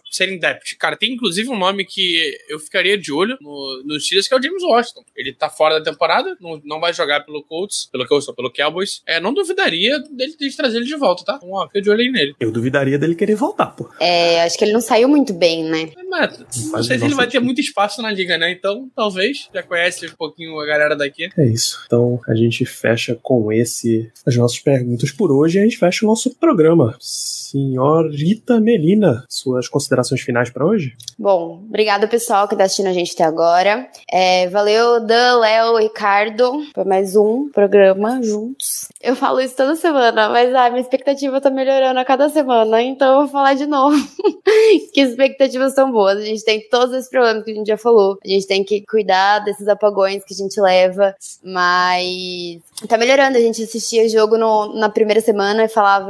serem 0.09 0.39
depth. 0.39 0.78
Cara, 0.80 0.95
tem 0.95 1.13
inclusive 1.13 1.49
um 1.49 1.57
nome 1.57 1.86
que 1.86 2.38
eu 2.49 2.59
ficaria 2.59 2.97
de 2.97 3.11
olho 3.11 3.38
no, 3.41 3.84
nos 3.86 4.05
Steelers, 4.05 4.28
que 4.28 4.34
é 4.34 4.38
o 4.38 4.41
James 4.41 4.63
Washington. 4.63 5.03
Ele 5.15 5.34
tá 5.34 5.49
fora 5.49 5.80
da 5.80 5.91
temporada, 5.91 6.38
não, 6.39 6.61
não 6.63 6.80
vai 6.80 6.93
jogar 6.93 7.22
pelo 7.22 7.43
Colts, 7.43 7.89
pelo 7.91 8.07
Colts, 8.07 8.28
não, 8.28 8.36
pelo 8.36 8.51
Cowboys. 8.51 9.01
É, 9.05 9.19
não 9.19 9.34
duvidaria 9.34 9.99
dele, 9.99 10.36
de 10.38 10.55
trazer 10.55 10.78
ele 10.78 10.86
de 10.86 10.95
volta, 10.95 11.24
tá? 11.24 11.36
Então, 11.38 11.51
ó, 11.51 11.67
fica 11.67 11.82
de 11.82 11.89
olho 11.89 12.01
aí 12.01 12.11
nele. 12.11 12.36
eu 12.39 12.51
duvidaria 12.51 12.97
dele 12.97 13.15
querer 13.15 13.36
voltar, 13.36 13.67
pô. 13.67 13.89
É, 13.99 14.43
acho 14.43 14.57
que 14.57 14.63
ele 14.63 14.74
não 14.74 14.82
saiu 14.82 15.07
muito 15.07 15.34
bem, 15.34 15.63
né? 15.63 15.91
É, 15.97 16.03
Mas, 16.09 16.38
não 16.39 16.72
faz 16.72 16.88
sei 16.88 16.99
se 16.99 17.05
ele 17.05 17.15
vai 17.15 17.28
ter 17.28 17.39
muito 17.39 17.61
espaço 17.61 18.01
na 18.01 18.11
liga, 18.11 18.38
né? 18.38 18.51
Então, 18.51 18.89
talvez. 18.95 19.49
Já 19.53 19.63
conhece 19.63 20.05
um 20.07 20.15
pouquinho 20.15 20.59
a 20.59 20.65
galera 20.65 20.95
daqui. 20.95 21.30
É 21.38 21.45
isso. 21.45 21.82
Então 21.86 22.19
a 22.28 22.36
gente 22.36 22.65
fecha 22.65 23.17
com 23.22 23.51
esse 23.51 24.11
as 24.26 24.36
nossas 24.36 24.59
perguntas 24.59 25.11
por 25.11 25.32
hoje 25.32 25.57
e 25.57 25.61
a 25.61 25.63
gente 25.63 25.78
fecha 25.78 26.05
o 26.05 26.07
nosso 26.12 26.30
programa. 26.36 26.93
Senhorita 26.99 28.59
Melina, 28.59 29.24
suas 29.30 29.70
considerações 29.70 30.20
finais 30.22 30.49
pra 30.49 30.66
hoje? 30.66 30.93
Bom, 31.18 31.62
obrigado 31.66 32.07
pessoal 32.09 32.47
que 32.49 32.55
tá 32.55 32.66
assistindo 32.66 32.88
a 32.88 32.93
gente 32.93 33.14
até 33.14 33.24
agora. 33.24 33.88
É, 34.12 34.49
valeu, 34.49 34.99
Dan, 35.05 35.38
Léo, 35.39 35.78
Ricardo, 35.78 36.51
por 36.74 36.86
mais 36.86 37.16
um 37.16 37.49
programa 37.49 38.22
juntos. 38.22 38.89
Eu 39.01 39.16
falo 39.16 39.39
isso 39.39 39.55
toda 39.55 39.76
semana, 39.78 40.28
mas 40.30 40.53
a 40.53 40.70
minha 40.70 40.82
expectativa 40.82 41.39
tá 41.39 41.49
melhorando 41.49 41.99
a 41.99 42.05
cada 42.05 42.28
semana, 42.30 42.82
então 42.82 43.14
eu 43.14 43.20
vou 43.22 43.28
falar 43.30 43.53
de 43.53 43.66
novo. 43.66 43.95
que 44.93 44.99
expectativas 45.01 45.74
são 45.74 45.91
boas. 45.91 46.18
A 46.18 46.26
gente 46.26 46.43
tem 46.43 46.68
todos 46.70 46.93
esses 46.93 47.09
problemas 47.09 47.45
que 47.45 47.51
a 47.51 47.55
gente 47.55 47.68
já 47.68 47.78
falou. 47.78 48.18
A 48.24 48.28
gente 48.28 48.47
tem 48.47 48.64
que 48.66 48.82
cuidar 48.86 49.39
desses 49.39 49.68
apagões 49.70 50.24
que 50.26 50.34
a 50.34 50.38
gente 50.38 50.59
leva, 50.59 51.16
mas 51.43 52.59
tá 52.88 52.97
melhorando. 52.97 53.38
A 53.38 53.41
gente 53.41 53.64
assistia 53.64 54.09
jogo 54.09 54.38
no- 54.38 54.74
na 54.78 54.89
primeira 54.89 55.22
semana 55.22 55.64
e 55.64 55.70
falava. 55.70 56.01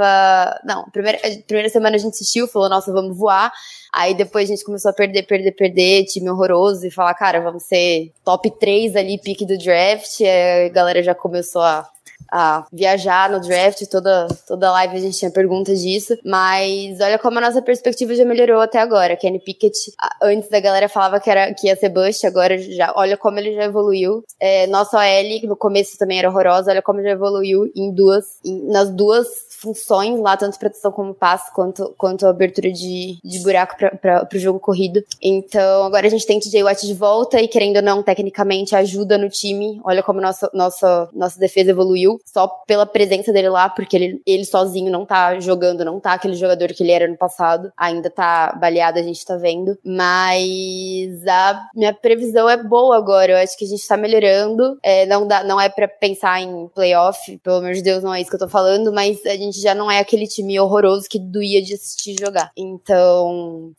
Não, 0.64 0.86
primeira, 0.92 1.20
primeira 1.46 1.70
semana 1.70 1.96
a 1.96 2.00
gente 2.00 2.14
assistiu, 2.14 2.48
falou, 2.48 2.70
nossa, 2.70 2.92
vamos 2.92 3.18
voar. 3.18 3.52
Aí 3.94 4.14
depois 4.14 4.50
a 4.50 4.54
gente 4.54 4.64
começou 4.64 4.89
a 4.89 4.94
perder, 4.94 5.24
perder, 5.24 5.52
perder, 5.52 6.06
time 6.06 6.30
horroroso, 6.30 6.88
e 6.88 6.92
falar, 6.92 7.14
cara, 7.14 7.42
vamos 7.42 7.64
ser 7.64 8.12
top 8.24 8.50
3 8.60 8.96
ali, 8.96 9.20
pique 9.20 9.46
do 9.46 9.58
draft. 9.58 10.22
A 10.22 10.70
galera 10.70 11.04
já 11.04 11.14
começou 11.14 11.62
a, 11.62 11.88
a 12.32 12.66
viajar 12.72 13.30
no 13.30 13.40
draft, 13.42 13.86
toda, 13.90 14.28
toda 14.48 14.72
live 14.72 14.96
a 14.96 15.00
gente 15.00 15.18
tinha 15.20 15.32
perguntas 15.32 15.82
disso. 15.82 16.18
Mas 16.24 17.00
olha 17.02 17.20
como 17.20 17.38
a 17.38 17.42
nossa 17.42 17.62
perspectiva 17.62 18.16
já 18.16 18.24
melhorou 18.26 18.62
até 18.62 18.80
agora. 18.80 19.16
Kenny 19.18 19.40
Pickett, 19.40 19.78
antes 20.22 20.50
da 20.50 20.60
galera 20.60 20.88
falava 20.88 21.20
que, 21.20 21.30
era, 21.30 21.54
que 21.54 21.68
ia 21.68 21.76
ser 21.76 21.90
bust, 21.90 22.26
agora 22.26 22.58
já, 22.58 22.94
olha 22.96 23.18
como 23.18 23.38
ele 23.40 23.54
já 23.54 23.64
evoluiu. 23.64 24.24
É, 24.40 24.68
nossa 24.68 24.98
OL, 24.98 25.40
que 25.40 25.48
no 25.48 25.56
começo 25.58 25.98
também 25.98 26.20
era 26.20 26.30
horrorosa, 26.30 26.72
olha 26.72 26.82
como 26.82 27.02
já 27.02 27.10
evoluiu 27.10 27.70
em 27.76 27.94
duas, 27.94 28.26
em- 28.46 28.68
nas 28.72 28.90
duas 28.90 29.28
funções 29.62 30.20
lá, 30.20 30.36
tanto 30.36 30.58
proteção 30.58 30.92
como 30.92 31.14
passe, 31.14 31.54
quanto, 31.54 31.94
quanto 31.98 32.26
abertura 32.26 32.72
de, 32.72 33.18
de 33.24 33.40
buraco 33.44 33.76
para 34.02 34.28
o 34.34 34.40
jogo 34.40 34.60
corrido. 34.60 35.04
Então, 35.22 35.84
agora 35.84 36.08
a 36.08 36.10
gente 36.10 36.26
tem 36.26 36.40
TJ 36.40 36.64
Watt 36.64 36.86
de 36.88 36.94
volta 36.96 37.40
e, 37.40 37.48
querendo 37.48 37.76
ou 37.78 37.82
não, 37.84 38.02
tecnicamente 38.02 38.76
ajuda 38.76 39.18
no 39.20 39.30
time. 39.30 39.80
Olha 39.84 40.02
como 40.02 40.20
nossa, 40.20 40.50
nossa, 40.54 41.10
nossa 41.14 41.40
defesa 41.40 41.70
evoluiu, 41.72 42.20
só 42.26 42.48
pela 42.48 42.86
presença 42.86 43.32
dele 43.32 43.50
lá, 43.50 43.70
porque 43.70 43.96
ele, 43.96 44.22
ele 44.26 44.46
sozinho 44.46 44.92
não 44.92 45.06
tá 45.06 45.40
jogando, 45.40 45.86
não 45.86 46.00
tá 46.00 46.14
aquele 46.14 46.36
jogador 46.36 46.70
que 46.70 46.84
ele 46.84 46.92
era 46.92 47.08
no 47.08 47.18
passado. 47.18 47.72
Ainda 47.78 48.10
tá 48.10 48.58
baleado, 48.60 49.00
a 49.00 49.04
gente 49.04 49.26
tá 49.26 49.38
vendo. 49.38 49.78
Mas 49.84 51.28
a 51.28 51.70
minha 51.76 51.94
previsão 51.94 52.50
é 52.50 52.62
boa 52.62 52.98
agora. 52.98 53.34
Eu 53.34 53.38
acho 53.38 53.58
que 53.58 53.66
a 53.66 53.68
gente 53.68 53.88
tá 53.88 53.98
melhorando. 53.98 54.78
É, 54.82 55.06
não, 55.06 55.28
dá, 55.28 55.44
não 55.44 55.60
é 55.60 55.70
para 55.70 55.88
pensar 55.88 56.42
em 56.42 56.68
playoff, 56.70 57.38
pelo 57.40 57.58
amor 57.58 57.74
de 57.74 57.82
Deus, 57.82 58.04
não 58.04 58.14
é 58.14 58.22
isso 58.22 58.30
que 58.30 58.36
eu 58.36 58.40
tô 58.40 58.48
falando, 58.48 58.92
mas 58.92 59.26
a 59.26 59.36
gente 59.36 59.60
já 59.60 59.76
não 59.76 59.90
é 59.92 60.00
aquele 60.00 60.28
time 60.28 60.60
horroroso 60.60 61.08
que 61.10 61.20
doía 61.20 61.62
de 61.62 61.74
assistir 61.74 62.16
jogar. 62.20 62.52
Então, 62.56 63.72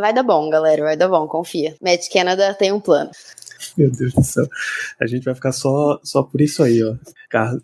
vai 0.00 0.12
dar 0.12 0.22
bom, 0.22 0.48
galera, 0.50 0.82
vai 0.82 0.96
dar 0.96 1.08
bom, 1.08 1.26
confia. 1.26 1.74
Matt 1.80 2.08
Canada 2.12 2.54
tem 2.54 2.72
um 2.72 2.80
plano. 2.80 3.10
Meu 3.76 3.90
Deus 3.90 4.12
do 4.12 4.22
céu. 4.22 4.46
A 5.00 5.06
gente 5.06 5.24
vai 5.24 5.34
ficar 5.34 5.52
só, 5.52 6.00
só 6.02 6.22
por 6.22 6.40
isso 6.40 6.62
aí, 6.62 6.82
ó. 6.82 6.94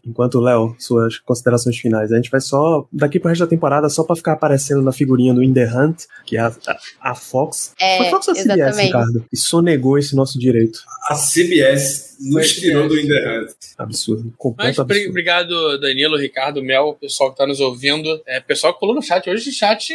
Enquanto, 0.05 0.40
Léo, 0.40 0.74
suas 0.78 1.18
considerações 1.18 1.76
finais. 1.76 2.12
A 2.12 2.16
gente 2.16 2.30
vai 2.30 2.40
só, 2.40 2.86
daqui 2.92 3.20
pro 3.20 3.28
resto 3.28 3.42
da 3.42 3.46
temporada, 3.46 3.88
só 3.88 4.03
pra 4.03 4.16
ficar 4.16 4.32
aparecendo 4.32 4.80
na 4.80 4.92
figurinha 4.92 5.34
do 5.34 5.42
In 5.42 5.53
The 5.53 5.66
Hunt, 5.66 6.05
que 6.24 6.36
é 6.36 6.40
a, 6.40 6.46
a, 6.66 7.11
a 7.11 7.14
Fox. 7.14 7.74
É, 7.78 7.99
Foi 7.99 8.11
Fox 8.11 8.28
ou 8.28 8.32
a 8.32 8.36
CBS, 8.36 8.57
exatamente. 8.57 8.86
Ricardo? 8.86 9.26
E 9.30 9.36
sonegou 9.36 9.99
esse 9.99 10.16
nosso 10.16 10.38
direito. 10.38 10.80
A 11.09 11.14
CBS 11.14 12.07
nos 12.18 12.52
Foi 12.52 12.60
tirou 12.60 12.88
do. 12.88 12.98
Internet. 12.98 13.54
Absurdo. 13.76 14.34
Mas 14.56 14.78
absurdo. 14.78 15.10
obrigado, 15.10 15.78
Danilo, 15.78 16.16
Ricardo, 16.16 16.62
Mel, 16.62 16.96
pessoal 17.00 17.30
que 17.30 17.38
tá 17.38 17.46
nos 17.46 17.60
ouvindo. 17.60 18.20
É, 18.26 18.40
pessoal 18.40 18.74
que 18.74 18.80
colou 18.80 18.94
no 18.94 19.02
chat. 19.02 19.28
Hoje, 19.30 19.52
chat, 19.52 19.94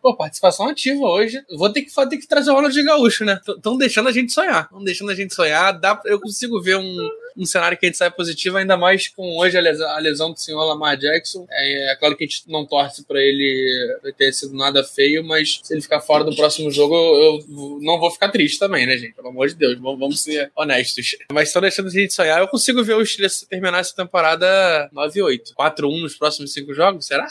pô, 0.00 0.16
participação 0.16 0.68
ativa 0.68 1.04
hoje. 1.04 1.42
Vou 1.56 1.70
ter 1.70 1.82
que, 1.82 1.94
vou 1.94 2.08
ter 2.08 2.16
que 2.16 2.26
trazer 2.26 2.50
o 2.50 2.54
Ronald 2.54 2.74
de 2.74 2.82
Gaúcho, 2.82 3.24
né? 3.24 3.40
Estão 3.46 3.76
deixando 3.76 4.08
a 4.08 4.12
gente 4.12 4.32
sonhar. 4.32 4.64
Estão 4.64 4.82
deixando 4.82 5.10
a 5.10 5.14
gente 5.14 5.34
sonhar. 5.34 5.78
Dá, 5.78 6.00
eu 6.06 6.20
consigo 6.20 6.60
ver 6.62 6.76
um, 6.76 6.96
um 7.40 7.46
cenário 7.46 7.78
que 7.78 7.86
a 7.86 7.88
gente 7.88 7.96
sai 7.96 8.10
positivo, 8.10 8.58
ainda 8.58 8.76
mais 8.76 9.08
com 9.08 9.38
hoje 9.38 9.56
a 9.56 9.60
lesão, 9.60 9.88
a 9.88 9.98
lesão 9.98 10.32
do 10.32 10.38
senhor 10.38 10.62
Lamar 10.64 10.96
Jackson. 10.96 11.46
É, 11.50 11.92
é 11.92 11.96
claro 11.96 12.16
que 12.16 12.24
a 12.24 12.26
gente 12.26 12.42
não 12.46 12.66
torce 12.66 13.04
pra 13.04 13.18
ele 13.18 13.98
ter 14.16 14.32
sido 14.32 14.54
nada 14.54 14.84
feio, 14.84 15.24
mas 15.24 15.60
se 15.62 15.72
ele 15.72 15.80
ficar 15.80 16.00
fora 16.00 16.22
do 16.22 16.36
próximo 16.36 16.70
jogo, 16.70 16.94
eu, 16.94 17.40
eu 17.48 17.78
não 17.80 17.98
vou 17.98 18.10
ficar 18.10 18.28
triste 18.28 18.58
também, 18.58 18.86
né, 18.86 18.96
gente? 18.96 19.14
Pelo 19.14 19.28
amor 19.28 19.48
de 19.48 19.54
Deus, 19.54 19.78
vamos, 19.78 19.98
vamos 19.98 20.22
ser 20.22 20.50
honestos. 20.54 21.16
Mas 21.32 21.48
estão 21.48 21.62
deixando 21.62 21.88
a 21.88 21.90
gente 21.90 22.12
sonhar. 22.12 22.40
Eu 22.40 22.48
consigo 22.48 22.84
ver 22.84 22.94
o 22.94 23.04
Steelers 23.04 23.46
terminar 23.48 23.80
essa 23.80 23.94
temporada 23.94 24.90
9-8. 24.94 25.54
4-1 25.58 26.02
nos 26.02 26.14
próximos 26.14 26.52
cinco 26.52 26.74
jogos, 26.74 27.06
será? 27.06 27.28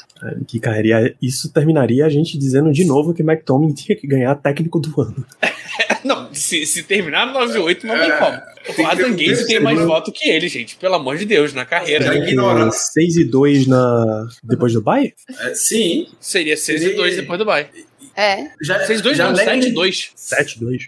Que 0.47 0.59
carreira. 0.59 1.15
Isso 1.21 1.51
terminaria 1.51 2.05
a 2.05 2.09
gente 2.09 2.37
dizendo 2.37 2.71
de 2.71 2.85
novo 2.85 3.13
que 3.13 3.21
Mike 3.21 3.43
Tomlin 3.43 3.73
tinha 3.73 3.95
que 3.95 4.07
ganhar 4.07 4.35
técnico 4.35 4.79
do 4.79 5.01
ano. 5.01 5.25
Não, 6.03 6.33
se, 6.33 6.65
se 6.65 6.83
terminar 6.83 7.25
no 7.27 7.33
9-8, 7.39 7.83
não 7.83 7.97
tem 7.97 8.09
É, 8.09 8.17
como. 8.17 8.41
O 8.77 8.87
Adam 8.87 9.15
Gaze 9.15 9.45
tem 9.47 9.59
mais 9.59 9.79
voto 9.79 10.11
que 10.11 10.29
ele, 10.29 10.47
gente. 10.47 10.75
Pelo 10.75 10.95
amor 10.95 11.17
de 11.17 11.25
Deus, 11.25 11.53
na 11.53 11.65
carreira. 11.65 12.05
Já 12.05 12.15
ignora. 12.15 12.71
6 12.71 13.15
e 13.17 13.23
2 13.25 13.67
na... 13.67 14.27
depois 14.43 14.73
do 14.73 14.81
bye? 14.81 15.13
É, 15.41 15.53
sim. 15.55 16.07
Seria 16.19 16.55
6 16.55 16.83
e 16.83 16.89
2 16.93 17.15
depois 17.17 17.39
do 17.39 17.45
bye. 17.45 17.67
É. 18.15 18.47
Já, 18.61 18.85
6 18.85 18.99
e 18.99 19.03
2 19.03 19.17
já 19.17 19.25
não, 19.25 19.33
negli- 19.33 19.45
7 19.61 19.67
e 19.67 19.71
2. 19.73 20.11
7 20.15 20.55
e 20.55 20.59
2. 20.59 20.83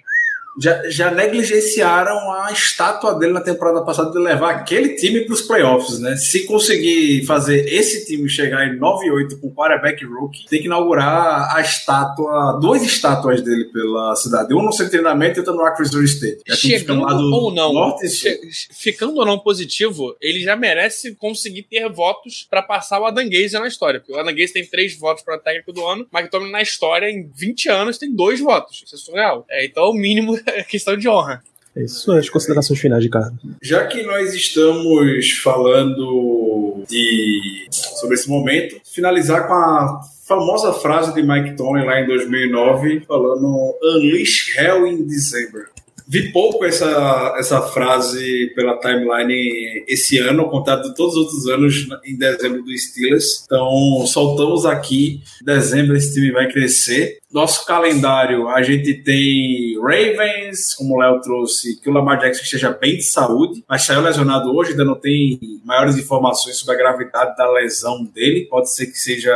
Já, 0.60 0.90
já 0.90 1.12
negligenciaram 1.12 2.32
a 2.34 2.52
estátua 2.52 3.14
dele 3.18 3.34
na 3.34 3.42
temporada 3.42 3.82
passada 3.84 4.12
de 4.12 4.18
levar 4.20 4.52
aquele 4.52 4.96
time 4.96 5.22
para 5.22 5.34
os 5.34 5.42
playoffs, 5.42 6.00
né? 6.00 6.16
Se 6.18 6.46
conseguir 6.46 7.26
fazer 7.26 7.68
esse 7.72 8.06
time 8.06 8.28
chegar 8.30 8.68
em 8.68 8.78
9-8 8.78 9.40
com 9.40 9.54
quarterback 9.54 10.04
rookie, 10.06 10.46
tem 10.48 10.60
que 10.60 10.66
inaugurar 10.66 11.56
a 11.56 11.62
estátua, 11.62 12.60
duas 12.62 12.82
estátuas 12.84 13.42
dele 13.42 13.66
pela 13.66 14.16
cidade. 14.16 14.54
Um 14.54 14.62
no 14.62 14.72
de 14.72 14.90
treinamento 14.90 15.38
e 15.38 15.42
outra 15.42 15.54
no 15.54 15.62
Arkansas 15.62 15.94
State. 16.12 16.42
Já 16.48 16.56
Chegando 16.56 17.04
ou 17.04 17.54
não, 17.54 17.74
Norte 17.74 18.10
che- 18.10 18.40
ficando 18.74 19.18
ou 19.20 19.26
não 19.26 19.38
positivo, 19.38 20.16
ele 20.22 20.42
já 20.42 20.56
merece 20.56 21.16
conseguir 21.16 21.64
ter 21.64 21.88
votos 21.90 22.48
pra 22.50 22.62
passar 22.62 23.00
o 23.00 23.06
Adam 23.06 23.30
Gaze 23.30 23.54
na 23.54 23.68
história. 23.68 24.00
Porque 24.00 24.14
o 24.14 24.20
Adam 24.20 24.34
Gaze 24.34 24.54
tem 24.54 24.66
três 24.66 24.98
votos 24.98 25.24
para 25.24 25.38
técnico 25.38 25.72
do 25.72 25.86
ano, 25.86 26.08
Tomlin 26.32 26.52
na 26.52 26.62
história, 26.62 27.10
em 27.10 27.30
20 27.36 27.70
anos, 27.70 27.98
tem 27.98 28.14
dois 28.14 28.40
votos. 28.40 28.82
Isso 28.86 28.96
é 28.96 28.98
surreal. 28.98 29.46
É, 29.50 29.66
então, 29.66 29.90
o 29.90 29.94
mínimo 29.94 30.41
é 30.48 30.64
questão 30.64 30.96
de 30.98 31.08
honra. 31.08 31.42
É 31.76 31.84
isso, 31.84 32.12
as 32.12 32.30
considerações 32.30 32.80
finais 32.80 33.02
de 33.02 33.10
Carlos. 33.10 33.40
Já 33.62 33.88
que 33.88 34.04
nós 34.04 34.34
estamos 34.34 35.32
falando 35.42 36.84
de 36.90 37.68
sobre 37.72 38.16
esse 38.16 38.30
momento, 38.30 38.76
finalizar 38.84 39.48
com 39.48 39.54
a 39.54 40.02
famosa 40.28 40.74
frase 40.74 41.14
de 41.14 41.24
Mike 41.24 41.56
Tomlin 41.56 41.86
lá 41.86 42.02
em 42.02 42.08
2009, 42.08 43.02
falando 43.08 43.76
Unleash 43.82 44.58
Hell 44.58 44.86
in 44.88 45.06
December. 45.06 45.70
Vi 46.12 46.30
pouco 46.34 46.66
essa, 46.66 47.36
essa 47.38 47.62
frase 47.62 48.52
pela 48.54 48.78
timeline 48.78 49.86
esse 49.88 50.18
ano, 50.18 50.42
ao 50.42 50.50
contrário 50.50 50.84
de 50.84 50.94
todos 50.94 51.16
os 51.16 51.22
outros 51.22 51.48
anos 51.48 51.88
em 52.04 52.18
dezembro 52.18 52.62
do 52.62 52.78
Steelers. 52.78 53.46
Então, 53.46 54.06
soltamos 54.06 54.66
aqui. 54.66 55.22
Em 55.42 55.46
dezembro 55.46 55.96
esse 55.96 56.14
time 56.14 56.34
vai 56.34 56.52
crescer. 56.52 57.20
Nosso 57.32 57.66
calendário, 57.66 58.50
a 58.50 58.62
gente 58.62 58.94
tem 58.94 59.80
Ravens, 59.80 60.74
como 60.74 60.96
o 60.96 61.00
Léo 61.00 61.22
trouxe, 61.22 61.80
que 61.80 61.90
o 61.90 61.94
Lamar 61.94 62.20
Jackson 62.20 62.44
esteja 62.44 62.72
bem 62.72 62.98
de 62.98 63.04
saúde, 63.04 63.64
mas 63.66 63.84
saiu 63.84 64.02
lesionado 64.02 64.54
hoje, 64.54 64.72
ainda 64.72 64.84
não 64.84 65.00
tem 65.00 65.40
maiores 65.64 65.96
informações 65.96 66.58
sobre 66.58 66.76
a 66.76 66.78
gravidade 66.78 67.38
da 67.38 67.50
lesão 67.50 68.04
dele. 68.04 68.48
Pode 68.50 68.70
ser 68.74 68.88
que 68.88 69.00
seja 69.00 69.32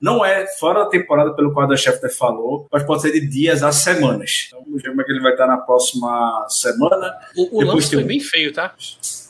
não 0.00 0.24
é 0.24 0.46
fora 0.58 0.84
da 0.84 0.90
temporada, 0.90 1.34
pelo 1.34 1.52
qual 1.52 1.70
a 1.70 1.76
Schefter 1.76 2.14
falou, 2.14 2.66
mas 2.72 2.82
pode 2.82 3.02
ser 3.02 3.12
de 3.12 3.26
dias 3.26 3.62
a 3.62 3.70
semanas. 3.70 4.44
Então, 4.48 4.62
vamos 4.64 4.82
ver 4.82 4.88
como 4.88 5.02
é 5.02 5.04
que 5.04 5.12
ele 5.12 5.20
vai 5.20 5.32
estar 5.32 5.46
na 5.46 5.58
próxima 5.58 6.46
semana. 6.48 7.14
O, 7.36 7.58
o 7.58 7.64
lance 7.64 7.90
foi 7.90 8.02
um- 8.02 8.06
bem 8.06 8.20
feio, 8.20 8.52
tá? 8.52 8.74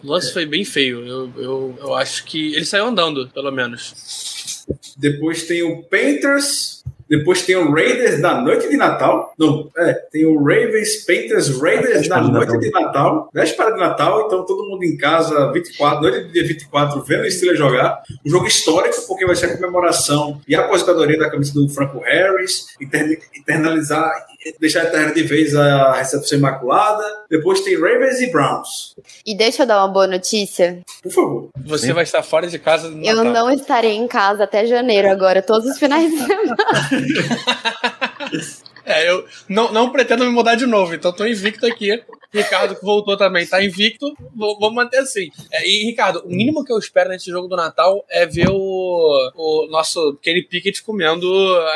O 0.03 0.07
lance 0.11 0.33
foi 0.33 0.47
bem 0.47 0.65
feio. 0.65 1.07
Eu, 1.07 1.33
eu, 1.37 1.79
eu 1.81 1.95
acho 1.95 2.25
que 2.25 2.55
ele 2.55 2.65
saiu 2.65 2.87
andando, 2.87 3.29
pelo 3.31 3.51
menos. 3.51 4.65
Depois 4.97 5.45
tem 5.47 5.63
o 5.63 5.83
Panthers. 5.83 6.80
Depois 7.11 7.43
tem 7.43 7.57
o 7.57 7.73
Raiders 7.73 8.23
da 8.23 8.41
noite 8.41 8.69
de 8.69 8.77
Natal. 8.77 9.35
Não, 9.37 9.69
é, 9.77 9.95
tem 10.13 10.25
o 10.25 10.39
Ravens, 10.39 11.05
Panthers, 11.05 11.61
Raiders 11.61 12.07
da 12.07 12.21
noite 12.21 12.47
Natal. 12.47 12.61
de 12.61 12.71
Natal. 12.71 13.31
Véspera 13.35 13.73
de 13.73 13.81
Natal, 13.81 14.27
então 14.27 14.47
todo 14.47 14.69
mundo 14.69 14.85
em 14.85 14.97
casa, 14.97 15.51
24, 15.51 16.01
noite 16.01 16.27
do 16.29 16.33
dia 16.33 16.47
24, 16.47 17.03
vendo 17.03 17.25
o 17.25 17.31
Steelers 17.31 17.59
jogar. 17.59 18.01
Um 18.25 18.31
jogo 18.31 18.47
histórico, 18.47 18.95
porque 19.09 19.27
vai 19.27 19.35
ser 19.35 19.47
a 19.47 19.57
comemoração 19.57 20.41
e 20.47 20.55
a 20.55 20.61
aposentadoria 20.61 21.19
da 21.19 21.29
camisa 21.29 21.53
do 21.53 21.69
Franco 21.69 21.99
Harris, 21.99 22.67
internalizar, 22.81 24.27
deixar 24.59 24.85
eterna 24.85 25.13
de 25.13 25.23
vez 25.23 25.55
a 25.55 25.93
recepção 25.93 26.39
imaculada. 26.39 27.05
Depois 27.29 27.61
tem 27.61 27.75
Ravens 27.75 28.21
e 28.21 28.31
Browns. 28.31 28.95
E 29.27 29.37
deixa 29.37 29.63
eu 29.63 29.67
dar 29.67 29.79
uma 29.85 29.93
boa 29.93 30.07
notícia. 30.07 30.81
Por 31.03 31.13
favor. 31.13 31.49
Você 31.67 31.93
vai 31.93 32.05
estar 32.05 32.23
fora 32.23 32.47
de 32.47 32.59
casa 32.59 32.89
no 32.89 33.05
Eu 33.05 33.17
Natal. 33.17 33.33
não 33.33 33.51
estarei 33.51 33.97
em 33.97 34.09
casa 34.09 34.45
até 34.45 34.67
janeiro 34.67 35.11
agora, 35.11 35.43
todos 35.43 35.69
os 35.69 35.79
finais 35.79 36.11
de 36.11 36.19
semana. 36.19 36.57
É, 38.85 39.09
eu 39.09 39.25
não, 39.49 39.73
não 39.73 39.91
pretendo 39.91 40.25
me 40.25 40.31
mudar 40.31 40.57
de 40.57 40.67
novo, 40.67 40.95
então 40.95 41.13
tô 41.13 41.25
invicto 41.25 41.65
aqui. 41.67 42.03
Ricardo, 42.33 42.75
que 42.77 42.85
voltou 42.85 43.17
também, 43.17 43.47
tá 43.47 43.63
invicto. 43.65 44.07
Vou, 44.37 44.59
vou 44.59 44.73
manter 44.73 44.99
assim. 44.99 45.29
É, 45.53 45.69
e, 45.69 45.85
Ricardo, 45.87 46.23
o 46.25 46.29
mínimo 46.29 46.65
que 46.65 46.73
eu 46.73 46.79
espero 46.79 47.11
nesse 47.11 47.31
jogo 47.31 47.49
do 47.49 47.57
Natal 47.57 48.05
é 48.09 48.25
ver 48.27 48.49
o, 48.51 49.31
o 49.35 49.67
nosso 49.71 50.17
Kenny 50.23 50.43
Pickett 50.43 50.83
comendo 50.83 51.27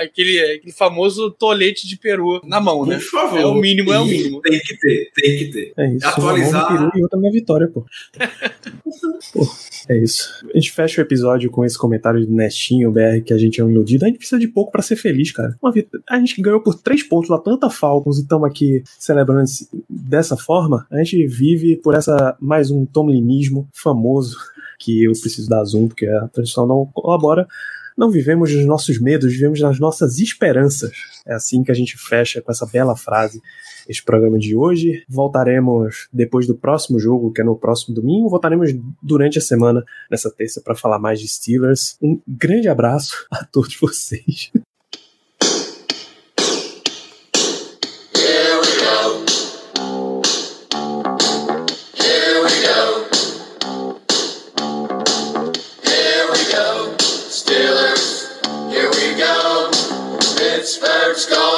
aquele, 0.01 0.39
aquele 0.57 0.73
famoso 0.73 1.31
tolete 1.31 1.87
de 1.89 1.97
peru 1.99 2.41
na 2.45 2.61
mão, 2.61 2.87
né? 2.87 2.97
Por 2.97 3.05
favor. 3.11 3.39
É 3.41 3.47
o 3.47 3.55
mínimo, 3.55 3.93
é 3.93 3.99
o 3.99 4.05
mínimo. 4.05 4.41
Tem 4.43 4.59
que 4.61 4.77
ter, 4.79 5.11
tem 5.15 5.39
que 5.39 5.45
ter. 5.51 5.73
É 5.77 5.89
isso. 5.95 6.07
Atualizar- 6.07 6.73
no 6.73 6.79
peru 6.79 6.91
e 6.99 7.03
outra 7.03 7.21
na 7.21 7.31
vitória, 7.31 7.69
pô. 7.69 7.85
Pô, 9.33 9.47
É 9.89 9.97
isso. 9.99 10.29
A 10.53 10.57
gente 10.59 10.71
fecha 10.71 11.01
o 11.01 11.05
episódio 11.05 11.51
com 11.51 11.65
esse 11.65 11.77
comentário 11.77 12.25
do 12.25 12.33
Nestinho, 12.33 12.91
BR, 12.93 13.23
que 13.25 13.33
a 13.33 13.39
gente 13.39 13.61
é 13.61 13.65
um 13.65 13.71
iludido. 13.71 14.05
A 14.05 14.09
gente 14.09 14.19
precisa 14.19 14.39
de 14.39 14.47
pouco 14.49 14.71
pra 14.71 14.83
ser 14.83 14.97
feliz, 14.97 15.33
cara. 15.33 15.57
Uma 15.63 15.73
vit- 15.73 15.89
A 16.09 16.19
gente 16.19 16.41
ganhou 16.41 16.61
por 16.61 16.75
três 16.75 17.03
pontos 17.03 17.29
lá, 17.29 17.39
tanta 17.39 17.69
Falcons, 17.69 18.19
e 18.19 18.23
estamos 18.23 18.49
aqui 18.49 18.83
celebrando 18.99 19.45
dessa 19.89 20.37
forma. 20.37 20.44
A 20.91 20.99
gente 20.99 21.27
vive 21.27 21.77
por 21.77 21.95
essa 21.95 22.37
mais 22.41 22.71
um 22.71 22.85
tomlinismo 22.85 23.69
famoso 23.73 24.37
que 24.79 25.05
eu 25.05 25.13
preciso 25.13 25.49
dar 25.49 25.65
zoom, 25.65 25.89
porque 25.89 26.07
a 26.07 26.29
tradição 26.29 26.67
não 26.67 26.87
colabora. 26.87 27.47
Não 27.97 28.11
vivemos 28.11 28.53
nos 28.53 28.67
nossos 28.67 29.01
medos, 29.01 29.33
vivemos 29.33 29.61
nas 29.61 29.79
nossas 29.79 30.19
esperanças. 30.19 30.93
É 31.27 31.35
assim 31.35 31.63
que 31.63 31.71
a 31.71 31.75
gente 31.75 31.97
fecha 31.97 32.43
com 32.43 32.51
essa 32.51 32.67
bela 32.67 32.97
frase 32.97 33.41
este 33.89 34.03
programa 34.03 34.39
de 34.39 34.57
hoje. 34.57 35.05
Voltaremos 35.09 36.09
depois 36.13 36.47
do 36.47 36.55
próximo 36.55 36.99
jogo, 36.99 37.33
que 37.33 37.41
é 37.41 37.45
no 37.45 37.57
próximo 37.57 37.95
domingo. 37.95 38.29
Voltaremos 38.29 38.71
durante 39.01 39.39
a 39.39 39.43
semana, 39.43 39.85
nessa 40.11 40.31
terça, 40.31 40.61
para 40.61 40.75
falar 40.75 40.99
mais 40.99 41.21
de 41.21 41.29
Steelers. 41.29 41.97
Um 42.03 42.21
grande 42.27 42.69
abraço 42.69 43.27
a 43.31 43.45
todos 43.45 43.77
vocês. 43.81 44.51